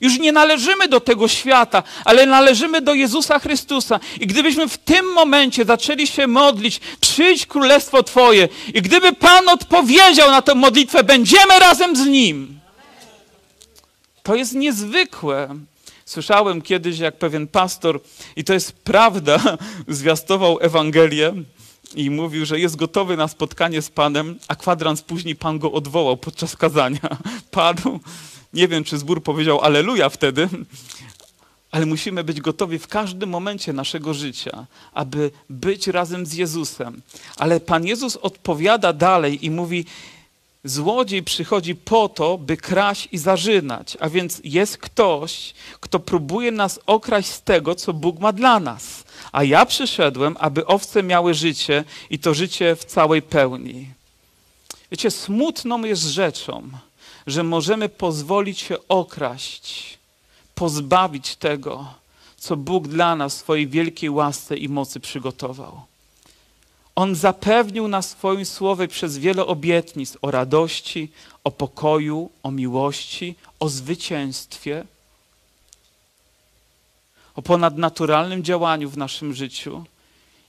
Już 0.02 0.20
nie 0.20 0.32
należymy 0.32 0.88
do 0.88 1.00
tego 1.00 1.28
świata, 1.28 1.84
ale 2.06 2.26
należymy 2.26 2.82
do 2.82 2.94
Jezusa 2.94 3.40
Chrystusa. 3.40 4.00
I 4.20 4.28
gdybyśmy 4.28 4.68
w 4.68 4.78
tym 4.78 5.06
momencie 5.14 5.66
zaczęli 5.66 6.08
się 6.08 6.28
modlić, 6.28 6.80
przyjdź 7.02 7.46
królestwo 7.46 8.04
Twoje, 8.04 8.50
i 8.74 8.82
gdyby 8.82 9.14
Pan 9.14 9.50
odpowiedział 9.50 10.32
na 10.32 10.42
tę 10.42 10.56
modlitwę, 10.56 11.04
będziemy 11.04 11.60
razem 11.60 11.96
z 11.96 12.06
Nim. 12.06 12.60
To 14.24 14.36
jest 14.36 14.54
niezwykłe. 14.54 15.56
Słyszałem 16.06 16.62
kiedyś, 16.62 17.00
jak 17.00 17.18
pewien 17.18 17.48
pastor, 17.48 18.00
i 18.36 18.44
to 18.44 18.54
jest 18.54 18.72
prawda, 18.72 19.40
zwiastował 19.88 20.58
Ewangelię 20.62 21.34
i 21.96 22.10
mówił, 22.10 22.46
że 22.46 22.60
jest 22.60 22.76
gotowy 22.76 23.18
na 23.18 23.28
spotkanie 23.28 23.82
z 23.82 23.90
Panem, 23.90 24.40
a 24.48 24.56
kwadrans 24.56 25.02
później 25.02 25.36
Pan 25.36 25.60
go 25.60 25.72
odwołał 25.72 26.18
podczas 26.18 26.56
kazania. 26.56 27.18
Padł. 27.52 28.00
Nie 28.54 28.68
wiem, 28.68 28.84
czy 28.84 28.98
zbór 28.98 29.24
powiedział 29.24 29.62
Aleluja 29.62 30.10
wtedy, 30.10 30.50
ale 31.72 31.86
musimy 31.86 32.24
być 32.24 32.42
gotowi 32.42 32.80
w 32.80 32.88
każdym 32.88 33.30
momencie 33.30 33.74
naszego 33.74 34.14
życia, 34.14 34.66
aby 34.94 35.32
być 35.50 35.88
razem 35.88 36.26
z 36.26 36.34
Jezusem. 36.34 37.02
Ale 37.38 37.60
Pan 37.60 37.86
Jezus 37.86 38.16
odpowiada 38.16 38.94
dalej 38.94 39.46
i 39.46 39.52
mówi: 39.52 39.86
Złodziej 40.68 41.24
przychodzi 41.24 41.76
po 41.76 42.10
to, 42.10 42.38
by 42.38 42.58
kraść 42.58 43.08
i 43.12 43.18
zarzynać, 43.18 43.98
a 44.00 44.10
więc 44.10 44.42
jest 44.44 44.78
ktoś, 44.78 45.54
kto 45.80 46.00
próbuje 46.00 46.52
nas 46.52 46.80
okraść 46.86 47.30
z 47.30 47.42
tego, 47.42 47.76
co 47.76 47.94
Bóg 47.94 48.20
ma 48.20 48.34
dla 48.34 48.60
nas. 48.60 49.04
A 49.32 49.44
ja 49.44 49.66
przyszedłem, 49.66 50.36
aby 50.40 50.66
owce 50.66 51.04
miały 51.04 51.34
życie 51.34 51.84
i 52.10 52.20
to 52.20 52.34
życie 52.34 52.76
w 52.76 52.86
całej 52.86 53.22
pełni. 53.22 53.90
Wiecie, 54.92 55.12
smutną 55.12 55.84
jest 55.84 56.02
rzeczą, 56.02 56.70
że 57.28 57.44
możemy 57.44 57.90
pozwolić 57.90 58.60
się 58.60 58.76
okraść, 58.88 59.98
pozbawić 60.56 61.36
tego, 61.36 61.94
co 62.38 62.58
Bóg 62.58 62.88
dla 62.88 63.16
nas 63.16 63.36
w 63.36 63.40
swojej 63.40 63.68
wielkiej 63.68 64.10
łasce 64.10 64.58
i 64.58 64.70
mocy 64.70 65.00
przygotował. 65.00 65.82
On 66.98 67.16
zapewnił 67.16 67.88
na 67.88 68.02
swoim 68.02 68.46
słowie 68.46 68.88
przez 68.88 69.18
wiele 69.18 69.46
obietnic 69.46 70.18
o 70.22 70.32
radości, 70.32 71.12
o 71.44 71.52
pokoju, 71.52 72.30
o 72.44 72.52
miłości, 72.52 73.36
o 73.60 73.70
zwycięstwie, 73.70 74.86
o 77.36 77.42
ponadnaturalnym 77.42 78.44
działaniu 78.44 78.90
w 78.90 78.98
naszym 78.98 79.34
życiu. 79.34 79.86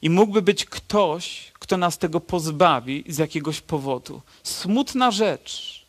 I 0.03 0.11
mógłby 0.11 0.43
być 0.43 0.65
ktoś, 0.65 1.53
kto 1.59 1.77
nas 1.77 1.99
tego 1.99 2.21
pozbawi 2.21 3.05
z 3.09 3.19
jakiegoś 3.19 3.61
powodu. 3.61 4.21
Smutna 4.43 5.11
rzecz, 5.11 5.85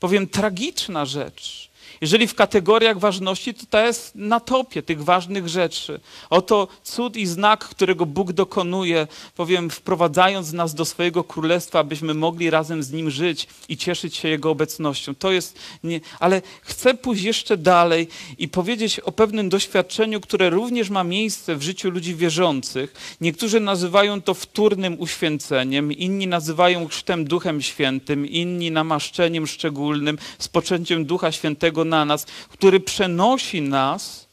powiem 0.00 0.28
tragiczna 0.28 1.04
rzecz, 1.04 1.67
jeżeli 2.00 2.26
w 2.26 2.34
kategoriach 2.34 2.98
ważności, 2.98 3.54
to 3.54 3.66
to 3.70 3.86
jest 3.86 4.14
na 4.14 4.40
topie 4.40 4.82
tych 4.82 5.04
ważnych 5.04 5.48
rzeczy. 5.48 6.00
Oto 6.30 6.68
cud 6.82 7.16
i 7.16 7.26
znak, 7.26 7.64
którego 7.64 8.06
Bóg 8.06 8.32
dokonuje, 8.32 9.06
powiem, 9.36 9.70
wprowadzając 9.70 10.52
nas 10.52 10.74
do 10.74 10.84
swojego 10.84 11.24
królestwa, 11.24 11.78
abyśmy 11.78 12.14
mogli 12.14 12.50
razem 12.50 12.82
z 12.82 12.92
Nim 12.92 13.10
żyć 13.10 13.46
i 13.68 13.76
cieszyć 13.76 14.16
się 14.16 14.28
Jego 14.28 14.50
obecnością. 14.50 15.14
To 15.14 15.32
jest, 15.32 15.58
nie, 15.84 16.00
ale 16.20 16.42
chcę 16.62 16.94
pójść 16.94 17.22
jeszcze 17.22 17.56
dalej 17.56 18.08
i 18.38 18.48
powiedzieć 18.48 19.00
o 19.00 19.12
pewnym 19.12 19.48
doświadczeniu, 19.48 20.20
które 20.20 20.50
również 20.50 20.90
ma 20.90 21.04
miejsce 21.04 21.56
w 21.56 21.62
życiu 21.62 21.90
ludzi 21.90 22.14
wierzących. 22.14 23.16
Niektórzy 23.20 23.60
nazywają 23.60 24.22
to 24.22 24.34
wtórnym 24.34 25.00
uświęceniem, 25.00 25.92
inni 25.92 26.26
nazywają 26.26 26.88
chrztem 26.88 27.24
Duchem 27.24 27.62
Świętym, 27.62 28.26
inni 28.26 28.70
namaszczeniem 28.70 29.46
szczególnym, 29.46 30.18
spoczęciem 30.38 31.04
Ducha 31.04 31.32
Świętego 31.32 31.84
na 31.88 32.04
nas, 32.04 32.26
który 32.48 32.80
przenosi 32.80 33.62
nas 33.62 34.28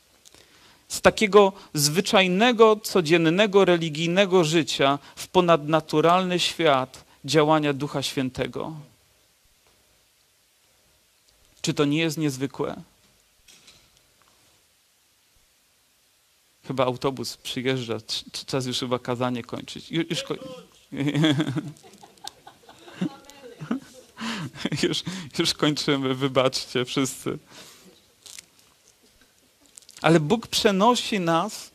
z 0.88 1.02
takiego 1.02 1.54
zwyczajnego, 1.74 2.76
codziennego, 2.84 3.66
religijnego 3.66 4.44
życia 4.44 5.00
w 5.16 5.28
ponadnaturalny 5.28 6.40
świat 6.40 7.06
działania 7.26 7.74
Ducha 7.74 8.04
Świętego. 8.04 8.74
Czy 11.62 11.74
to 11.74 11.86
nie 11.86 12.00
jest 12.00 12.18
niezwykłe? 12.18 12.76
Chyba 16.68 16.86
autobus 16.86 17.38
przyjeżdża, 17.38 17.98
czas 18.46 18.66
już 18.66 18.80
chyba 18.80 19.00
kazanie 19.00 19.44
kończyć. 19.44 19.92
Już, 19.92 20.10
już 20.10 20.24
koń... 20.24 20.38
już, 24.88 25.04
już 25.40 25.54
kończymy, 25.54 26.16
wybaczcie 26.16 26.86
wszyscy. 26.86 27.38
Ale 30.02 30.20
Bóg 30.20 30.48
przenosi 30.48 31.20
nas, 31.20 31.72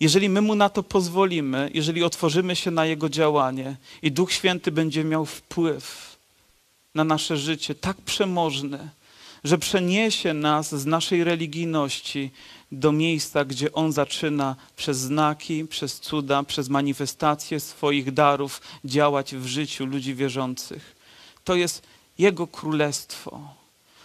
jeżeli 0.00 0.28
my 0.28 0.40
Mu 0.40 0.54
na 0.54 0.68
to 0.68 0.82
pozwolimy, 0.82 1.70
jeżeli 1.74 2.04
otworzymy 2.04 2.56
się 2.56 2.70
na 2.70 2.86
Jego 2.86 3.08
działanie 3.08 3.76
i 4.02 4.12
Duch 4.12 4.32
Święty 4.32 4.72
będzie 4.72 5.04
miał 5.04 5.26
wpływ 5.26 6.16
na 6.94 7.04
nasze 7.04 7.36
życie 7.36 7.74
tak 7.74 7.96
przemożny, 7.96 8.88
że 9.44 9.58
przeniesie 9.58 10.34
nas 10.34 10.74
z 10.74 10.86
naszej 10.86 11.24
religijności 11.24 12.30
do 12.72 12.92
miejsca, 12.92 13.44
gdzie 13.44 13.72
On 13.72 13.92
zaczyna 13.92 14.56
przez 14.76 14.98
znaki, 14.98 15.64
przez 15.64 16.00
cuda, 16.00 16.42
przez 16.42 16.68
manifestacje 16.68 17.60
swoich 17.60 18.12
darów 18.12 18.60
działać 18.84 19.34
w 19.34 19.46
życiu 19.46 19.86
ludzi 19.86 20.14
wierzących. 20.14 20.96
To 21.44 21.54
jest 21.54 21.82
Jego 22.18 22.46
królestwo. 22.46 23.40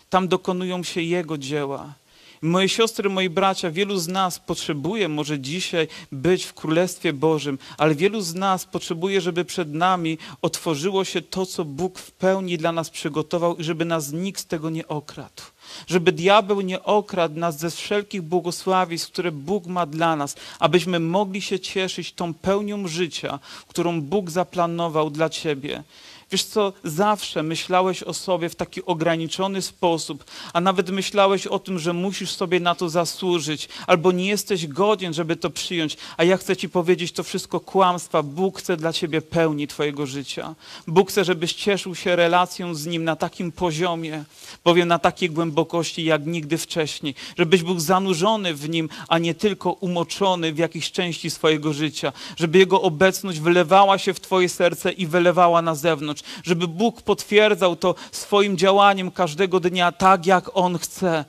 Tam 0.09 0.27
dokonują 0.27 0.83
się 0.83 1.01
Jego 1.01 1.37
dzieła. 1.37 1.93
Moje 2.41 2.69
siostry, 2.69 3.09
moi 3.09 3.29
bracia, 3.29 3.71
wielu 3.71 3.97
z 3.97 4.07
nas 4.07 4.39
potrzebuje 4.39 5.07
może 5.07 5.39
dzisiaj 5.39 5.87
być 6.11 6.43
w 6.43 6.53
Królestwie 6.53 7.13
Bożym, 7.13 7.59
ale 7.77 7.95
wielu 7.95 8.21
z 8.21 8.35
nas 8.35 8.65
potrzebuje, 8.65 9.21
żeby 9.21 9.45
przed 9.45 9.73
nami 9.73 10.17
otworzyło 10.41 11.05
się 11.05 11.21
to, 11.21 11.45
co 11.45 11.65
Bóg 11.65 11.99
w 11.99 12.11
pełni 12.11 12.57
dla 12.57 12.71
nas 12.71 12.89
przygotował 12.89 13.55
i 13.55 13.63
żeby 13.63 13.85
nas 13.85 14.11
nikt 14.11 14.41
z 14.41 14.45
tego 14.45 14.69
nie 14.69 14.87
okradł. 14.87 15.43
Żeby 15.87 16.11
diabeł 16.11 16.61
nie 16.61 16.83
okradł 16.83 17.39
nas 17.39 17.59
ze 17.59 17.69
wszelkich 17.69 18.21
błogosławieństw, 18.21 19.11
które 19.11 19.31
Bóg 19.31 19.65
ma 19.65 19.85
dla 19.85 20.15
nas, 20.15 20.35
abyśmy 20.59 20.99
mogli 20.99 21.41
się 21.41 21.59
cieszyć 21.59 22.13
tą 22.13 22.33
pełnią 22.33 22.87
życia, 22.87 23.39
którą 23.67 24.01
Bóg 24.01 24.29
zaplanował 24.29 25.09
dla 25.09 25.29
Ciebie. 25.29 25.83
Wiesz 26.31 26.43
co, 26.43 26.73
zawsze 26.83 27.43
myślałeś 27.43 28.03
o 28.03 28.13
sobie 28.13 28.49
w 28.49 28.55
taki 28.55 28.85
ograniczony 28.85 29.61
sposób, 29.61 30.25
a 30.53 30.61
nawet 30.61 30.89
myślałeś 30.89 31.47
o 31.47 31.59
tym, 31.59 31.79
że 31.79 31.93
musisz 31.93 32.31
sobie 32.31 32.59
na 32.59 32.75
to 32.75 32.89
zasłużyć, 32.89 33.69
albo 33.87 34.11
nie 34.11 34.27
jesteś 34.27 34.67
godzien, 34.67 35.13
żeby 35.13 35.35
to 35.35 35.49
przyjąć. 35.49 35.97
A 36.17 36.23
ja 36.23 36.37
chcę 36.37 36.57
Ci 36.57 36.69
powiedzieć, 36.69 37.11
to 37.11 37.23
wszystko 37.23 37.59
kłamstwa. 37.59 38.23
Bóg 38.23 38.59
chce 38.59 38.77
dla 38.77 38.93
Ciebie 38.93 39.21
pełni 39.21 39.67
Twojego 39.67 40.05
życia. 40.05 40.55
Bóg 40.87 41.09
chce, 41.09 41.25
żebyś 41.25 41.53
cieszył 41.53 41.95
się 41.95 42.15
relacją 42.15 42.75
z 42.75 42.85
Nim 42.85 43.03
na 43.03 43.15
takim 43.15 43.51
poziomie, 43.51 44.23
powiem 44.63 44.87
na 44.87 44.99
takiej 44.99 45.29
głębokości 45.29 46.03
jak 46.03 46.25
nigdy 46.25 46.57
wcześniej, 46.57 47.15
żebyś 47.37 47.63
był 47.63 47.79
zanurzony 47.79 48.53
w 48.53 48.69
Nim, 48.69 48.89
a 49.07 49.17
nie 49.17 49.33
tylko 49.33 49.71
umoczony 49.71 50.53
w 50.53 50.57
jakiejś 50.57 50.91
części 50.91 51.29
swojego 51.29 51.73
życia, 51.73 52.13
żeby 52.37 52.57
Jego 52.57 52.81
obecność 52.81 53.39
wylewała 53.39 53.97
się 53.97 54.13
w 54.13 54.19
Twoje 54.19 54.49
serce 54.49 54.91
i 54.91 55.07
wylewała 55.07 55.61
na 55.61 55.75
zewnątrz 55.75 56.18
zewnątrz, 56.19 56.23
żeby 56.43 56.67
Bóg 56.67 57.01
potwierdzał 57.01 57.75
to 57.75 57.95
swoim 58.11 58.57
działaniem 58.57 59.11
każdego 59.11 59.59
dnia 59.59 59.91
tak, 59.91 60.25
jak 60.25 60.49
On 60.53 60.77
chce. 60.77 61.25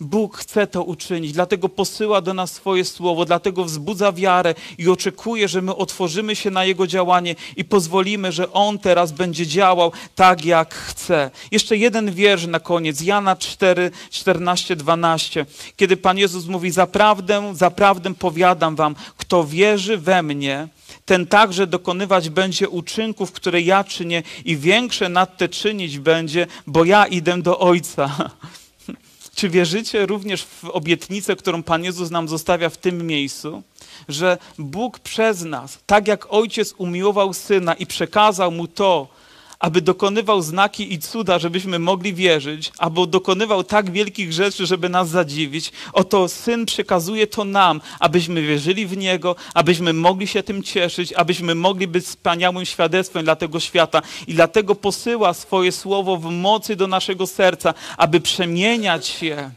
Bóg 0.00 0.36
chce 0.36 0.66
to 0.66 0.82
uczynić, 0.82 1.32
dlatego 1.32 1.68
posyła 1.68 2.20
do 2.20 2.34
nas 2.34 2.52
swoje 2.52 2.84
słowo, 2.84 3.24
dlatego 3.24 3.64
wzbudza 3.64 4.12
wiarę 4.12 4.54
i 4.78 4.88
oczekuje, 4.88 5.48
że 5.48 5.62
my 5.62 5.76
otworzymy 5.76 6.36
się 6.36 6.50
na 6.50 6.64
Jego 6.64 6.86
działanie 6.86 7.34
i 7.56 7.64
pozwolimy, 7.64 8.32
że 8.32 8.52
On 8.52 8.78
teraz 8.78 9.12
będzie 9.12 9.46
działał 9.46 9.92
tak, 10.14 10.44
jak 10.44 10.74
chce. 10.74 11.30
Jeszcze 11.50 11.76
jeden 11.76 12.14
wiersz 12.14 12.46
na 12.46 12.60
koniec, 12.60 13.00
Jana 13.00 13.36
4, 13.36 13.90
14, 14.10 14.76
12, 14.76 15.46
kiedy 15.76 15.96
Pan 15.96 16.18
Jezus 16.18 16.46
mówi, 16.46 16.70
zaprawdę, 16.70 17.52
zaprawdę 17.54 18.14
powiadam 18.14 18.76
wam, 18.76 18.94
kto 19.16 19.44
wierzy 19.44 19.96
we 19.98 20.22
mnie, 20.22 20.68
ten 21.04 21.26
także 21.26 21.66
dokonywać 21.66 22.30
będzie 22.30 22.68
uczynków, 22.68 23.32
które 23.32 23.60
ja 23.60 23.84
czynię 23.84 24.22
i 24.44 24.56
większe 24.56 25.08
nad 25.08 25.36
te 25.36 25.48
czynić 25.48 25.98
będzie, 25.98 26.46
bo 26.66 26.84
ja 26.84 27.06
idę 27.06 27.42
do 27.42 27.58
Ojca. 27.58 28.10
Czy 29.34 29.48
wierzycie 29.48 30.06
również 30.06 30.44
w 30.44 30.64
obietnicę, 30.64 31.36
którą 31.36 31.62
Pan 31.62 31.84
Jezus 31.84 32.10
nam 32.10 32.28
zostawia 32.28 32.68
w 32.68 32.76
tym 32.76 33.06
miejscu? 33.06 33.62
Że 34.08 34.38
Bóg 34.58 34.98
przez 34.98 35.42
nas, 35.44 35.78
tak 35.86 36.08
jak 36.08 36.32
Ojciec 36.32 36.74
umiłował 36.78 37.32
Syna 37.32 37.74
i 37.74 37.86
przekazał 37.86 38.50
Mu 38.50 38.66
to, 38.66 39.08
aby 39.62 39.80
dokonywał 39.80 40.42
znaki 40.42 40.92
i 40.92 40.98
cuda, 40.98 41.38
żebyśmy 41.38 41.78
mogli 41.78 42.14
wierzyć, 42.14 42.72
albo 42.78 43.06
dokonywał 43.06 43.64
tak 43.64 43.90
wielkich 43.90 44.32
rzeczy, 44.32 44.66
żeby 44.66 44.88
nas 44.88 45.08
zadziwić. 45.08 45.72
Oto 45.92 46.28
Syn 46.28 46.66
przekazuje 46.66 47.26
to 47.26 47.44
nam, 47.44 47.80
abyśmy 48.00 48.42
wierzyli 48.42 48.86
w 48.86 48.96
Niego, 48.96 49.36
abyśmy 49.54 49.92
mogli 49.92 50.26
się 50.26 50.42
tym 50.42 50.62
cieszyć, 50.62 51.12
abyśmy 51.12 51.54
mogli 51.54 51.86
być 51.86 52.04
wspaniałym 52.04 52.64
świadectwem 52.66 53.24
dla 53.24 53.36
tego 53.36 53.60
świata. 53.60 54.02
I 54.26 54.34
dlatego 54.34 54.74
posyła 54.74 55.34
swoje 55.34 55.72
słowo 55.72 56.16
w 56.16 56.24
mocy 56.24 56.76
do 56.76 56.86
naszego 56.86 57.26
serca, 57.26 57.74
aby 57.96 58.20
przemieniać 58.20 59.06
się 59.06 59.50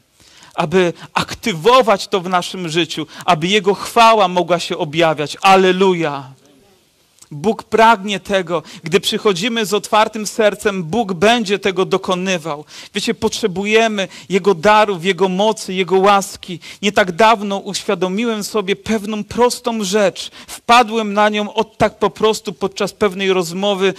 aby 0.55 0.93
aktywować 1.13 2.07
to 2.07 2.21
w 2.21 2.29
naszym 2.29 2.69
życiu, 2.69 3.07
aby 3.25 3.47
Jego 3.47 3.73
chwała 3.73 4.27
mogła 4.27 4.59
się 4.59 4.77
objawiać. 4.77 5.37
Aleluja! 5.41 6.44
Bóg 7.31 7.63
pragnie 7.63 8.19
tego. 8.19 8.63
Gdy 8.83 8.99
przychodzimy 8.99 9.65
z 9.65 9.73
otwartym 9.73 10.27
sercem, 10.27 10.83
Bóg 10.83 11.13
będzie 11.13 11.59
tego 11.59 11.85
dokonywał. 11.85 12.65
Wiecie, 12.93 13.13
potrzebujemy 13.13 14.07
Jego 14.29 14.55
darów, 14.55 15.05
Jego 15.05 15.29
mocy, 15.29 15.73
Jego 15.73 15.97
łaski. 15.99 16.59
Nie 16.81 16.91
tak 16.91 17.11
dawno 17.11 17.57
uświadomiłem 17.57 18.43
sobie 18.43 18.75
pewną 18.75 19.23
prostą 19.23 19.83
rzecz. 19.83 20.31
Wpadłem 20.47 21.13
na 21.13 21.29
nią 21.29 21.53
od 21.53 21.77
tak 21.77 21.99
po 21.99 22.09
prostu 22.09 22.53
podczas 22.53 22.93
pewnej 22.93 23.33
rozmowy, 23.33 23.93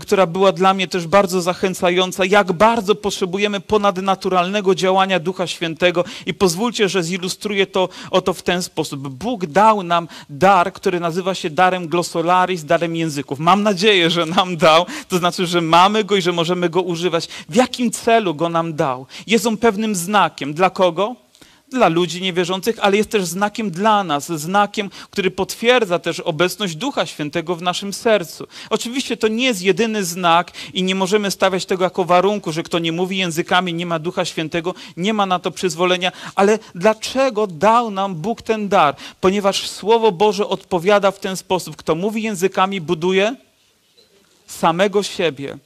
która 0.00 0.26
była 0.26 0.52
dla 0.52 0.74
mnie 0.74 0.88
też 0.88 1.06
bardzo 1.06 1.42
zachęcająca. 1.42 2.24
Jak 2.24 2.52
bardzo 2.52 2.94
potrzebujemy 2.94 3.60
ponadnaturalnego 3.60 4.74
działania 4.74 5.18
Ducha 5.18 5.46
Świętego. 5.46 6.04
I 6.26 6.34
pozwólcie, 6.34 6.88
że 6.88 7.02
zilustruję 7.02 7.66
to 7.66 7.88
oto 8.10 8.34
w 8.34 8.42
ten 8.42 8.62
sposób. 8.62 9.08
Bóg 9.08 9.46
dał 9.46 9.82
nam 9.82 10.08
dar, 10.30 10.72
który 10.72 11.00
nazywa 11.00 11.34
się 11.34 11.50
darem 11.50 11.88
glossolaris, 11.88 12.64
darem 12.72 12.96
języków. 12.96 13.38
Mam 13.38 13.62
nadzieję, 13.62 14.10
że 14.10 14.26
nam 14.26 14.56
dał, 14.56 14.86
to 15.08 15.18
znaczy, 15.18 15.46
że 15.46 15.60
mamy 15.60 16.04
go 16.04 16.16
i 16.16 16.22
że 16.22 16.32
możemy 16.32 16.68
go 16.68 16.82
używać. 16.82 17.28
W 17.48 17.54
jakim 17.54 17.90
celu 17.90 18.34
go 18.34 18.48
nam 18.48 18.74
dał? 18.74 19.06
Jest 19.26 19.46
on 19.46 19.56
pewnym 19.56 19.94
znakiem. 19.94 20.54
Dla 20.54 20.70
kogo? 20.70 21.21
Dla 21.72 21.88
ludzi 21.88 22.22
niewierzących, 22.22 22.76
ale 22.80 22.96
jest 22.96 23.10
też 23.10 23.24
znakiem 23.24 23.70
dla 23.70 24.04
nas, 24.04 24.32
znakiem, 24.32 24.90
który 25.10 25.30
potwierdza 25.30 25.98
też 25.98 26.20
obecność 26.20 26.76
Ducha 26.76 27.06
Świętego 27.06 27.56
w 27.56 27.62
naszym 27.62 27.92
sercu. 27.92 28.46
Oczywiście 28.70 29.16
to 29.16 29.28
nie 29.28 29.44
jest 29.44 29.62
jedyny 29.62 30.04
znak 30.04 30.52
i 30.74 30.82
nie 30.82 30.94
możemy 30.94 31.30
stawiać 31.30 31.66
tego 31.66 31.84
jako 31.84 32.04
warunku, 32.04 32.52
że 32.52 32.62
kto 32.62 32.78
nie 32.78 32.92
mówi 32.92 33.18
językami, 33.18 33.74
nie 33.74 33.86
ma 33.86 33.98
Ducha 33.98 34.24
Świętego, 34.24 34.74
nie 34.96 35.14
ma 35.14 35.26
na 35.26 35.38
to 35.38 35.50
przyzwolenia, 35.50 36.12
ale 36.34 36.58
dlaczego 36.74 37.46
dał 37.46 37.90
nam 37.90 38.14
Bóg 38.14 38.42
ten 38.42 38.68
dar? 38.68 38.96
Ponieważ 39.20 39.68
Słowo 39.68 40.12
Boże 40.12 40.48
odpowiada 40.48 41.10
w 41.10 41.20
ten 41.20 41.36
sposób, 41.36 41.76
kto 41.76 41.94
mówi 41.94 42.22
językami, 42.22 42.80
buduje 42.80 43.36
samego 44.46 45.02
siebie. 45.02 45.58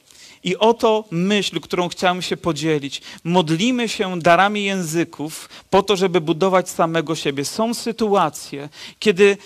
I 0.43 0.57
oto 0.57 1.03
myśl, 1.11 1.59
którą 1.59 1.89
chciałem 1.89 2.21
się 2.21 2.37
podzielić. 2.37 3.01
Modlimy 3.23 3.89
się 3.89 4.19
darami 4.19 4.63
języków 4.63 5.49
po 5.69 5.83
to, 5.83 5.95
żeby 5.95 6.21
budować 6.21 6.69
samego 6.69 7.15
siebie. 7.15 7.45
Są 7.45 7.73
sytuacje, 7.73 8.69
kiedy 8.99 9.37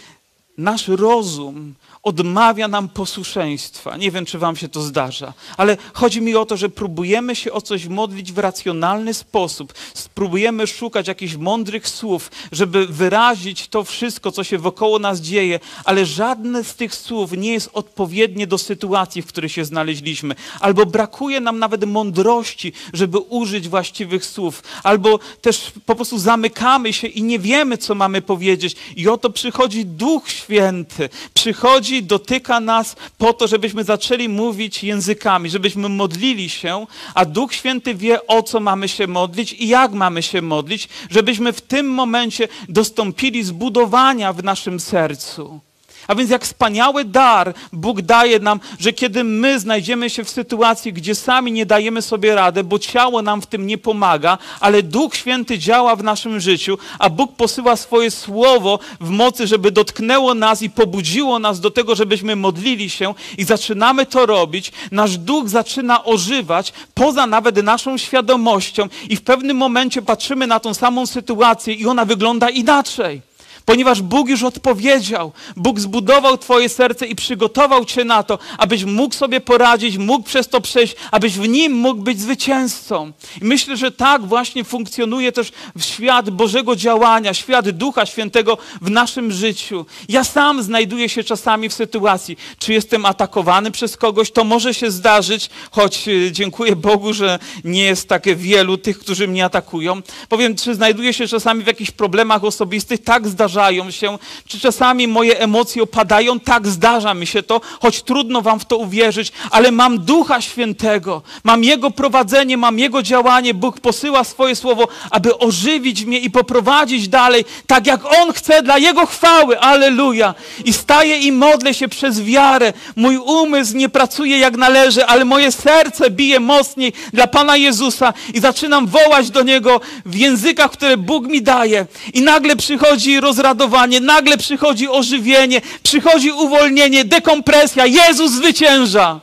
nasz 0.58 0.88
rozum 0.88 1.74
odmawia 2.04 2.68
nam 2.68 2.90
posłuszeństwa. 2.90 3.98
Nie 3.98 4.12
wiem, 4.12 4.26
czy 4.26 4.40
wam 4.40 4.56
się 4.56 4.70
to 4.70 4.82
zdarza, 4.82 5.34
ale 5.58 5.78
chodzi 5.94 6.22
mi 6.22 6.36
o 6.36 6.46
to, 6.46 6.58
że 6.58 6.70
próbujemy 6.70 7.36
się 7.36 7.52
o 7.52 7.62
coś 7.62 7.88
modlić 7.88 8.32
w 8.32 8.38
racjonalny 8.38 9.14
sposób. 9.14 9.74
Spróbujemy 9.94 10.68
szukać 10.68 11.08
jakichś 11.08 11.36
mądrych 11.36 11.88
słów, 11.88 12.32
żeby 12.52 12.88
wyrazić 12.88 13.68
to 13.68 13.84
wszystko, 13.84 14.32
co 14.32 14.44
się 14.44 14.58
wokoło 14.58 15.00
nas 15.00 15.22
dzieje, 15.22 15.60
ale 15.86 16.06
żadne 16.06 16.64
z 16.64 16.76
tych 16.76 16.96
słów 16.96 17.32
nie 17.32 17.54
jest 17.54 17.70
odpowiednie 17.74 18.48
do 18.48 18.58
sytuacji, 18.58 19.22
w 19.22 19.28
której 19.28 19.50
się 19.50 19.66
znaleźliśmy. 19.66 20.36
Albo 20.60 20.86
brakuje 20.86 21.40
nam 21.40 21.60
nawet 21.60 21.86
mądrości, 21.86 22.74
żeby 22.94 23.20
użyć 23.20 23.70
właściwych 23.70 24.26
słów, 24.26 24.64
albo 24.84 25.20
też 25.42 25.72
po 25.86 25.96
prostu 25.96 26.18
zamykamy 26.18 26.94
się 26.94 27.08
i 27.08 27.24
nie 27.24 27.40
wiemy, 27.40 27.78
co 27.78 27.96
mamy 27.96 28.22
powiedzieć. 28.22 28.76
I 28.96 29.10
oto 29.10 29.30
przychodzi 29.30 29.86
Duch 29.86 30.30
Święty, 30.30 31.10
przychodzi 31.34 31.91
dotyka 32.00 32.60
nas 32.60 32.96
po 33.18 33.34
to, 33.34 33.48
żebyśmy 33.48 33.84
zaczęli 33.84 34.30
mówić 34.30 34.84
językami, 34.84 35.50
żebyśmy 35.50 35.90
modlili 35.90 36.50
się, 36.50 36.88
a 37.14 37.26
Duch 37.26 37.54
Święty 37.54 37.96
wie, 37.96 38.28
o 38.28 38.44
co 38.44 38.60
mamy 38.60 38.88
się 38.88 39.08
modlić 39.08 39.54
i 39.54 39.68
jak 39.68 39.92
mamy 39.92 40.24
się 40.24 40.42
modlić, 40.42 40.90
żebyśmy 41.10 41.54
w 41.54 41.62
tym 41.62 41.90
momencie 41.90 42.48
dostąpili 42.70 43.44
zbudowania 43.44 44.34
w 44.34 44.44
naszym 44.44 44.80
sercu. 44.80 45.71
A 46.08 46.16
więc 46.16 46.30
jak 46.30 46.44
wspaniały 46.44 47.06
dar 47.06 47.54
Bóg 47.74 48.02
daje 48.02 48.40
nam, 48.40 48.60
że 48.80 48.94
kiedy 48.94 49.24
my 49.24 49.60
znajdziemy 49.60 50.10
się 50.10 50.24
w 50.24 50.30
sytuacji, 50.30 50.94
gdzie 50.94 51.16
sami 51.16 51.52
nie 51.52 51.66
dajemy 51.66 52.02
sobie 52.02 52.36
rady, 52.36 52.64
bo 52.64 52.80
ciało 52.80 53.22
nam 53.22 53.42
w 53.42 53.46
tym 53.46 53.68
nie 53.68 53.78
pomaga, 53.78 54.38
ale 54.60 54.84
Duch 54.84 55.16
Święty 55.16 55.60
działa 55.60 55.96
w 55.96 56.04
naszym 56.04 56.40
życiu, 56.40 56.78
a 57.00 57.10
Bóg 57.10 57.36
posyła 57.36 57.76
swoje 57.76 58.12
słowo 58.12 58.80
w 59.02 59.10
mocy, 59.10 59.48
żeby 59.48 59.72
dotknęło 59.72 60.34
nas 60.34 60.62
i 60.62 60.70
pobudziło 60.70 61.40
nas 61.40 61.60
do 61.60 61.72
tego, 61.72 61.96
żebyśmy 61.96 62.36
modlili 62.36 62.90
się 62.90 63.14
i 63.38 63.44
zaczynamy 63.44 64.06
to 64.06 64.26
robić, 64.26 64.72
nasz 64.92 65.18
duch 65.18 65.50
zaczyna 65.50 66.04
ożywać 66.04 66.74
poza 66.94 67.28
nawet 67.28 67.64
naszą 67.64 67.98
świadomością 67.98 68.88
i 69.10 69.16
w 69.16 69.22
pewnym 69.22 69.58
momencie 69.58 70.02
patrzymy 70.02 70.48
na 70.48 70.60
tą 70.60 70.74
samą 70.74 71.06
sytuację 71.06 71.74
i 71.74 71.86
ona 71.86 72.06
wygląda 72.06 72.50
inaczej. 72.50 73.31
Ponieważ 73.66 74.02
Bóg 74.02 74.30
już 74.30 74.44
odpowiedział, 74.44 75.32
Bóg 75.56 75.80
zbudował 75.80 76.38
Twoje 76.38 76.70
serce 76.70 77.08
i 77.08 77.16
przygotował 77.16 77.86
Cię 77.86 78.04
na 78.04 78.24
to, 78.24 78.40
abyś 78.58 78.84
mógł 78.84 79.16
sobie 79.16 79.42
poradzić, 79.42 79.98
mógł 79.98 80.24
przez 80.24 80.48
to 80.48 80.62
przejść, 80.62 80.96
abyś 81.12 81.34
w 81.34 81.48
nim 81.48 81.74
mógł 81.74 82.02
być 82.02 82.20
zwycięzcą. 82.20 83.12
I 83.42 83.46
myślę, 83.46 83.78
że 83.78 83.92
tak 83.92 84.26
właśnie 84.26 84.64
funkcjonuje 84.64 85.32
też 85.32 85.52
świat 85.80 86.30
Bożego 86.30 86.76
działania, 86.76 87.34
świat 87.34 87.70
Ducha 87.70 88.06
Świętego 88.06 88.58
w 88.82 88.90
naszym 88.90 89.32
życiu. 89.32 89.86
Ja 90.10 90.24
sam 90.24 90.64
znajduję 90.64 91.10
się 91.10 91.24
czasami 91.24 91.70
w 91.70 91.74
sytuacji, 91.74 92.38
czy 92.60 92.74
jestem 92.74 93.06
atakowany 93.06 93.72
przez 93.72 93.98
kogoś, 93.98 94.32
to 94.32 94.44
może 94.44 94.74
się 94.74 94.92
zdarzyć, 94.92 95.50
choć 95.72 96.08
y, 96.08 96.32
dziękuję 96.32 96.76
Bogu, 96.76 97.14
że 97.14 97.40
nie 97.64 97.84
jest 97.84 98.10
tak 98.10 98.38
wielu 98.38 98.78
tych, 98.78 99.00
którzy 99.00 99.28
mnie 99.28 99.46
atakują. 99.46 100.02
Powiem, 100.30 100.56
czy 100.56 100.76
znajduję 100.76 101.14
się 101.14 101.28
czasami 101.28 101.64
w 101.64 101.68
jakichś 101.68 101.92
problemach 101.92 102.44
osobistych, 102.44 103.04
tak 103.04 103.28
zdarza 103.28 103.51
zdarzają 103.52 103.92
się, 103.92 104.18
czy 104.48 104.60
czasami 104.60 105.08
moje 105.08 105.40
emocje 105.40 105.84
opadają, 105.84 106.40
tak 106.40 106.68
zdarza 106.68 107.14
mi 107.14 107.28
się 107.28 107.44
to, 107.44 107.62
choć 107.82 108.02
trudno 108.02 108.42
wam 108.42 108.60
w 108.60 108.66
to 108.66 108.78
uwierzyć, 108.78 109.32
ale 109.52 109.72
mam 109.72 110.00
Ducha 110.00 110.42
Świętego, 110.42 111.22
mam 111.44 111.64
Jego 111.64 111.92
prowadzenie, 111.92 112.58
mam 112.58 112.80
Jego 112.80 113.04
działanie, 113.04 113.54
Bóg 113.54 113.80
posyła 113.80 114.24
swoje 114.24 114.56
słowo, 114.56 114.88
aby 115.10 115.38
ożywić 115.38 116.06
mnie 116.06 116.20
i 116.20 116.32
poprowadzić 116.32 117.08
dalej, 117.08 117.46
tak 117.68 117.88
jak 117.88 118.02
On 118.22 118.34
chce 118.34 118.62
dla 118.62 118.78
Jego 118.78 119.06
chwały, 119.06 119.60
aleluja. 119.60 120.36
I 120.66 120.74
staję 120.74 121.18
i 121.18 121.32
modlę 121.32 121.74
się 121.74 121.88
przez 121.88 122.22
wiarę, 122.22 122.74
mój 122.96 123.18
umysł 123.18 123.78
nie 123.78 123.90
pracuje 123.90 124.38
jak 124.40 124.58
należy, 124.58 125.06
ale 125.06 125.26
moje 125.26 125.52
serce 125.52 126.10
bije 126.10 126.40
mocniej 126.40 126.94
dla 127.14 127.28
Pana 127.28 127.58
Jezusa 127.58 128.14
i 128.34 128.40
zaczynam 128.40 128.88
wołać 128.88 129.30
do 129.30 129.44
Niego 129.44 129.82
w 130.06 130.16
językach, 130.16 130.72
które 130.72 130.98
Bóg 130.98 131.28
mi 131.28 131.42
daje. 131.42 131.86
I 132.14 132.22
nagle 132.22 132.56
przychodzi 132.56 133.20
rozwiązanie 133.20 133.41
rozradowanie, 133.42 134.00
nagle 134.00 134.38
przychodzi 134.38 134.88
ożywienie, 134.90 135.62
przychodzi 135.84 136.32
uwolnienie, 136.32 137.06
dekompresja. 137.06 137.86
Jezus 137.86 138.32
zwycięża. 138.32 139.20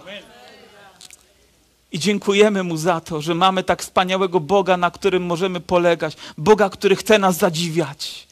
I 1.93 1.99
dziękujemy 1.99 2.63
Mu 2.63 2.77
za 2.77 3.01
to, 3.01 3.21
że 3.21 3.35
mamy 3.35 3.63
tak 3.63 3.83
wspaniałego 3.83 4.41
Boga, 4.41 4.77
na 4.77 4.91
którym 4.91 5.23
możemy 5.23 5.61
polegać. 5.61 6.17
Boga, 6.39 6.71
który 6.71 6.97
chce 6.97 7.19
nas 7.19 7.37
zadziwiać. 7.37 8.29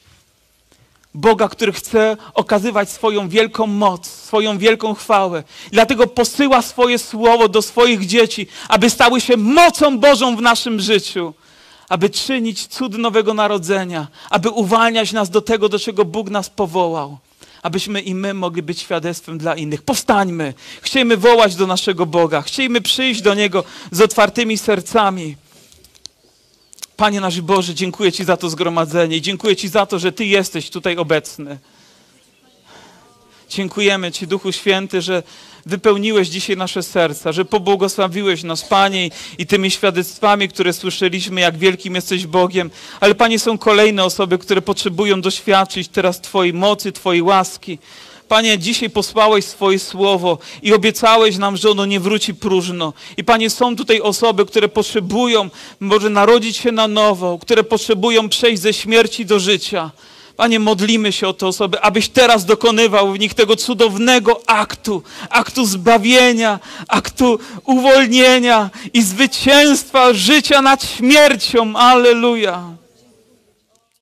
Boga, 1.14 1.48
który 1.48 1.72
chce 1.72 2.16
okazywać 2.34 2.90
swoją 2.90 3.28
wielką 3.28 3.66
moc, 3.66 4.06
swoją 4.06 4.58
wielką 4.58 4.94
chwałę. 4.94 5.42
Dlatego 5.72 6.06
posyła 6.06 6.62
swoje 6.62 6.98
słowo 6.98 7.48
do 7.48 7.62
swoich 7.62 8.06
dzieci, 8.06 8.46
aby 8.68 8.90
stały 8.90 9.20
się 9.20 9.36
mocą 9.36 9.98
Bożą 9.98 10.36
w 10.36 10.42
naszym 10.42 10.80
życiu 10.80 11.34
aby 11.88 12.10
czynić 12.10 12.66
cud 12.66 12.98
nowego 12.98 13.34
narodzenia, 13.34 14.06
aby 14.30 14.50
uwalniać 14.50 15.12
nas 15.12 15.30
do 15.30 15.40
tego, 15.40 15.68
do 15.68 15.78
czego 15.78 16.04
Bóg 16.04 16.30
nas 16.30 16.50
powołał, 16.50 17.18
abyśmy 17.62 18.00
i 18.00 18.14
my 18.14 18.34
mogli 18.34 18.62
być 18.62 18.80
świadectwem 18.80 19.38
dla 19.38 19.54
innych. 19.54 19.82
Powstańmy, 19.82 20.54
chciejmy 20.82 21.16
wołać 21.16 21.56
do 21.56 21.66
naszego 21.66 22.06
Boga, 22.06 22.42
chciejmy 22.42 22.80
przyjść 22.80 23.22
do 23.22 23.34
Niego 23.34 23.64
z 23.90 24.00
otwartymi 24.00 24.58
sercami. 24.58 25.36
Panie 26.96 27.20
nasz 27.20 27.40
Boże, 27.40 27.74
dziękuję 27.74 28.12
Ci 28.12 28.24
za 28.24 28.36
to 28.36 28.50
zgromadzenie 28.50 29.16
i 29.16 29.22
dziękuję 29.22 29.56
Ci 29.56 29.68
za 29.68 29.86
to, 29.86 29.98
że 29.98 30.12
Ty 30.12 30.24
jesteś 30.24 30.70
tutaj 30.70 30.96
obecny. 30.96 31.58
Dziękujemy 33.48 34.12
Ci, 34.12 34.26
Duchu 34.26 34.52
Święty, 34.52 35.02
że 35.02 35.22
wypełniłeś 35.66 36.28
dzisiaj 36.28 36.56
nasze 36.56 36.82
serca, 36.82 37.32
że 37.32 37.44
pobłogosławiłeś 37.44 38.42
nas, 38.42 38.64
Panie, 38.64 39.10
i 39.38 39.46
tymi 39.46 39.70
świadectwami, 39.70 40.48
które 40.48 40.72
słyszeliśmy, 40.72 41.40
jak 41.40 41.58
wielkim 41.58 41.94
jesteś 41.94 42.26
Bogiem. 42.26 42.70
Ale, 43.00 43.14
Panie, 43.14 43.38
są 43.38 43.58
kolejne 43.58 44.04
osoby, 44.04 44.38
które 44.38 44.62
potrzebują 44.62 45.20
doświadczyć 45.20 45.88
teraz 45.88 46.20
Twojej 46.20 46.54
mocy, 46.54 46.92
Twojej 46.92 47.22
łaski. 47.22 47.78
Panie, 48.28 48.58
dzisiaj 48.58 48.90
posłałeś 48.90 49.44
swoje 49.44 49.78
słowo 49.78 50.38
i 50.62 50.74
obiecałeś 50.74 51.36
nam, 51.36 51.56
że 51.56 51.70
ono 51.70 51.86
nie 51.86 52.00
wróci 52.00 52.34
próżno. 52.34 52.92
I 53.16 53.24
Panie, 53.24 53.50
są 53.50 53.76
tutaj 53.76 54.00
osoby, 54.00 54.46
które 54.46 54.68
potrzebują 54.68 55.50
może 55.80 56.10
narodzić 56.10 56.56
się 56.56 56.72
na 56.72 56.88
nowo, 56.88 57.38
które 57.38 57.64
potrzebują 57.64 58.28
przejść 58.28 58.62
ze 58.62 58.72
śmierci 58.72 59.26
do 59.26 59.40
życia. 59.40 59.90
Panie, 60.36 60.60
modlimy 60.60 61.12
się 61.12 61.28
o 61.28 61.32
te 61.32 61.46
osoby, 61.46 61.80
abyś 61.80 62.08
teraz 62.08 62.44
dokonywał 62.44 63.12
w 63.12 63.18
nich 63.18 63.34
tego 63.34 63.56
cudownego 63.56 64.40
aktu, 64.46 65.02
aktu 65.30 65.66
zbawienia, 65.66 66.58
aktu 66.88 67.38
uwolnienia 67.64 68.70
i 68.94 69.02
zwycięstwa 69.02 70.12
życia 70.12 70.62
nad 70.62 70.84
śmiercią. 70.84 71.76
Aleluja. 71.76 72.62